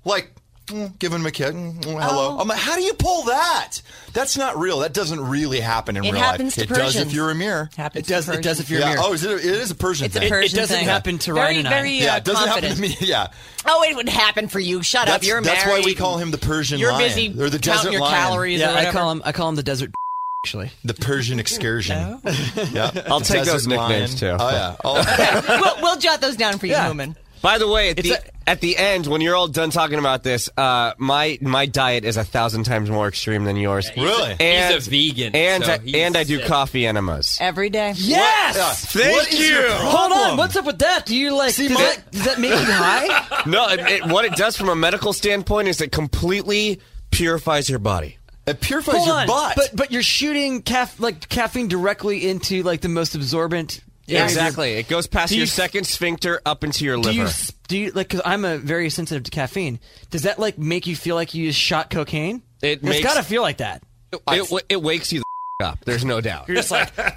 like 0.03 0.31
mm, 0.67 0.99
giving 0.99 1.19
him 1.19 1.25
a 1.25 1.31
kiss. 1.31 1.51
mm, 1.51 1.75
mm, 1.81 1.83
hello. 2.01 2.35
Oh. 2.35 2.39
I'm 2.39 2.47
like, 2.47 2.59
how 2.59 2.75
do 2.75 2.81
you 2.81 2.93
pull 2.93 3.23
that? 3.23 3.81
That's 4.13 4.37
not 4.37 4.57
real. 4.57 4.79
That 4.79 4.93
doesn't 4.93 5.19
really 5.19 5.59
happen 5.59 5.97
in 5.97 6.05
It 6.05 6.11
real 6.13 6.21
happens 6.21 6.57
life. 6.57 6.67
to 6.67 6.73
it 6.73 6.77
does 6.77 6.95
if 6.95 7.01
Persians. 7.03 7.13
you're 7.15 7.29
Amir. 7.31 7.69
Happens 7.77 8.07
it 8.07 8.09
does. 8.09 8.25
to 8.25 8.33
It 8.33 8.41
does 8.43 8.59
if 8.59 8.69
you're 8.69 8.79
Yeah. 8.79 8.91
Amir. 8.93 8.99
Oh, 9.03 9.13
is 9.13 9.23
it? 9.23 9.31
It 9.31 9.45
is 9.45 9.71
a 9.71 9.75
Persian 9.75 10.05
It's 10.05 10.15
a 10.15 10.19
thing. 10.19 10.29
Persian 10.29 10.57
it 10.57 10.61
doesn't 10.61 10.77
thing. 10.77 10.85
happen 10.87 11.17
to 11.19 11.33
very, 11.33 11.45
Ryan 11.45 11.57
and 11.59 11.67
I. 11.67 11.71
very 11.71 11.91
yeah, 11.93 12.13
uh, 12.13 12.17
it 12.17 12.23
doesn't 12.25 12.47
confident. 12.47 12.77
happen 12.77 12.91
to 12.91 13.01
me. 13.01 13.07
Yeah. 13.07 13.27
Oh, 13.65 13.83
it 13.83 13.95
would 13.95 14.09
happen 14.09 14.47
for 14.47 14.59
you. 14.59 14.81
Shut 14.83 15.03
up. 15.03 15.07
That's, 15.15 15.27
You're 15.27 15.41
that's 15.41 15.65
married. 15.65 15.77
That's 15.77 15.85
why 15.85 15.89
we 15.89 15.95
call 15.95 16.17
him 16.17 16.31
the 16.31 16.37
Persian 16.37 16.79
You're 16.79 16.91
lion. 16.91 17.07
busy 17.09 17.27
or 17.41 17.49
the 17.49 17.59
counting 17.59 17.61
desert 17.61 17.91
your 17.91 18.01
lion. 18.01 18.13
calories. 18.15 18.61
or 18.61 18.65
yeah, 18.65 18.73
I 18.75 18.91
call 18.91 19.11
him. 19.11 19.21
I 19.25 19.31
call 19.31 19.49
him 19.49 19.55
the 19.55 19.63
desert. 19.63 19.91
Actually, 20.45 20.71
The 20.85 20.93
Persian 20.93 21.39
excursion. 21.39 22.21
Yeah. 22.71 22.91
I'll 23.07 23.19
take 23.19 23.43
those 23.43 23.67
nicknames, 23.67 24.21
lion. 24.21 24.37
too. 24.37 24.43
Oh 24.43 24.49
yeah. 24.49 24.75
Oh, 24.85 25.59
we'll, 25.61 25.81
we'll 25.81 25.97
jot 25.99 26.21
those 26.21 26.37
down 26.37 26.57
for 26.59 26.67
you, 26.67 26.73
Yeah. 26.73 26.87
Newman. 26.87 27.15
By 27.41 27.57
the 27.57 27.67
way, 27.67 27.89
at 27.91 27.97
the, 27.97 28.13
a- 28.13 28.49
at 28.49 28.61
the 28.61 28.77
end, 28.77 29.07
when 29.07 29.21
you're 29.21 29.35
all 29.35 29.47
done 29.47 29.69
talking 29.71 29.99
about 29.99 30.23
this, 30.23 30.49
uh, 30.57 30.93
my 30.97 31.37
my 31.41 31.65
diet 31.65 32.05
is 32.05 32.17
a 32.17 32.23
thousand 32.23 32.63
times 32.63 32.89
more 32.89 33.07
extreme 33.07 33.43
than 33.43 33.55
yours. 33.57 33.89
Really? 33.97 34.35
And, 34.39 34.73
He's 34.73 34.87
a 34.87 34.89
vegan, 34.89 35.35
And, 35.35 35.63
so 35.65 35.73
I, 35.73 35.77
he's 35.79 35.95
and 35.95 36.15
I 36.17 36.23
do 36.23 36.37
sick. 36.39 36.47
coffee 36.47 36.85
enemas. 36.87 37.37
Every 37.41 37.69
day. 37.69 37.93
yes. 37.97 38.55
Yeah. 38.95 39.01
Thank 39.01 39.13
What 39.15 39.33
is 39.33 39.39
you. 39.39 39.61
Hold 39.69 40.11
on. 40.13 40.37
What's 40.37 40.55
up 40.55 40.65
with 40.65 40.79
that? 40.79 41.05
Do 41.05 41.15
you 41.15 41.35
like? 41.35 41.53
See, 41.53 41.67
does, 41.67 41.77
my- 41.77 41.83
that, 41.83 42.11
does 42.11 42.23
that 42.25 42.39
make 42.39 42.51
you 42.51 42.57
high? 42.57 43.43
No, 43.45 43.67
it, 43.69 43.79
it, 43.79 44.05
what 44.07 44.25
it 44.25 44.33
does 44.33 44.57
from 44.57 44.67
a 44.69 44.75
medical 44.75 45.13
standpoint 45.13 45.67
is 45.69 45.79
it 45.79 45.91
completely 45.91 46.81
purifies 47.11 47.69
your 47.69 47.79
body. 47.79 48.17
It 48.45 48.61
purifies 48.61 48.95
Hold 48.95 49.07
your 49.07 49.15
on. 49.17 49.27
butt. 49.27 49.53
But 49.55 49.69
but 49.75 49.91
you're 49.91 50.01
shooting 50.03 50.61
caf- 50.61 50.99
like 50.99 51.27
caffeine 51.29 51.67
directly 51.67 52.27
into 52.29 52.63
like 52.63 52.81
the 52.81 52.89
most 52.89 53.13
absorbent. 53.15 53.81
Area 54.15 54.25
of 54.25 54.31
your- 54.31 54.39
Exactly. 54.41 54.73
It 54.73 54.87
goes 54.87 55.07
past 55.07 55.29
Do 55.29 55.35
you 55.35 55.41
your 55.41 55.47
f- 55.47 55.53
second 55.53 55.85
sphincter 55.87 56.41
up 56.45 56.63
into 56.63 56.85
your 56.85 56.95
Do 56.95 57.01
liver. 57.09 57.23
you 57.23 57.27
do 57.67 57.77
you 57.77 57.91
like? 57.91 58.07
Because 58.07 58.21
I'm 58.25 58.45
a 58.45 58.57
very 58.57 58.89
sensitive 58.89 59.23
to 59.23 59.31
caffeine. 59.31 59.79
Does 60.09 60.23
that 60.23 60.39
like 60.39 60.57
make 60.57 60.87
you 60.87 60.95
feel 60.95 61.15
like 61.15 61.33
you 61.33 61.47
just 61.47 61.59
shot 61.59 61.89
cocaine? 61.89 62.41
It 62.61 62.79
it's 62.79 62.83
makes- 62.83 63.03
got 63.03 63.15
to 63.15 63.23
feel 63.23 63.41
like 63.41 63.57
that. 63.57 63.83
it, 64.13 64.19
it, 64.29 64.63
it 64.69 64.81
wakes 64.81 65.11
you 65.11 65.21
the 65.59 65.65
up. 65.65 65.79
There's 65.85 66.05
no 66.05 66.21
doubt. 66.21 66.47
You're 66.47 66.55
just 66.57 66.71
like, 66.71 66.91
I'm 66.99 67.13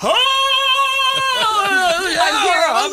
here. 2.42 2.64
I'm 2.68 2.92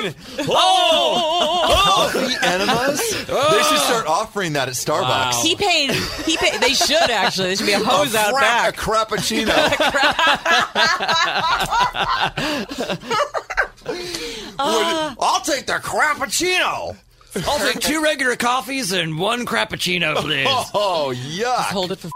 clean. 0.00 0.46
Oh, 0.52 2.10
coffee 2.12 2.34
enemas? 2.46 3.00
they 3.26 3.62
should 3.62 3.78
start 3.78 4.06
offering 4.06 4.52
that 4.54 4.68
at 4.68 4.74
Starbucks. 4.74 5.42
He 5.42 5.54
paid. 5.56 5.90
He 6.26 6.36
paid. 6.36 6.60
They 6.60 6.74
should 6.74 7.10
actually. 7.10 7.48
There 7.48 7.56
should 7.56 7.66
be 7.66 7.72
a 7.72 7.78
hose 7.78 8.14
out 8.14 8.34
Frap- 8.34 8.40
back. 8.40 8.76
A 8.76 8.80
crappuccino. 8.80 9.54
Uh. 14.58 15.14
I'll 15.18 15.40
take 15.40 15.66
the 15.66 15.74
crappuccino. 15.74 16.96
I'll 17.46 17.58
take 17.58 17.80
two 17.80 18.02
regular 18.02 18.36
coffees 18.36 18.92
and 18.92 19.18
one 19.18 19.46
crappuccino, 19.46 20.16
please. 20.16 20.46
Oh 20.74 21.14
yuck! 21.16 21.54
Hold 21.72 21.92
it 21.92 21.98
for 21.98 22.10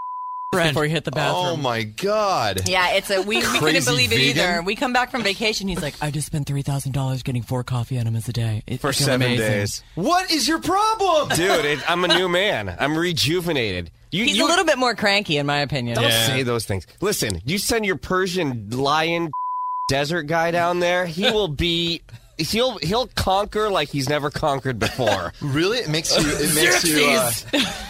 Friend. 0.55 0.71
before 0.71 0.85
you 0.85 0.90
hit 0.90 1.05
the 1.05 1.11
bathroom. 1.11 1.45
Oh 1.47 1.57
my 1.57 1.83
god! 1.83 2.69
Yeah, 2.69 2.93
it's 2.95 3.11
a 3.11 3.21
we, 3.23 3.37
we 3.38 3.43
couldn't 3.43 3.59
Crazy 3.61 3.90
believe 3.90 4.12
it 4.12 4.17
vegan? 4.17 4.29
either. 4.38 4.62
We 4.62 4.75
come 4.77 4.93
back 4.93 5.11
from 5.11 5.23
vacation. 5.23 5.69
He's 5.69 5.83
like, 5.83 5.95
I 6.03 6.11
just 6.11 6.27
spent 6.27 6.47
three 6.47 6.62
thousand 6.62 6.93
dollars 6.93 7.23
getting 7.23 7.43
four 7.43 7.64
coffee 7.64 7.97
enemas 7.99 8.29
a 8.29 8.33
day 8.33 8.62
It- 8.67 8.81
For 8.81 8.93
seven 8.93 9.27
amazing." 9.27 9.47
days. 9.47 9.83
What 9.95 10.31
is 10.31 10.47
your 10.49 10.61
problem? 10.61 11.29
Dude, 11.31 11.64
it, 11.64 11.90
I'm 11.90 12.05
a 12.05 12.09
new 12.09 12.29
man. 12.29 12.75
I'm 12.79 12.97
rejuvenated. 12.97 13.90
You, 14.11 14.25
He's 14.25 14.37
you 14.37 14.47
a 14.47 14.49
little 14.49 14.64
bit 14.64 14.79
more 14.79 14.95
cranky, 14.95 15.38
in 15.38 15.47
my 15.47 15.59
opinion. 15.59 15.97
Don't 15.97 16.11
say 16.11 16.43
those 16.45 16.67
things. 16.67 16.87
Listen, 17.01 17.40
you 17.45 17.59
send 17.59 17.85
your 17.85 17.97
Persian 17.97 18.71
lion 18.71 19.31
desert 19.88 20.23
guy 20.25 20.51
down 20.53 20.81
there, 20.81 21.05
he 21.07 21.31
will 21.31 21.49
be. 21.49 22.01
He'll 22.37 22.79
he'll 22.79 23.07
conquer 23.09 23.68
like 23.70 23.88
he's 23.90 24.09
never 24.09 24.29
conquered 24.31 24.79
before. 24.79 25.33
Really? 25.40 25.79
It 25.79 25.88
makes 25.88 26.11
you. 26.16 26.23
It 26.27 26.55
makes 26.55 26.85
you. 26.85 27.05
Uh, 27.07 27.31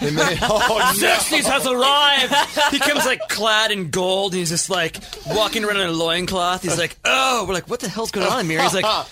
it 0.03 0.13
may, 0.13 0.39
oh 0.43 0.93
no! 0.95 0.99
Xerxes 0.99 1.47
has 1.47 1.67
arrived. 1.67 2.35
He 2.71 2.79
comes 2.79 3.07
like 3.07 3.21
clad 3.29 3.71
in 3.71 3.91
gold. 3.91 4.33
And 4.33 4.41
he's 4.41 4.51
just 4.51 4.69
like 4.69 4.99
walking 5.27 5.65
around 5.65 5.79
in 5.79 5.89
a 5.89 5.93
loincloth. 5.93 6.63
He's 6.63 6.79
like, 6.79 6.97
oh, 7.05 7.45
we're 7.47 7.55
like, 7.55 7.71
what 7.71 7.81
the 7.81 7.89
hell's 7.89 8.11
going 8.11 8.27
on 8.27 8.45
here? 8.47 8.61
He's 8.63 8.75
like, 8.75 9.07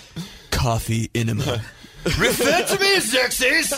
coffee 0.51 1.09
enema. 1.15 1.61
Refer 2.05 2.65
to 2.65 2.79
me 2.79 2.95
as 2.95 3.09
Xerxes. 3.09 3.73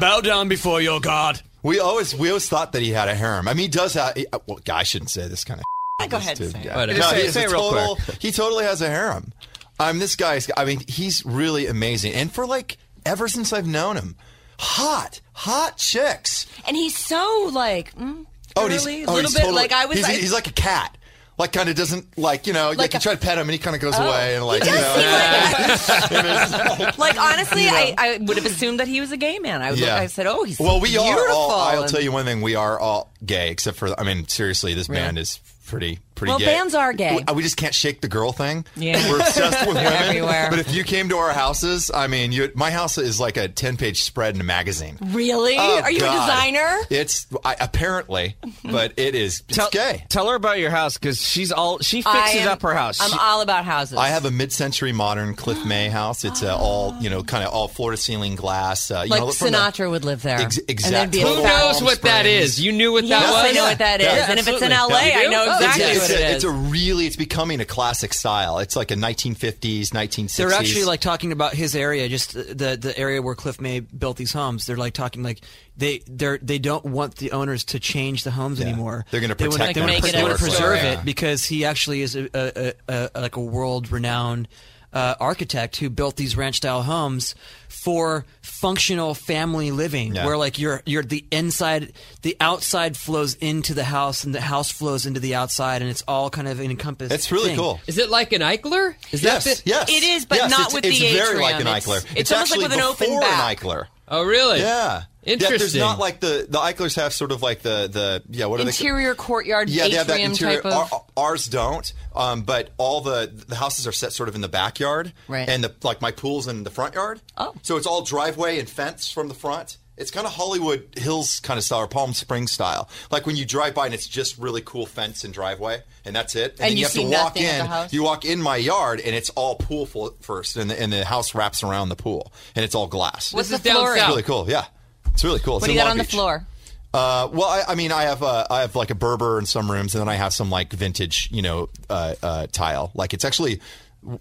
Bow 0.00 0.20
down 0.22 0.48
before 0.48 0.80
your 0.80 1.00
god. 1.00 1.40
We 1.62 1.78
always 1.78 2.14
we 2.16 2.28
always 2.28 2.48
thought 2.48 2.72
that 2.72 2.82
he 2.82 2.90
had 2.90 3.08
a 3.08 3.14
harem. 3.14 3.46
I 3.48 3.52
mean, 3.54 3.62
he 3.64 3.68
does 3.68 3.94
have. 3.94 4.14
He, 4.16 4.26
well, 4.46 4.58
I 4.72 4.82
shouldn't 4.82 5.10
say 5.10 5.28
this 5.28 5.44
kind 5.44 5.60
of. 5.60 6.10
Go 6.10 6.16
ahead. 6.16 6.36
Too. 6.38 6.48
Say 6.48 6.58
it. 6.60 6.64
Yeah. 6.64 6.76
Whatever. 6.76 6.98
No, 6.98 7.10
say- 7.10 7.28
say 7.28 7.42
a 7.42 7.44
it 7.48 7.52
real 7.52 7.70
total, 7.70 7.94
He 8.18 8.32
totally 8.32 8.64
has 8.64 8.80
a 8.80 8.88
harem. 8.88 9.32
I'm 9.80 9.98
this 9.98 10.14
guy's. 10.14 10.48
I 10.56 10.64
mean, 10.64 10.80
he's 10.86 11.24
really 11.26 11.66
amazing, 11.66 12.12
and 12.12 12.30
for 12.32 12.46
like 12.46 12.76
ever 13.06 13.26
since 13.28 13.52
I've 13.52 13.66
known 13.66 13.96
him, 13.96 14.14
hot, 14.58 15.20
hot 15.32 15.78
chicks. 15.78 16.46
And 16.68 16.76
he's 16.76 16.96
so 16.96 17.50
like, 17.52 17.94
mm, 17.96 18.26
Oh, 18.56 18.68
he's, 18.68 18.84
girly, 18.84 19.02
a 19.04 19.06
oh, 19.06 19.14
little 19.14 19.22
he's 19.30 19.34
bit 19.34 19.40
totally, 19.40 19.56
like 19.56 19.72
I 19.72 19.86
was. 19.86 19.96
He's, 19.98 20.06
I- 20.06 20.12
he's 20.12 20.32
like 20.32 20.46
a 20.48 20.52
cat. 20.52 20.96
Like, 21.38 21.52
kind 21.52 21.70
of 21.70 21.74
doesn't 21.74 22.18
like 22.18 22.46
you 22.46 22.52
know. 22.52 22.68
Like, 22.68 22.78
Like 22.78 22.92
you 22.92 22.98
a- 22.98 23.00
try 23.00 23.14
to 23.14 23.18
pet 23.18 23.38
him, 23.38 23.48
and 23.48 23.52
he 23.52 23.58
kind 23.58 23.74
of 23.74 23.80
goes 23.80 23.94
Oh. 23.96 24.02
away, 24.06 24.36
and 24.36 24.44
like 24.44 24.62
you 24.62 24.72
know. 24.72 24.76
like 26.10 26.98
Like 26.98 27.18
honestly, 27.18 27.66
I, 27.68 27.94
I 27.96 28.18
would 28.20 28.36
have 28.36 28.44
assumed 28.44 28.80
that 28.80 28.88
he 28.88 29.00
was 29.00 29.10
a 29.12 29.16
gay 29.16 29.38
man. 29.38 29.62
I, 29.62 29.70
would 29.70 29.78
Yeah. 29.78 29.96
I 29.96 30.06
said, 30.06 30.26
oh, 30.26 30.44
he's 30.44 30.60
well, 30.60 30.80
we 30.80 30.90
beautiful. 30.90 31.10
are 31.14 31.28
all. 31.30 31.50
I'll 31.52 31.82
and- 31.84 31.90
tell 31.90 32.02
you 32.02 32.12
one 32.12 32.26
thing: 32.26 32.42
we 32.42 32.56
are 32.56 32.78
all 32.78 33.10
gay, 33.24 33.50
except 33.50 33.78
for. 33.78 33.98
I 33.98 34.04
mean, 34.04 34.28
seriously, 34.28 34.74
this 34.74 34.88
band 34.88 35.16
is 35.18 35.40
pretty 35.66 36.00
pretty 36.20 36.30
Well, 36.30 36.38
gay. 36.38 36.44
bands 36.44 36.74
are 36.74 36.92
gay. 36.92 37.24
We, 37.28 37.34
we 37.34 37.42
just 37.42 37.56
can't 37.56 37.74
shake 37.74 38.00
the 38.02 38.08
girl 38.08 38.30
thing. 38.32 38.64
Yeah. 38.76 39.08
we're 39.10 39.20
obsessed 39.20 39.66
with 39.66 39.76
women. 39.76 39.92
everywhere. 39.92 40.48
But 40.50 40.58
if 40.58 40.74
you 40.74 40.84
came 40.84 41.08
to 41.08 41.16
our 41.16 41.32
houses, 41.32 41.90
I 41.92 42.06
mean, 42.06 42.30
you, 42.30 42.50
my 42.54 42.70
house 42.70 42.98
is 42.98 43.18
like 43.18 43.36
a 43.38 43.48
ten 43.48 43.76
page 43.76 44.02
spread 44.02 44.34
in 44.34 44.40
a 44.40 44.44
magazine. 44.44 44.98
Really? 45.00 45.56
Oh, 45.58 45.80
Are 45.82 45.90
you 45.90 46.00
God. 46.00 46.14
a 46.14 46.20
designer? 46.20 46.78
It's 46.90 47.26
I, 47.44 47.56
apparently, 47.58 48.36
but 48.64 48.92
it 48.98 49.14
is 49.14 49.42
it's 49.48 49.56
Tell, 49.56 49.70
gay. 49.70 50.04
tell 50.10 50.28
her 50.28 50.34
about 50.34 50.58
your 50.58 50.70
house 50.70 50.98
because 50.98 51.20
she's 51.20 51.50
all 51.52 51.78
she 51.78 52.02
fixes 52.02 52.42
am- 52.42 52.48
up 52.48 52.62
her 52.62 52.74
house. 52.74 53.00
I'm 53.00 53.10
She- 53.10 53.18
all 53.18 53.40
about 53.40 53.64
houses. 53.64 53.96
I 53.96 54.08
have 54.08 54.26
a 54.26 54.30
mid-century 54.30 54.92
modern 54.92 55.34
Cliff 55.34 55.64
May 55.64 55.88
house. 56.00 56.24
It's 56.24 56.42
uh, 56.42 56.56
all 56.56 56.94
you 57.00 57.08
know, 57.10 57.22
kind 57.22 57.42
of 57.44 57.52
all 57.52 57.66
floor-to-ceiling 57.68 58.36
glass. 58.36 58.90
Uh, 58.90 59.02
you 59.04 59.10
like 59.10 59.20
know, 59.20 59.30
from 59.32 59.52
the- 59.52 59.56
Sinatra 59.58 59.88
would 59.90 60.04
live 60.04 60.22
there. 60.22 60.38
Ex- 60.40 60.58
And 60.58 60.68
exact- 60.70 60.92
there'd 60.92 61.10
be 61.12 61.20
a 61.22 61.26
Who 61.26 61.34
Who 61.36 61.42
knows 61.42 61.82
what 61.82 62.02
that 62.02 62.20
Springs. 62.26 62.44
is? 62.44 62.60
You 62.60 62.72
knew 62.72 62.92
what 62.92 63.04
Yes, 63.04 63.22
that 63.22 63.30
was. 63.32 63.50
I 63.50 63.52
know 63.52 63.64
what 63.64 63.78
that 63.78 64.00
is. 64.00 64.06
Yeah, 64.06 64.26
and 64.30 64.38
if 64.38 64.46
it's 64.48 64.60
in 64.62 64.72
absolutely. 64.72 64.96
LA, 64.96 65.06
Yeah, 65.06 65.18
I 65.18 65.26
know 65.30 65.54
exactly 65.54 65.84
it's, 65.84 66.09
what 66.12 66.20
a, 66.20 66.30
it 66.30 66.36
is. 66.36 66.44
a 66.44 66.50
really 66.50 67.06
it's 67.06 67.16
becoming 67.16 67.60
a 67.60 67.64
classic 67.64 68.12
style. 68.14 68.58
It's 68.58 68.76
like 68.76 68.90
a 68.90 68.94
1950s, 68.94 69.88
1960s. 69.88 70.36
They're 70.36 70.52
actually 70.52 70.84
like 70.84 71.00
talking 71.00 71.32
about 71.32 71.54
his 71.54 71.74
area, 71.76 72.08
just 72.08 72.34
the 72.34 72.76
the 72.80 72.94
area 72.96 73.22
where 73.22 73.34
Cliff 73.34 73.60
May 73.60 73.80
built 73.80 74.16
these 74.16 74.32
homes. 74.32 74.66
They're 74.66 74.76
like 74.76 74.94
talking 74.94 75.22
like 75.22 75.40
they 75.76 76.02
they're 76.06 76.38
they 76.38 76.58
don't 76.58 76.84
want 76.84 77.16
the 77.16 77.32
owners 77.32 77.64
to 77.64 77.80
change 77.80 78.24
the 78.24 78.30
homes 78.30 78.60
Yeah. 78.60 78.66
anymore. 78.68 79.04
They're 79.10 79.20
gonna 79.20 79.34
protect 79.36 79.58
they 79.58 79.72
them 79.72 79.82
wanna 79.82 79.92
Make 79.92 80.00
pre- 80.02 80.10
it 80.10 80.12
they 80.14 80.22
want 80.22 80.38
to 80.38 80.42
preserve 80.42 80.78
it 80.84 81.04
because 81.04 81.44
he 81.44 81.64
actually 81.64 82.02
is 82.02 82.16
a, 82.16 82.28
a, 82.34 82.74
a, 82.88 83.10
a 83.14 83.20
like 83.20 83.36
a 83.36 83.40
world 83.40 83.90
renowned 83.90 84.48
uh, 84.92 85.14
architect 85.20 85.76
who 85.76 85.88
built 85.90 86.16
these 86.16 86.36
ranch 86.36 86.56
style 86.56 86.82
homes 86.82 87.34
for 87.68 88.24
functional 88.42 89.14
family 89.14 89.70
living, 89.70 90.14
Yeah. 90.14 90.26
where 90.26 90.36
like 90.36 90.58
you're 90.58 90.82
you're 90.84 91.02
the 91.02 91.24
inside, 91.30 91.92
the 92.22 92.36
outside 92.40 92.96
flows 92.96 93.34
into 93.34 93.72
the 93.74 93.84
house, 93.84 94.24
and 94.24 94.34
the 94.34 94.40
house 94.40 94.70
flows 94.70 95.06
into 95.06 95.20
the 95.20 95.34
outside, 95.36 95.80
and 95.82 95.90
it's 95.90 96.02
all 96.08 96.28
kind 96.30 96.48
of 96.48 96.60
an 96.60 96.70
encompassed. 96.70 97.12
It's 97.12 97.30
really 97.32 97.50
thing. 97.50 97.58
cool. 97.58 97.80
Is 97.86 97.98
it 97.98 98.10
like 98.10 98.32
an 98.32 98.40
Eichler? 98.42 98.94
Is 99.12 99.22
yes, 99.22 99.44
that 99.44 99.56
the- 99.58 99.62
yes, 99.70 99.88
It 99.90 100.02
is, 100.02 100.24
but 100.26 100.38
yes, 100.38 100.50
not 100.50 100.66
it's, 100.66 100.74
with 100.74 100.84
it's 100.84 100.98
the 100.98 101.12
very 101.12 101.40
like 101.40 101.54
an 101.60 101.66
atrium. 101.68 101.76
It's- 101.76 101.86
Eichler. 102.04 102.16
it's 102.16 102.32
almost 102.32 102.50
like 102.50 102.60
actually 102.60 102.64
with 102.64 102.72
an 102.72 102.80
open 102.80 103.20
back. 103.20 103.62
an 103.62 103.68
Eichler. 103.68 103.86
Oh, 104.08 104.24
really? 104.24 104.58
Yeah. 104.58 105.02
Yeah, 105.22 105.36
there's 105.36 105.74
not 105.74 105.98
like 105.98 106.20
the 106.20 106.46
the 106.48 106.58
Eichlers 106.58 106.96
have 106.96 107.12
sort 107.12 107.30
of 107.32 107.42
like 107.42 107.60
the 107.62 107.88
the 107.92 108.22
yeah 108.30 108.46
what 108.46 108.58
are 108.60 108.64
they 108.64 108.70
Interior 108.70 109.14
courtyard 109.14 109.68
yeah, 109.68 109.86
they 109.88 109.94
have 109.96 110.06
that 110.06 110.20
interior. 110.20 110.62
type 110.62 110.72
of. 110.72 110.92
Our- 110.92 111.04
ours 111.16 111.46
don't, 111.46 111.92
um, 112.16 112.42
but 112.42 112.70
all 112.78 113.00
the 113.02 113.30
the 113.48 113.56
houses 113.56 113.86
are 113.86 113.92
set 113.92 114.12
sort 114.12 114.28
of 114.30 114.34
in 114.34 114.40
the 114.40 114.48
backyard, 114.48 115.12
Right. 115.28 115.48
And 115.48 115.62
the 115.62 115.74
like 115.82 116.00
my 116.00 116.10
pool's 116.12 116.48
in 116.48 116.64
the 116.64 116.70
front 116.70 116.94
yard. 116.94 117.20
Oh. 117.36 117.54
so 117.62 117.76
it's 117.76 117.86
all 117.86 118.02
driveway 118.02 118.58
and 118.58 118.68
fence 118.68 119.10
from 119.10 119.28
the 119.28 119.34
front. 119.34 119.76
It's 119.98 120.10
kind 120.10 120.26
of 120.26 120.32
Hollywood 120.32 120.94
Hills 120.96 121.40
kind 121.40 121.58
of 121.58 121.64
style 121.64 121.80
or 121.80 121.86
Palm 121.86 122.14
Springs 122.14 122.52
style. 122.52 122.88
Like 123.10 123.26
when 123.26 123.36
you 123.36 123.44
drive 123.44 123.74
by 123.74 123.84
and 123.84 123.94
it's 123.94 124.06
just 124.08 124.38
really 124.38 124.62
cool 124.64 124.86
fence 124.86 125.24
and 125.24 125.34
driveway, 125.34 125.82
and 126.06 126.16
that's 126.16 126.34
it. 126.34 126.52
And, 126.52 126.60
And 126.60 126.70
then 126.70 126.76
you 126.78 126.84
have 126.84 126.92
see 126.92 127.04
to 127.04 127.10
walk 127.10 127.36
in. 127.36 127.68
You 127.90 128.02
walk 128.02 128.24
in 128.24 128.40
my 128.40 128.56
yard 128.56 129.00
and 129.00 129.14
it's 129.14 129.28
all 129.30 129.56
pool 129.56 129.84
full 129.84 130.16
first, 130.22 130.56
and 130.56 130.70
the, 130.70 130.80
and 130.80 130.90
the 130.90 131.04
house 131.04 131.34
wraps 131.34 131.62
around 131.62 131.90
the 131.90 131.96
pool, 131.96 132.32
and 132.56 132.64
it's 132.64 132.74
all 132.74 132.86
glass. 132.86 133.34
What's 133.34 133.50
This 133.50 133.60
the 133.60 133.68
is 133.68 133.74
down 133.74 133.82
floor? 133.84 133.96
south. 133.98 134.08
Really 134.08 134.22
cool. 134.22 134.46
Yeah, 134.48 134.64
it's 135.12 135.24
really 135.24 135.40
cool. 135.40 135.56
It's 135.56 135.62
What 135.62 135.66
do 135.68 135.72
you 135.72 135.78
got 135.78 135.84
Long 135.84 135.92
on 135.92 135.98
the 135.98 136.04
floor? 136.04 136.46
Uh, 136.92 137.28
well, 137.32 137.48
I, 137.48 137.62
I 137.68 137.74
mean, 137.76 137.92
I 137.92 138.02
have 138.02 138.22
uh, 138.22 138.46
I 138.50 138.62
have 138.62 138.74
like 138.74 138.90
a 138.90 138.94
Berber 138.94 139.38
in 139.38 139.46
some 139.46 139.70
rooms, 139.70 139.94
and 139.94 140.00
then 140.00 140.08
I 140.08 140.14
have 140.16 140.32
some 140.32 140.50
like 140.50 140.72
vintage, 140.72 141.28
you 141.30 141.42
know, 141.42 141.68
uh, 141.88 142.14
uh, 142.22 142.46
tile. 142.48 142.90
Like 142.94 143.14
it's 143.14 143.24
actually. 143.24 143.60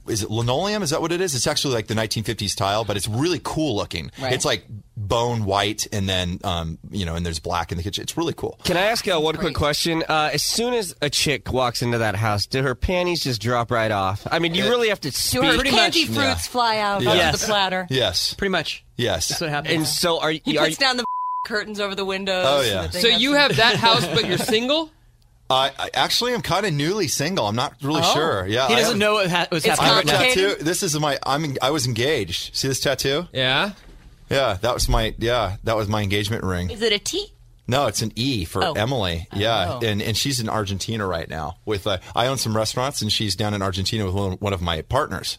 Is 0.08 0.24
it 0.24 0.30
linoleum? 0.30 0.84
Is 0.84 0.90
that 0.90 1.02
what 1.02 1.12
it 1.12 1.22
is? 1.22 1.34
It's 1.36 1.48
actually 1.48 1.74
like 1.74 1.88
the 1.88 1.94
1950s 1.94 2.56
tile, 2.56 2.84
but 2.84 2.98
it's 2.98 3.08
really 3.08 3.40
cool 3.44 3.76
looking. 3.78 4.12
Right. 4.22 4.34
It's 4.34 4.44
like 4.44 4.66
bone 4.98 5.46
white, 5.46 5.88
and 5.94 6.08
then 6.10 6.40
um, 6.44 6.78
you 6.92 7.06
know, 7.06 7.16
and 7.16 7.26
there's 7.26 7.40
black 7.40 7.72
in 7.72 7.78
the 7.78 7.84
kitchen. 7.84 8.02
It's 8.02 8.18
really 8.18 8.34
cool. 8.34 8.60
Can 8.66 8.76
I 8.76 8.82
ask 8.88 9.08
uh, 9.08 9.18
one 9.20 9.38
quick 9.38 9.56
question? 9.56 10.04
Uh, 10.10 10.32
as 10.34 10.44
soon 10.44 10.74
as 10.74 10.94
a 11.02 11.10
chick 11.10 11.52
walks 11.54 11.82
into 11.82 12.00
that 12.00 12.16
house, 12.16 12.46
do 12.46 12.62
her 12.62 12.76
panties 12.76 13.22
just 13.24 13.42
drop 13.42 13.72
right 13.72 13.92
off? 13.92 14.28
I 14.30 14.40
mean, 14.40 14.54
you 14.54 14.64
really 14.66 14.90
have 14.90 15.00
to 15.02 15.12
Do 15.12 15.16
speak. 15.16 15.44
her 15.44 15.54
Pretty 15.56 15.70
candy 15.70 16.06
much, 16.10 16.16
fruits 16.18 16.48
fly 16.48 16.80
out 16.80 17.02
Yeah. 17.02 17.10
onto 17.12 17.20
Yes. 17.22 17.42
the 17.42 17.48
platter? 17.48 17.88
Yes, 17.90 18.34
Pretty 18.34 18.52
much. 18.52 18.84
yes. 18.98 19.30
That's 19.30 19.40
what 19.42 19.50
happens. 19.50 19.74
and 19.76 19.88
so 19.88 20.20
are 20.20 20.32
you? 20.32 20.42
He 20.44 20.58
Are 20.58 20.66
puts 20.66 20.78
down 20.78 20.98
the 20.98 21.06
curtains 21.46 21.80
over 21.80 21.96
the 21.96 22.04
windows. 22.06 22.46
Oh, 22.48 22.62
so 22.62 22.68
yeah. 22.68 22.82
that 22.88 22.94
So 23.02 23.08
you 23.08 23.34
have 23.34 23.56
that 23.56 23.76
house, 23.78 24.06
but 24.08 24.26
you're 24.28 24.38
single? 24.38 24.92
I, 25.50 25.72
I 25.80 25.90
actually 25.96 26.34
am 26.34 26.42
kind 26.42 26.66
of 26.66 26.74
newly 26.74 27.08
single. 27.08 27.48
I'm 27.48 27.56
not 27.56 27.74
really 27.82 28.02
Oh. 28.04 28.14
sure. 28.14 28.48
Yeah, 28.48 28.68
he 28.68 28.76
I 28.76 28.78
doesn't 28.80 28.92
have- 28.94 28.98
know 29.00 29.14
what 29.14 29.30
ha- 29.32 29.48
what's 29.50 29.66
It's 29.66 29.80
I 29.80 29.84
happening 29.84 30.14
have 30.14 30.22
right 30.22 30.38
a 30.38 30.42
now. 30.42 30.48
tattoo. 30.50 30.64
This 30.64 30.84
is 30.84 31.00
my. 31.00 31.18
I'm. 31.26 31.58
I 31.62 31.72
was 31.72 31.88
engaged. 31.88 32.56
See 32.56 32.68
this 32.68 32.80
tattoo? 32.80 33.28
Yeah. 33.34 33.72
Yeah, 34.30 34.58
that 34.62 34.74
was 34.74 34.88
my. 34.88 35.16
Yeah, 35.18 35.56
that 35.64 35.76
was 35.76 35.88
my 35.88 36.04
engagement 36.04 36.44
ring. 36.44 36.70
Is 36.70 36.82
it 36.84 36.94
a 36.94 37.00
T? 37.00 37.34
No, 37.68 37.86
it's 37.88 38.02
an 38.02 38.12
E 38.16 38.46
for 38.46 38.64
Oh. 38.64 38.74
Emily. 38.74 39.28
Yeah, 39.34 39.80
Oh. 39.82 39.86
and 39.86 40.02
and 40.02 40.16
she's 40.18 40.40
in 40.40 40.50
Argentina 40.50 41.06
right 41.08 41.28
now. 41.30 41.58
With 41.66 41.88
uh, 41.88 41.98
I 42.16 42.28
own 42.28 42.38
some 42.38 42.56
restaurants, 42.56 43.02
and 43.02 43.12
she's 43.12 43.36
down 43.36 43.54
in 43.56 43.62
Argentina 43.62 44.06
with 44.06 44.14
one, 44.14 44.32
one 44.34 44.54
of 44.54 44.62
my 44.62 44.82
partners. 44.84 45.38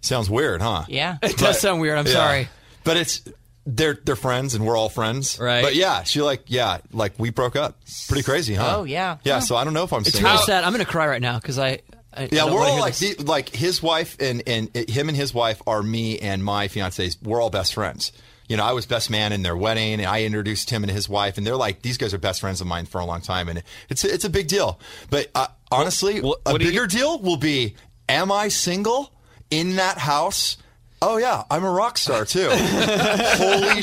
Sounds 0.00 0.28
weird, 0.30 0.60
huh? 0.62 0.84
Yeah. 0.88 1.16
It 1.22 1.36
does 1.38 1.58
sound 1.60 1.80
weird. 1.80 1.98
I'm 1.98 2.06
Yeah. 2.06 2.12
sorry. 2.12 2.48
but 2.84 2.96
it's 2.96 3.22
they're 3.68 3.98
they're 4.04 4.16
friends, 4.16 4.54
and 4.54 4.64
we're 4.66 4.76
all 4.76 4.88
friends. 4.88 5.38
Right. 5.38 5.62
But 5.62 5.74
yeah, 5.74 6.02
she 6.04 6.22
like 6.22 6.44
yeah, 6.46 6.78
like 6.92 7.12
we 7.18 7.30
broke 7.30 7.54
up. 7.54 7.76
Pretty 8.08 8.22
crazy, 8.22 8.54
huh? 8.54 8.78
Oh, 8.78 8.84
yeah. 8.84 9.18
Yeah. 9.24 9.34
Huh. 9.34 9.40
So 9.40 9.56
I 9.56 9.64
don't 9.64 9.74
know 9.74 9.84
if 9.84 9.92
I'm 9.92 10.00
It's 10.00 10.12
single. 10.12 10.32
really 10.32 10.44
sad. 10.44 10.64
I'm 10.64 10.72
going 10.72 10.84
to 10.84 10.90
cry 10.90 11.06
right 11.06 11.20
now 11.22 11.38
because 11.38 11.58
I, 11.58 11.68
I. 11.68 11.80
I 12.14 12.22
Yeah, 12.32 12.46
don't 12.46 12.54
we're 12.54 12.62
all 12.64 12.80
like 12.80 12.96
the, 12.96 13.14
like 13.16 13.50
his 13.50 13.82
wife 13.82 14.16
and 14.18 14.42
and 14.46 14.74
uh, 14.76 14.82
him 14.90 15.08
and 15.08 15.16
his 15.16 15.34
wife 15.34 15.60
are 15.66 15.82
me 15.82 16.18
and 16.18 16.42
my 16.42 16.68
fiance's. 16.68 17.18
We're 17.22 17.40
all 17.42 17.50
best 17.50 17.74
friends. 17.74 18.12
You 18.48 18.56
know, 18.56 18.64
I 18.64 18.72
was 18.72 18.86
best 18.86 19.10
man 19.10 19.32
in 19.34 19.42
their 19.42 19.54
wedding, 19.54 19.92
and 20.00 20.06
I 20.06 20.22
introduced 20.24 20.70
him 20.70 20.82
and 20.82 20.90
his 20.90 21.06
wife, 21.06 21.36
and 21.36 21.46
they're 21.46 21.54
like 21.54 21.82
these 21.82 21.98
guys 21.98 22.14
are 22.14 22.18
best 22.18 22.40
friends 22.40 22.62
of 22.62 22.66
mine 22.66 22.86
for 22.86 22.98
a 22.98 23.04
long 23.04 23.20
time, 23.20 23.48
and 23.50 23.62
it's 23.90 24.02
it's 24.04 24.24
a 24.24 24.30
big 24.30 24.48
deal. 24.48 24.80
But 25.10 25.30
uh, 25.34 25.48
honestly, 25.70 26.22
What- 26.22 26.40
a 26.46 26.52
what 26.52 26.58
do 26.60 26.64
you- 26.64 26.70
bigger 26.70 26.86
deal 26.86 27.18
will 27.18 27.36
be: 27.36 27.76
Am 28.08 28.32
I 28.32 28.48
single 28.48 29.12
in 29.50 29.76
that 29.76 29.98
house? 29.98 30.56
Oh 31.00 31.16
yeah, 31.16 31.44
I'm 31.50 31.64
a 31.64 31.70
rock 31.70 31.98
star 31.98 32.24
too. 32.24 32.48
Holy. 32.52 33.82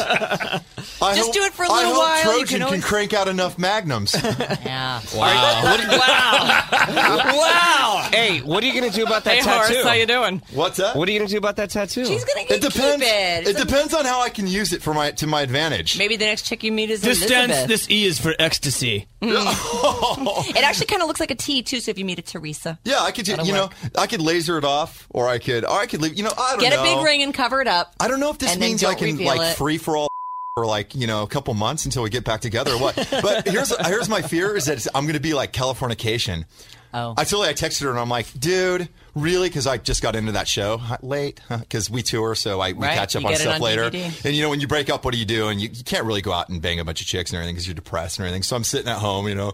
I 0.00 1.14
Just 1.14 1.26
hope- 1.26 1.34
do 1.34 1.42
it 1.42 1.52
for 1.52 1.64
a 1.64 1.70
I 1.70 1.76
little 1.76 1.92
hope 1.94 2.02
while. 2.02 2.22
Trojan 2.22 2.46
can 2.46 2.56
can, 2.58 2.62
always- 2.62 2.84
crank 2.84 3.12
out 3.14 3.28
enough 3.28 3.58
magnums. 3.58 4.14
Yeah. 4.68 5.00
wow! 5.14 5.62
Wow. 5.90 6.78
wow. 6.88 8.08
Hey, 8.12 8.40
what 8.40 8.62
are 8.62 8.66
you 8.66 8.78
going 8.78 8.90
to 8.90 8.96
do 8.96 9.04
about 9.04 9.24
that 9.24 9.36
Hey, 9.36 9.40
tattoo? 9.42 9.72
Horace, 9.74 9.86
how 9.86 9.92
you 9.92 10.06
doing? 10.06 10.42
What's 10.52 10.76
that? 10.78 10.96
What 10.96 11.08
are 11.08 11.12
you 11.12 11.18
going 11.18 11.28
to 11.28 11.32
do 11.32 11.38
about 11.38 11.56
that 11.56 11.70
tattoo? 11.70 12.04
She's 12.04 12.24
gonna 12.24 12.42
It 12.42 12.48
get 12.48 12.60
depends. 12.60 13.04
keep 13.04 13.12
it. 13.12 13.48
It 13.48 13.56
depends 13.56 13.94
on 13.94 14.04
how 14.04 14.20
I 14.20 14.28
can 14.30 14.46
use 14.46 14.72
it 14.72 14.82
for 14.82 14.92
my 14.94 15.12
to 15.12 15.26
my 15.26 15.42
advantage. 15.42 15.96
Maybe 15.98 16.16
the 16.16 16.26
next 16.26 16.42
chick 16.42 16.62
you 16.62 16.72
meet 16.72 16.90
is 16.90 17.00
This 17.00 17.18
Elizabeth. 17.18 17.50
stands. 17.54 17.68
This 17.68 17.90
E 17.90 18.04
is 18.06 18.18
for 18.18 18.34
ecstasy. 18.38 19.06
Mm. 19.22 19.34
Mm. 19.36 20.50
It 20.56 20.62
actually 20.64 20.86
kind 20.86 21.02
of 21.02 21.08
looks 21.08 21.20
like 21.20 21.30
a 21.30 21.34
T 21.34 21.62
too. 21.62 21.80
So 21.80 21.90
if 21.90 21.98
you 21.98 22.04
meet 22.04 22.18
a 22.18 22.22
Teresa, 22.22 22.78
Yeah, 22.84 23.00
I 23.00 23.10
could. 23.10 23.24
do- 23.24 23.32
That'll 23.32 23.46
You 23.46 23.52
know. 23.52 23.70
I 23.96 24.06
could 24.06 24.20
laser 24.20 24.58
it 24.58 24.64
off, 24.64 25.06
or 25.10 25.28
I 25.28 25.38
could, 25.38 25.64
or 25.64 25.72
I 25.72 25.86
could 25.86 26.00
leave. 26.02 26.14
You 26.16 26.24
know, 26.24 26.32
I 26.36 26.50
don't 26.52 26.62
know. 26.62 26.68
get 26.68 26.76
know. 26.76 26.82
a 26.92 26.96
big 26.96 27.04
ring 27.04 27.22
and 27.22 27.32
cover 27.34 27.60
it 27.60 27.66
up. 27.68 27.94
I 28.00 28.08
don't 28.08 28.20
know 28.20 28.30
if 28.30 28.38
this 28.38 28.56
means 28.58 28.84
I 28.84 28.94
can 28.94 29.18
like 29.24 29.40
it. 29.40 29.56
free 29.56 29.78
for 29.88 29.96
all 29.96 30.08
for 30.54 30.66
like 30.66 30.94
you 30.94 31.06
know 31.06 31.22
a 31.22 31.26
couple 31.26 31.54
months 31.54 31.86
until 31.86 32.02
we 32.02 32.10
get 32.10 32.24
back 32.24 32.42
together 32.42 32.72
or 32.72 32.78
what. 32.78 32.94
but 33.22 33.48
here's 33.48 33.74
here's 33.86 34.08
my 34.08 34.20
fear 34.20 34.54
is 34.54 34.66
that 34.66 34.86
I'm 34.94 35.04
going 35.04 35.14
to 35.14 35.20
be 35.20 35.32
like 35.32 35.52
Californication. 35.52 36.44
Oh. 36.92 37.14
I 37.16 37.24
totally 37.24 37.48
I 37.48 37.52
texted 37.52 37.82
her 37.82 37.90
and 37.90 37.98
I'm 37.98 38.08
like, 38.08 38.26
dude, 38.38 38.88
really? 39.14 39.48
Because 39.48 39.66
I 39.66 39.76
just 39.76 40.02
got 40.02 40.16
into 40.16 40.32
that 40.32 40.48
show 40.48 40.80
late 41.02 41.40
because 41.48 41.90
we 41.90 42.02
tour, 42.02 42.34
so 42.34 42.60
I 42.60 42.72
we 42.72 42.86
Right, 42.86 42.94
catch 42.94 43.16
up 43.16 43.22
you 43.22 43.28
on 43.28 43.34
stuff 43.36 43.54
on 43.56 43.60
later. 43.60 43.90
DVD. 43.90 44.24
And 44.26 44.34
you 44.34 44.42
know, 44.42 44.50
when 44.50 44.60
you 44.60 44.68
break 44.68 44.90
up, 44.90 45.04
what 45.04 45.12
do 45.12 45.18
you 45.18 45.26
do? 45.26 45.48
And 45.48 45.60
you, 45.60 45.70
you 45.72 45.84
can't 45.84 46.04
really 46.04 46.22
go 46.22 46.32
out 46.32 46.48
and 46.48 46.60
bang 46.60 46.80
a 46.80 46.84
bunch 46.84 47.00
of 47.00 47.06
chicks 47.06 47.30
and 47.30 47.36
everything 47.36 47.54
because 47.54 47.66
you're 47.66 47.74
depressed 47.74 48.18
and 48.18 48.26
everything. 48.26 48.42
So 48.42 48.56
I'm 48.56 48.64
sitting 48.64 48.88
at 48.88 48.98
home, 48.98 49.28
you 49.28 49.34
know. 49.34 49.52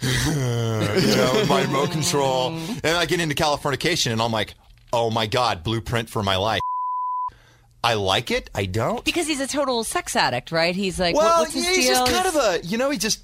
you 0.02 1.16
know, 1.16 1.32
with 1.34 1.48
my 1.48 1.62
remote 1.62 1.90
control, 1.90 2.52
mm. 2.52 2.80
and 2.84 2.96
I 2.96 3.04
get 3.06 3.18
into 3.18 3.34
Californication, 3.34 4.12
and 4.12 4.22
I'm 4.22 4.30
like, 4.30 4.54
"Oh 4.92 5.10
my 5.10 5.26
god, 5.26 5.64
blueprint 5.64 6.08
for 6.08 6.22
my 6.22 6.36
life." 6.36 6.60
I 7.82 7.94
like 7.94 8.30
it. 8.30 8.50
I 8.54 8.66
don't. 8.66 9.04
Because 9.04 9.26
he's 9.26 9.40
a 9.40 9.46
total 9.46 9.84
sex 9.84 10.16
addict, 10.16 10.50
right? 10.52 10.74
He's 10.74 10.98
like, 10.98 11.14
Well, 11.14 11.24
what, 11.26 11.40
what's 11.42 11.54
his 11.54 11.64
yeah, 11.64 11.72
he's 11.74 11.86
deal? 11.86 11.94
just 12.06 12.12
kind 12.12 12.26
of 12.26 12.36
a, 12.36 12.66
you 12.66 12.76
know, 12.78 12.90
he 12.90 12.98
just, 12.98 13.20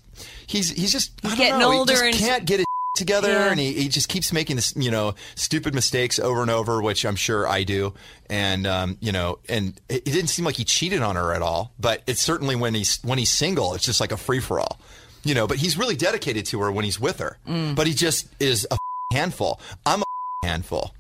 he's 0.47 0.71
he's 0.71 0.93
just 0.93 1.13
I 1.25 1.29
don't 1.29 1.37
getting 1.39 1.59
know, 1.59 1.71
he 1.73 1.79
older 1.79 1.93
just 1.93 2.05
and- 2.05 2.15
can't 2.17 2.45
get 2.45 2.61
it 2.61 2.67
together, 2.97 3.29
Yeah. 3.33 3.51
and 3.51 3.59
he, 3.59 3.73
he 3.73 3.89
just 3.89 4.09
keeps 4.09 4.33
making 4.33 4.55
this, 4.57 4.73
you 4.77 4.91
know, 4.93 5.15
stupid 5.35 5.75
mistakes 5.75 6.21
over 6.21 6.41
and 6.43 6.51
over, 6.53 6.81
which 6.81 7.05
I'm 7.05 7.17
sure 7.17 7.49
I 7.49 7.65
do, 7.65 7.95
and 8.31 8.65
um, 8.69 8.97
you 9.01 9.11
know, 9.11 9.41
and 9.49 9.75
it, 9.89 9.97
it 10.07 10.13
didn't 10.13 10.29
seem 10.29 10.45
like 10.45 10.55
he 10.55 10.65
cheated 10.65 11.03
on 11.03 11.17
her 11.17 11.33
at 11.33 11.43
all, 11.43 11.73
but 11.81 12.03
it's 12.07 12.23
certainly 12.23 12.55
when 12.55 12.75
he's 12.75 13.03
when 13.03 13.19
he's 13.19 13.31
single, 13.31 13.75
it's 13.75 13.85
just 13.85 14.01
like 14.01 14.13
a 14.13 14.17
free 14.17 14.39
for 14.39 14.61
all, 14.61 14.79
you 15.25 15.35
know. 15.35 15.49
But 15.49 15.57
he's 15.57 15.77
really 15.77 15.97
dedicated 15.97 16.47
to 16.47 16.61
her 16.61 16.71
when 16.71 16.85
he's 16.85 17.01
with 17.01 17.19
her, 17.19 17.39
Mm. 17.49 17.75
but 17.75 17.89
he 17.89 17.93
just 17.95 18.29
is 18.39 18.65
a 18.71 18.79
handful. 19.13 19.59
I'm 19.85 20.03
a 20.03 20.05
handful. 20.47 20.95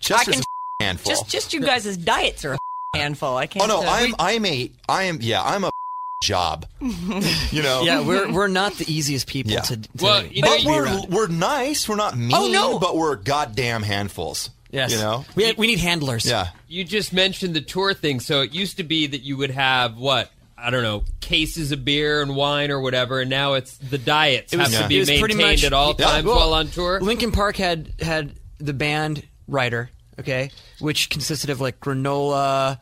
Chester's 0.00 0.34
can- 0.34 0.42
a 0.80 0.84
handful. 0.84 1.10
just 1.12 1.28
just 1.28 1.52
you 1.54 1.60
guys' 1.60 1.96
diets 1.96 2.44
are 2.44 2.54
a 2.54 2.58
handful. 2.96 3.36
I 3.36 3.46
can't. 3.46 3.64
oh 3.64 3.80
no, 3.82 3.88
I'm 3.88 4.14
I'm 4.18 4.44
a 4.46 4.70
I 4.88 5.04
am 5.04 5.18
yeah 5.20 5.42
I'm 5.42 5.64
a 5.64 5.70
job. 6.22 6.66
you 6.80 7.62
know. 7.62 7.82
Yeah, 7.82 8.00
we're 8.00 8.32
we're 8.32 8.48
not 8.48 8.74
the 8.74 8.90
easiest 8.92 9.26
people 9.26 9.52
Yeah. 9.52 9.60
to. 9.62 9.76
to 9.76 9.88
Well, 10.00 10.24
you 10.26 10.42
know, 10.42 10.48
But 10.48 10.62
you- 10.62 10.68
we're 10.70 11.00
we're 11.08 11.28
nice. 11.28 11.88
We're 11.88 11.96
not 11.96 12.16
mean. 12.16 12.32
Oh, 12.34 12.48
no. 12.48 12.78
But 12.78 12.96
we're 12.96 13.16
goddamn 13.16 13.82
handfuls. 13.82 14.50
yes, 14.70 14.92
You 14.92 14.98
know. 14.98 15.24
we 15.34 15.52
we 15.52 15.66
need 15.66 15.78
handlers. 15.78 16.24
Yeah. 16.26 16.48
You 16.68 16.84
just 16.84 17.12
mentioned 17.12 17.54
the 17.54 17.60
tour 17.60 17.94
thing. 17.94 18.20
So 18.20 18.40
it 18.42 18.52
used 18.52 18.78
to 18.78 18.82
be 18.82 19.06
that 19.06 19.22
you 19.22 19.36
would 19.36 19.50
have 19.50 19.96
what 19.98 20.30
I 20.58 20.70
don't 20.70 20.82
know 20.82 21.04
cases 21.20 21.70
of 21.70 21.84
beer 21.84 22.22
and 22.22 22.34
wine 22.34 22.70
or 22.70 22.80
whatever, 22.80 23.20
and 23.20 23.28
now 23.28 23.52
it's 23.54 23.76
the 23.76 23.98
diets 23.98 24.52
It 24.52 24.56
was- 24.56 24.72
have 24.72 24.78
to 24.80 24.84
it 24.86 24.88
be 24.88 24.98
was 25.00 25.08
pretty 25.20 25.34
maintained 25.34 25.58
much- 25.60 25.64
at 25.64 25.72
all 25.74 25.94
Yeah, 25.98 26.06
times 26.06 26.24
well, 26.26 26.36
while 26.36 26.54
on 26.54 26.68
tour. 26.68 26.98
Linkin 27.00 27.30
Park 27.30 27.56
had 27.56 27.92
had 28.00 28.32
the 28.58 28.72
band 28.72 29.22
writer, 29.46 29.90
okay, 30.18 30.50
which 30.78 31.10
consisted 31.10 31.50
of 31.50 31.60
like 31.60 31.78
granola 31.78 32.78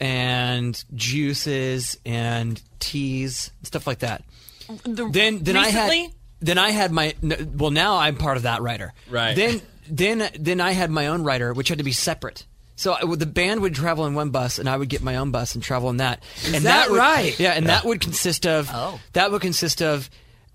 and 0.00 0.82
juices 0.94 1.98
and 2.06 2.60
teas, 2.78 3.50
stuff 3.62 3.86
like 3.86 4.00
that. 4.00 4.24
The- 4.84 5.08
Then 5.10 5.42
then 5.42 5.56
I 5.56 5.68
had 5.68 6.10
then 6.40 6.58
I 6.58 6.70
had 6.70 6.92
my 6.92 7.14
well 7.54 7.70
now 7.70 7.96
I'm 7.98 8.16
part 8.16 8.36
of 8.36 8.44
that 8.44 8.62
writer. 8.62 8.92
Right. 9.10 9.34
Then 9.34 9.62
then 9.88 10.30
then 10.38 10.60
I 10.60 10.72
had 10.72 10.90
my 10.90 11.06
own 11.08 11.24
writer, 11.24 11.52
which 11.52 11.68
had 11.68 11.78
to 11.78 11.84
be 11.84 11.92
separate. 11.92 12.46
So 12.76 12.92
I 12.92 13.00
the 13.16 13.26
band 13.26 13.60
would 13.62 13.74
travel 13.74 14.06
in 14.06 14.14
one 14.14 14.30
bus, 14.30 14.58
and 14.58 14.68
I 14.68 14.76
would 14.76 14.88
get 14.88 15.02
my 15.02 15.16
own 15.16 15.30
bus 15.32 15.54
and 15.54 15.64
travel 15.64 15.90
in 15.90 15.96
that. 15.96 16.22
and 16.46 16.64
that 16.64 16.90
would- 16.90 16.98
right? 16.98 17.38
Yeah, 17.38 17.52
and 17.52 17.66
that 17.68 17.84
would 17.84 18.00
consist 18.00 18.46
of 18.46 18.68
Oh. 18.72 19.00
that 19.14 19.32
would 19.32 19.40
consist 19.40 19.82
of 19.82 20.08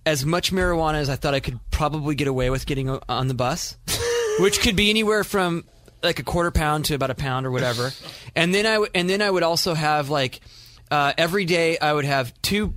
as 0.06 0.26
much 0.26 0.52
marijuana 0.52 0.96
as 0.96 1.10
I 1.10 1.16
thought 1.16 1.34
I 1.34 1.40
could 1.40 1.60
probably 1.72 2.14
get 2.16 2.28
away 2.28 2.50
with 2.50 2.66
getting 2.66 2.90
on 2.90 3.28
the 3.28 3.34
bus, 3.34 3.78
which 4.40 4.62
could 4.62 4.76
be 4.76 4.90
anywhere 4.90 5.24
from 5.24 5.64
like 6.04 6.20
a 6.20 6.24
quarter 6.24 6.52
pound 6.52 6.86
to 6.86 6.96
about 6.96 7.10
a 7.10 7.16
pound 7.16 7.46
or 7.46 7.52
whatever. 7.52 7.92
And 8.36 8.54
then 8.54 8.66
I 8.66 8.74
w- 8.74 8.92
and 8.96 9.08
then 9.08 9.22
I 9.22 9.30
would 9.30 9.44
also 9.44 9.76
have 9.76 10.10
like 10.10 10.42
uh, 10.90 11.14
every 11.18 11.46
day 11.46 11.78
I 11.78 11.94
would 11.94 12.06
have 12.06 12.34
two 12.42 12.74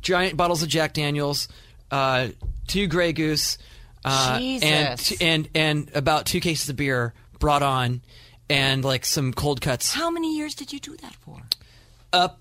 giant 0.00 0.36
bottles 0.36 0.62
of 0.62 0.68
Jack 0.70 0.94
Daniels, 0.94 1.46
uh, 1.90 2.28
two 2.66 2.86
Grey 2.86 3.12
Goose, 3.12 3.58
uh, 4.04 4.38
and 4.40 4.98
Jesus. 4.98 5.20
and 5.20 5.48
and 5.54 5.90
about 5.94 6.24
two 6.24 6.40
cases 6.40 6.70
of 6.70 6.76
beer 6.76 7.12
brought 7.38 7.62
on, 7.62 8.00
and 8.48 8.82
like 8.82 9.04
some 9.04 9.34
cold 9.34 9.60
cuts. 9.60 9.92
How 9.92 10.10
many 10.10 10.36
years 10.38 10.54
did 10.54 10.72
you 10.72 10.80
do 10.80 10.96
that 10.96 11.14
for? 11.16 11.42
Up 12.14 12.40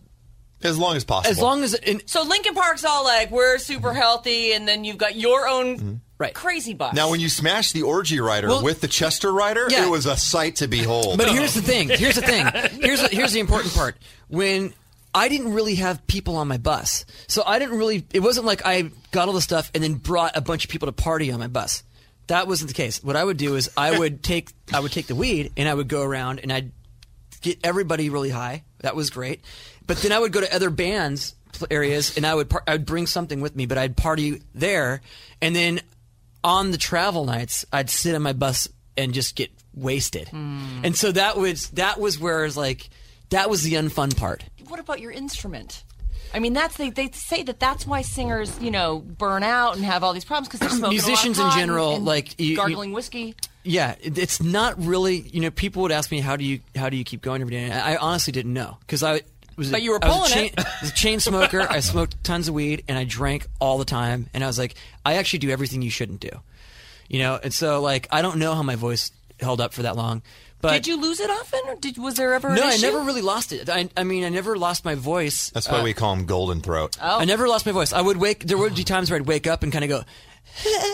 As 0.62 0.78
long 0.78 0.96
as 0.96 1.04
possible. 1.04 1.32
As 1.32 1.40
long 1.42 1.64
as 1.64 1.74
and, 1.74 2.02
So 2.06 2.24
Linkin 2.24 2.54
Park's 2.56 2.86
all 2.86 3.04
like, 3.04 3.30
we're 3.30 3.58
super 3.58 3.94
healthy, 3.94 4.54
and 4.54 4.66
then 4.66 4.86
you've 4.86 4.98
got 4.98 5.16
your 5.18 5.48
own 5.50 6.00
Right. 6.24 6.34
crazy 6.34 6.74
bus. 6.74 6.93
Now, 6.93 7.09
when 7.11 7.19
you 7.19 7.30
smashed 7.30 7.74
the 7.74 7.84
orgy 7.84 8.19
rider 8.19 8.47
Well- 8.47 8.63
with 8.63 8.82
the 8.82 8.88
Chester 8.88 9.32
rider, 9.32 9.67
Yeah. 9.69 9.86
it 9.86 9.89
was 9.89 10.05
a 10.05 10.17
sight 10.17 10.57
to 10.57 10.67
behold. 10.67 11.17
But 11.17 11.30
here's 11.30 11.53
the 11.53 11.61
thing. 11.61 11.89
Here's 11.89 12.15
the 12.15 12.21
thing. 12.21 12.45
Here's 12.82 13.01
the, 13.01 13.09
here's 13.11 13.34
the 13.34 13.39
important 13.39 13.74
part. 13.74 13.97
When 14.30 14.74
I 15.13 15.30
didn't 15.30 15.53
really 15.53 15.76
have 15.76 16.05
people 16.07 16.38
on 16.38 16.47
my 16.47 16.57
bus, 16.57 17.05
so 17.28 17.43
I 17.45 17.59
didn't 17.59 17.78
really. 17.78 18.03
It 18.13 18.21
wasn't 18.21 18.45
like 18.47 18.65
I 18.65 18.89
got 19.11 19.28
all 19.28 19.34
the 19.34 19.41
stuff 19.41 19.69
and 19.76 19.84
then 19.84 19.93
brought 19.95 20.36
a 20.36 20.41
bunch 20.41 20.65
of 20.65 20.71
people 20.71 20.88
to 20.88 20.91
party 20.91 21.32
on 21.32 21.39
my 21.39 21.47
bus. 21.47 21.84
That 22.28 22.47
wasn't 22.47 22.69
the 22.69 22.74
case. 22.74 23.03
What 23.03 23.15
I 23.15 23.24
would 23.24 23.38
do 23.38 23.55
is 23.55 23.69
I 23.78 23.97
would 23.99 24.24
take 24.24 24.49
I 24.74 24.80
would 24.80 24.91
take 24.91 25.05
the 25.07 25.15
weed 25.15 25.51
and 25.57 25.69
I 25.69 25.74
would 25.74 25.88
go 25.88 26.01
around 26.01 26.39
and 26.39 26.51
I'd 26.51 26.71
get 27.41 27.59
everybody 27.63 28.09
really 28.09 28.30
high. 28.32 28.63
That 28.80 28.95
was 28.95 29.09
great. 29.11 29.41
But 29.86 29.97
then 29.97 30.11
I 30.13 30.19
would 30.19 30.32
go 30.32 30.39
to 30.41 30.55
other 30.55 30.69
bands 30.69 31.36
areas 31.69 32.17
and 32.17 32.26
I 32.26 32.34
would 32.34 32.49
par- 32.49 32.63
I 32.67 32.71
would 32.71 32.86
bring 32.86 33.05
something 33.05 33.39
with 33.39 33.55
me, 33.55 33.65
but 33.67 33.78
I'd 33.78 33.95
party 33.95 34.41
there, 34.55 35.01
and 35.41 35.55
then 35.55 35.82
on 36.44 36.72
the 36.72 36.78
travel 36.78 37.26
nights 37.26 37.66
I'd 37.72 37.89
sit 37.89 38.16
on 38.16 38.22
my 38.22 38.34
bus 38.34 38.68
and 38.98 39.14
just 39.14 39.36
get 39.36 39.52
wasted. 39.74 40.28
Mm. 40.28 40.84
And 40.84 40.96
so 40.96 41.12
that 41.12 41.38
was 41.38 41.70
that 41.72 42.00
was 42.00 42.20
where 42.20 42.41
it 42.41 42.48
was 42.48 42.58
like 42.58 42.89
that 43.30 43.50
was 43.50 43.64
the 43.64 43.74
unfun 43.74 44.16
part. 44.16 44.44
what 44.68 44.80
about 44.80 45.00
your 45.00 45.12
instrument? 45.12 45.84
I 46.36 46.39
mean, 46.39 46.54
that's 46.54 46.78
they, 46.78 46.89
they 46.89 47.10
say 47.12 47.44
that 47.44 47.60
that's 47.60 47.86
why 47.86 48.02
singers, 48.02 48.60
you 48.60 48.72
know, 48.72 49.00
burn 49.00 49.44
out 49.44 49.76
and 49.76 49.86
have 49.86 50.04
all 50.04 50.14
these 50.14 50.26
problems 50.26 50.48
because 50.48 50.62
they're 50.62 50.70
smoking. 50.70 50.98
a 50.98 51.02
lot 51.02 51.04
of 51.04 51.08
Musicians 51.08 51.39
in 51.39 51.52
general, 51.52 52.00
like, 52.00 52.39
you- 52.39 52.48
you- 52.52 52.56
gargling 52.56 52.91
whiskey. 52.91 53.36
Yeah, 53.66 53.96
it, 54.02 54.18
it's 54.18 54.41
not 54.41 54.84
really. 54.84 55.20
You 55.22 55.39
know, 55.41 55.52
people 55.52 55.84
would 55.84 55.91
ask 55.94 56.12
me 56.12 56.20
how 56.20 56.36
do 56.36 56.44
you 56.44 56.60
how 56.76 56.89
do 56.89 56.98
you 56.98 57.04
keep 57.06 57.22
going 57.22 57.41
every 57.41 57.54
day. 57.54 57.64
And 57.64 57.74
I, 57.74 57.94
I 57.94 57.98
honestly 57.98 58.32
didn't 58.34 58.52
know 58.54 58.78
because 58.82 59.04
I 59.04 59.22
was. 59.58 59.72
But 59.72 59.82
you 59.82 59.91
were 59.91 59.99
I 60.04 60.08
was 60.08 60.16
a 60.16 60.18
pulling 60.18 60.32
chain, 60.32 60.54
it. 60.58 60.60
I 60.66 60.78
was 60.82 60.89
a 60.91 60.93
chain 60.93 61.20
smoker. 61.20 61.62
I 61.62 61.80
smoked 61.80 62.24
tons 62.24 62.47
of 62.47 62.54
weed 62.54 62.84
and 62.88 62.97
I 62.97 63.04
drank 63.04 63.47
all 63.60 63.78
the 63.78 63.86
time. 63.86 64.28
And 64.34 64.43
I 64.43 64.47
was 64.47 64.58
like, 64.58 64.76
I 65.06 65.16
actually 65.16 65.39
do 65.39 65.49
everything 65.49 65.82
you 65.82 65.89
shouldn't 65.89 66.20
do. 66.20 66.32
You 67.10 67.20
know, 67.20 67.39
and 67.41 67.54
so 67.54 67.82
like 67.82 68.08
I 68.12 68.22
don't 68.22 68.38
know 68.38 68.56
how 68.56 68.64
my 68.64 68.76
voice 68.76 69.12
held 69.39 69.62
up 69.62 69.74
for 69.74 69.84
that 69.84 69.95
long. 69.95 70.22
But 70.62 70.72
Did 70.72 70.88
you 70.88 71.01
lose 71.01 71.20
it 71.20 71.30
often, 71.30 71.60
or 71.68 71.76
did 71.76 71.97
was 71.97 72.16
there 72.16 72.34
ever? 72.34 72.47
an 72.47 72.56
No, 72.56 72.64
I 72.64 72.78
never 72.78 73.01
really 73.01 73.22
lost 73.22 73.51
it. 73.51 73.70
I, 73.70 73.89
I 73.97 74.06
mean, 74.06 74.24
I 74.24 74.30
never 74.30 74.56
lost 74.58 74.86
my 74.86 74.95
voice. 74.95 75.49
That's 75.49 75.68
why 75.70 75.80
Uh, 75.80 75.84
we 75.84 75.93
call 75.93 76.14
him 76.14 76.26
Golden 76.26 76.62
Throat. 76.62 76.95
Oh. 77.01 77.20
I 77.20 77.26
never 77.26 77.49
lost 77.49 77.66
my 77.66 77.74
voice. 77.74 77.91
I 77.91 77.99
would 77.99 78.16
wake. 78.16 78.45
There 78.45 78.58
would 78.58 78.74
be 78.74 78.86
times 78.86 79.12
where 79.12 79.20
I'd 79.20 79.28
wake 79.28 79.45
up 79.45 79.64
and 79.64 79.74
kind 79.74 79.84
of 79.84 79.89
go, 79.89 80.04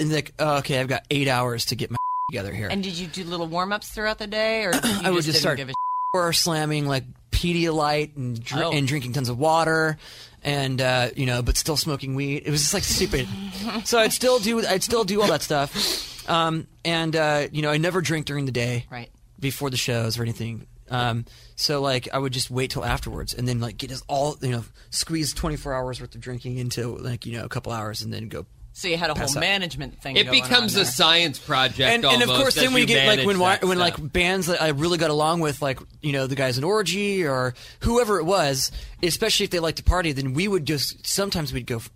and 0.00 0.10
like, 0.10 0.32
oh, 0.38 0.58
okay, 0.58 0.80
I've 0.80 0.88
got 0.88 1.04
eight 1.10 1.28
hours 1.28 1.66
to 1.66 1.76
get 1.76 1.90
my 1.90 1.98
together 2.30 2.52
here. 2.54 2.68
And 2.68 2.82
did 2.82 2.94
you 2.96 3.06
do 3.08 3.24
little 3.24 3.46
warm 3.46 3.72
ups 3.74 3.88
throughout 3.90 4.18
the 4.18 4.26
day, 4.26 4.64
or 4.64 4.72
you 4.84 5.00
I 5.04 5.10
would 5.10 5.16
just 5.24 5.26
didn't 5.26 5.40
start 5.40 5.56
Give 5.58 5.68
a 5.68 5.72
or 6.14 6.32
slamming 6.34 6.86
like 6.86 7.04
Pedialyte 7.30 8.16
and 8.16 8.42
dr- 8.42 8.64
Oh. 8.66 8.72
and 8.72 8.86
drinking 8.86 9.14
tons 9.14 9.28
of 9.30 9.38
water, 9.38 9.96
and 10.44 10.80
uh, 10.80 11.08
you 11.16 11.24
know, 11.26 11.40
but 11.42 11.56
still 11.56 11.76
smoking 11.78 12.14
weed. 12.14 12.42
It 12.44 12.50
was 12.50 12.60
just 12.60 12.74
like 12.74 12.82
stupid. 12.84 13.26
so 13.84 13.98
I'd 13.98 14.12
still 14.12 14.38
do. 14.38 14.64
I'd 14.66 14.82
still 14.82 15.04
do 15.04 15.22
all 15.22 15.28
that 15.28 15.40
stuff, 15.42 16.28
um, 16.28 16.66
and 16.84 17.16
uh, 17.16 17.48
you 17.50 17.62
know, 17.62 17.70
I 17.70 17.78
never 17.78 18.00
drink 18.02 18.26
during 18.26 18.44
the 18.44 18.52
day, 18.52 18.84
Right. 18.90 19.10
before 19.40 19.70
the 19.70 19.76
shows 19.78 20.18
or 20.18 20.22
anything. 20.22 20.66
Um, 20.90 21.24
so 21.56 21.80
like 21.80 22.08
I 22.12 22.18
would 22.18 22.34
just 22.34 22.50
wait 22.50 22.70
till 22.72 22.84
afterwards, 22.84 23.32
and 23.32 23.48
then 23.48 23.58
like 23.60 23.78
get 23.78 23.90
us 23.90 24.02
all 24.06 24.36
you 24.42 24.50
know 24.50 24.64
squeeze 24.90 25.32
twenty 25.32 25.56
four 25.56 25.72
hours 25.72 25.98
worth 26.00 26.14
of 26.14 26.20
drinking 26.20 26.58
into 26.58 26.94
like 26.98 27.24
you 27.24 27.38
know 27.38 27.44
a 27.44 27.48
couple 27.48 27.72
hours, 27.72 28.02
and 28.02 28.12
then 28.12 28.28
go. 28.28 28.44
So 28.74 28.88
you 28.88 28.96
had 28.96 29.10
a 29.10 29.14
whole 29.14 29.34
management 29.38 30.00
thing. 30.00 30.16
it 30.16 30.26
going 30.26 30.42
becomes 30.42 30.74
on 30.76 30.82
a 30.82 30.84
science 30.86 31.38
project, 31.38 31.80
and, 31.80 32.04
and 32.04 32.22
of 32.22 32.28
course 32.30 32.56
as 32.56 32.62
then 32.64 32.72
we 32.72 32.86
get 32.86 33.06
like 33.06 33.26
when 33.26 33.38
when 33.38 33.58
stuff. 33.58 33.78
like 33.78 34.12
bands 34.12 34.46
that 34.46 34.62
I 34.62 34.68
really 34.68 34.96
got 34.98 35.10
along 35.10 35.40
with 35.40 35.60
like 35.60 35.78
you 36.00 36.12
know 36.12 36.26
the 36.26 36.34
guys 36.36 36.56
in 36.58 36.64
Orgy 36.64 37.26
or 37.26 37.54
whoever 37.80 38.18
it 38.18 38.24
was 38.24 38.72
especially 39.02 39.44
if 39.44 39.50
they 39.50 39.58
liked 39.60 39.76
to 39.78 39.84
party 39.84 40.12
then 40.12 40.32
we 40.32 40.48
would 40.48 40.64
just 40.64 41.06
sometimes 41.06 41.52
we'd 41.52 41.66
go 41.66 41.76
f- 41.76 41.90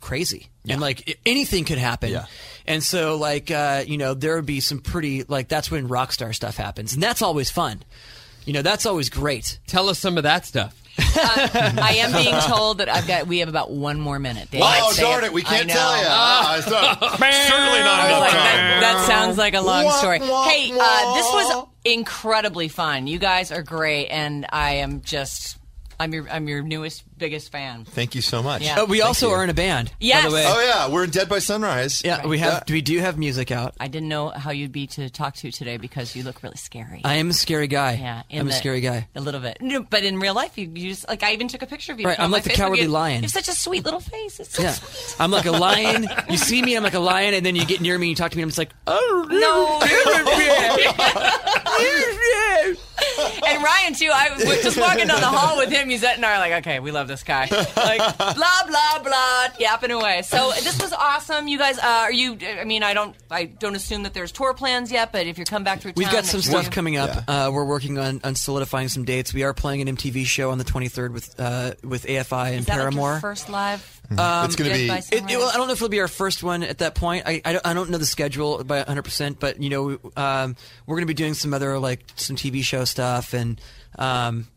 crazy 0.00 0.48
and 0.68 0.80
like 0.80 1.18
anything 1.26 1.64
could 1.64 1.78
happen 1.78 2.10
Yeah. 2.10 2.26
and 2.66 2.82
so 2.82 3.16
like 3.16 3.50
uh, 3.50 3.82
you 3.86 3.98
know 3.98 4.14
there 4.14 4.36
would 4.36 4.46
be 4.46 4.60
some 4.60 4.78
pretty 4.78 5.24
like 5.24 5.48
that's 5.48 5.70
when 5.70 5.88
rock 5.88 6.12
star 6.12 6.32
stuff 6.32 6.56
happens 6.56 6.94
and 6.94 7.02
that's 7.02 7.22
always 7.22 7.50
fun 7.50 7.82
you 8.46 8.52
know 8.52 8.62
that's 8.62 8.86
always 8.86 9.10
great 9.10 9.58
Tell 9.66 9.88
us 9.88 9.98
some 9.98 10.16
of 10.16 10.22
that 10.22 10.46
stuff. 10.46 10.74
I 11.02 11.96
am 12.00 12.12
being 12.12 12.34
told 12.42 12.78
that 12.78 12.88
I've 12.88 13.06
got. 13.06 13.26
We 13.26 13.38
have 13.38 13.48
about 13.48 13.70
one 13.70 13.98
more 14.00 14.18
minute. 14.18 14.50
Dave, 14.50 14.62
Oh, 14.64 14.92
say 14.92 15.02
darn 15.02 15.24
it. 15.24 15.32
We 15.32 15.42
can't 15.42 15.70
I 15.70 15.72
tell 15.72 15.90
know. 15.92 16.00
you. 16.00 16.06
Ah, 16.08 16.56
it's 16.58 16.66
not- 16.70 17.00
certainly 17.00 17.80
not 17.80 18.00
I 18.00 18.06
enough 18.08 18.20
like, 18.20 18.30
time. 18.30 18.44
that, 18.44 18.78
that 18.80 19.06
sounds 19.06 19.38
like 19.38 19.54
a 19.54 19.60
long 19.60 19.84
Wah, 19.84 19.92
story. 19.92 20.20
wah, 20.20 20.44
Hey, 20.48 20.70
uh, 20.72 21.14
this 21.14 21.26
was 21.26 21.66
incredibly 21.84 22.68
fun. 22.68 23.06
You 23.06 23.18
guys 23.18 23.50
are 23.52 23.62
great, 23.62 24.08
and 24.08 24.46
I 24.50 24.74
am 24.76 25.02
just. 25.02 25.56
I'm 25.98 26.12
your. 26.14 26.28
I'm 26.30 26.48
your 26.48 26.62
newest, 26.62 27.04
biggest 27.20 27.52
fan. 27.52 27.84
Thank 27.84 28.14
you 28.16 28.22
so 28.22 28.42
much. 28.42 28.62
Yeah. 28.62 28.80
Uh, 28.80 28.86
we 28.86 28.98
Thank 28.98 29.08
also 29.08 29.28
you. 29.28 29.34
are 29.34 29.44
in 29.44 29.50
a 29.50 29.54
band 29.54 29.92
Yes. 30.00 30.24
by 30.24 30.28
the 30.30 30.34
way 30.34 30.44
Oh, 30.46 30.60
yeah. 30.60 30.88
We're 30.92 31.04
in 31.04 31.10
Dead 31.10 31.28
by 31.28 31.38
Sunrise. 31.38 32.02
yeah 32.04 32.26
we 32.26 32.38
have 32.38 32.64
we 32.68 32.80
do 32.80 32.98
have 32.98 33.18
music 33.18 33.50
out 33.52 33.74
I 33.78 33.86
didn't 33.88 34.08
know 34.08 34.30
how 34.30 34.50
you'd 34.50 34.72
be 34.72 34.86
to 34.88 35.08
talk 35.10 35.34
to 35.36 35.50
today 35.52 35.76
because 35.76 36.16
you 36.16 36.22
look 36.24 36.42
really 36.42 36.56
scary. 36.56 37.02
I 37.04 37.14
am 37.16 37.30
a 37.30 37.32
scary 37.32 37.66
guy 37.68 37.92
yeah, 38.00 38.22
I'm 38.40 38.48
a 38.48 38.52
scary 38.52 38.80
guy 38.80 39.06
A 39.14 39.20
little 39.20 39.40
bit, 39.40 39.58
No, 39.60 39.82
but 39.82 40.02
in 40.02 40.18
real 40.18 40.34
life, 40.34 40.56
you, 40.58 40.70
you 40.74 40.90
just 40.90 41.06
like 41.08 41.22
I 41.22 41.32
even 41.34 41.46
took 41.48 41.62
a 41.62 41.66
picture 41.66 41.92
of 41.92 42.00
you. 42.00 42.06
Right, 42.06 42.18
I'm 42.18 42.30
like 42.30 42.42
the 42.44 42.50
Facebook. 42.50 42.54
cowardly 42.56 42.82
You- 42.84 42.88
lion. 42.88 43.16
You 43.16 43.22
have 43.22 43.30
such 43.30 43.48
a 43.48 43.52
sweet 43.54 43.84
little 43.84 44.00
face. 44.00 44.40
It's 44.40 44.54
so 44.54 44.62
Yeah, 44.62 44.72
sweet. 44.72 45.16
I'm 45.20 45.30
like 45.30 45.46
a 45.46 45.52
lion. 45.68 46.08
You 46.30 46.38
see 46.38 46.62
me, 46.62 46.74
I'm 46.76 46.82
like 46.82 46.94
a 46.94 46.98
lion, 47.00 47.34
and 47.34 47.44
then 47.44 47.54
you 47.54 47.64
get 47.66 47.80
near 47.80 47.98
me, 47.98 48.06
and 48.06 48.10
you 48.10 48.16
talk 48.16 48.30
to 48.32 48.36
me, 48.36 48.42
and 48.42 48.46
I'm 48.48 48.50
just 48.50 48.58
like, 48.58 48.70
oh 48.86 49.26
No. 49.30 49.80
and 53.46 53.62
Ryan 53.62 53.94
too. 53.94 54.10
I 54.12 54.30
was 54.34 54.62
just 54.62 54.78
walking 54.78 55.06
down 55.06 55.20
the 55.20 55.26
hall 55.26 55.56
with 55.56 55.70
him. 55.70 55.90
Yvette 55.90 56.16
and 56.16 56.24
I 56.26 56.34
are 56.36 56.38
like, 56.38 56.52
okay, 56.66 56.80
we 56.80 56.90
love 56.90 57.08
this 57.10 57.22
guy. 57.22 57.46
Like 57.50 58.16
blah 58.18 58.34
blah 58.66 59.02
blah, 59.02 59.46
yapping 59.58 59.90
away. 59.90 60.22
So 60.22 60.50
this 60.62 60.80
was 60.80 60.92
awesome. 60.92 61.46
You 61.48 61.58
guys, 61.58 61.78
uh, 61.78 61.82
are 61.82 62.12
you? 62.12 62.38
I 62.58 62.64
mean, 62.64 62.82
I 62.82 62.94
don't, 62.94 63.14
I 63.30 63.44
don't 63.44 63.74
assume 63.74 64.04
that 64.04 64.14
there's 64.14 64.32
tour 64.32 64.54
plans 64.54 64.90
yet. 64.90 65.12
But 65.12 65.26
if 65.26 65.38
you 65.38 65.44
come 65.44 65.64
back 65.64 65.80
through, 65.80 65.92
We've 65.96 66.06
town, 66.06 66.14
got 66.14 66.24
some 66.24 66.40
stuff 66.40 66.64
sure- 66.64 66.72
coming 66.72 66.96
up. 66.96 67.24
Uh, 67.28 67.50
we're 67.52 67.64
working 67.64 67.98
on, 67.98 68.20
on 68.24 68.34
solidifying 68.34 68.88
some 68.88 69.04
dates. 69.04 69.34
We 69.34 69.42
are 69.42 69.52
playing 69.52 69.86
an 69.86 69.96
MTV 69.96 70.24
show 70.24 70.50
on 70.50 70.58
the 70.58 70.64
23rd 70.64 71.12
with 71.12 71.38
uh, 71.38 71.72
with 71.84 72.06
AFI 72.06 72.50
and 72.52 72.60
Is 72.60 72.66
that 72.66 72.72
like 72.72 72.80
Paramore. 72.80 73.10
your 73.12 73.20
first 73.20 73.48
live? 73.50 73.96
it's 74.12 74.56
going 74.56 74.70
to 74.70 74.76
be. 74.76 74.88
It, 74.88 75.12
it- 75.12 75.22
well, 75.38 75.48
I 75.50 75.56
don't 75.56 75.66
know 75.68 75.72
if 75.72 75.78
it'll 75.78 75.88
be 75.88 76.00
our 76.00 76.08
first 76.08 76.42
one 76.42 76.62
at 76.62 76.78
that 76.78 76.94
point. 76.94 77.24
I, 77.26 77.40
I, 77.44 77.52
don't, 77.52 77.66
I 77.66 77.74
don't 77.74 77.90
know 77.90 77.98
the 77.98 78.06
schedule 78.06 78.64
by 78.64 78.82
100%, 78.82 79.38
but, 79.38 79.62
you 79.62 79.70
know, 79.70 79.98
um, 80.16 80.56
we're 80.86 80.96
going 80.96 81.02
to 81.04 81.06
be 81.06 81.14
doing 81.14 81.34
some 81.34 81.54
other, 81.54 81.78
like, 81.78 82.00
some 82.16 82.34
TV 82.36 82.62
show 82.64 82.84
stuff, 82.84 83.34
and 83.34 83.60
um, 83.98 84.48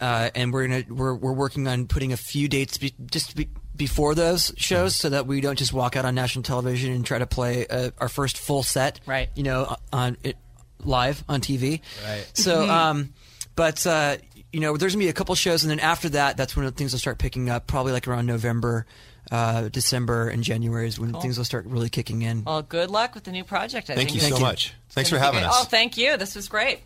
uh, 0.00 0.30
and 0.34 0.52
we're 0.52 0.66
going 0.68 0.84
to, 0.84 0.92
we're, 0.94 1.14
we're 1.14 1.32
working 1.32 1.66
on 1.68 1.86
putting 1.86 2.12
a 2.12 2.16
few 2.16 2.48
dates 2.48 2.78
be, 2.78 2.94
just 3.10 3.34
be, 3.36 3.48
before 3.74 4.14
those 4.14 4.52
shows 4.56 4.96
so 4.96 5.08
that 5.10 5.26
we 5.26 5.40
don't 5.40 5.58
just 5.58 5.72
walk 5.72 5.96
out 5.96 6.04
on 6.04 6.14
national 6.14 6.42
television 6.42 6.92
and 6.92 7.04
try 7.04 7.18
to 7.18 7.26
play 7.26 7.66
uh, 7.66 7.90
our 7.98 8.08
first 8.08 8.36
full 8.38 8.62
set, 8.62 9.00
Right. 9.06 9.28
you 9.34 9.42
know, 9.42 9.76
on 9.92 10.16
it 10.22 10.36
live 10.84 11.22
on 11.28 11.40
TV. 11.40 11.80
Right. 12.06 12.30
So, 12.34 12.68
um, 12.68 13.12
but, 13.54 13.86
uh, 13.86 14.16
you 14.52 14.60
know, 14.60 14.76
there's 14.76 14.94
going 14.94 15.00
to 15.00 15.06
be 15.06 15.10
a 15.10 15.14
couple 15.14 15.34
shows, 15.34 15.62
and 15.64 15.70
then 15.70 15.80
after 15.80 16.08
that, 16.10 16.36
that's 16.36 16.56
when 16.56 16.70
things 16.72 16.92
will 16.92 16.98
start 16.98 17.18
picking 17.18 17.50
up, 17.50 17.66
probably 17.66 17.92
like 17.92 18.08
around 18.08 18.26
November 18.26 18.86
uh, 19.30 19.68
December 19.68 20.28
and 20.28 20.42
January 20.42 20.88
is 20.88 20.98
when 20.98 21.12
things 21.20 21.38
will 21.38 21.44
start 21.44 21.66
really 21.66 21.88
kicking 21.88 22.22
in. 22.22 22.44
Well, 22.44 22.62
good 22.62 22.90
luck 22.90 23.14
with 23.14 23.24
the 23.24 23.32
new 23.32 23.44
project. 23.44 23.90
I 23.90 23.94
Thank 23.94 24.10
think 24.10 24.22
you 24.22 24.26
it's 24.26 24.36
so 24.36 24.38
you. 24.38 24.42
much. 24.44 24.74
Thanks 24.90 25.10
for 25.10 25.18
having 25.18 25.44
us. 25.44 25.52
Oh, 25.54 25.64
thank 25.64 25.96
you. 25.96 26.16
This 26.16 26.34
was 26.34 26.48
great. 26.48 26.80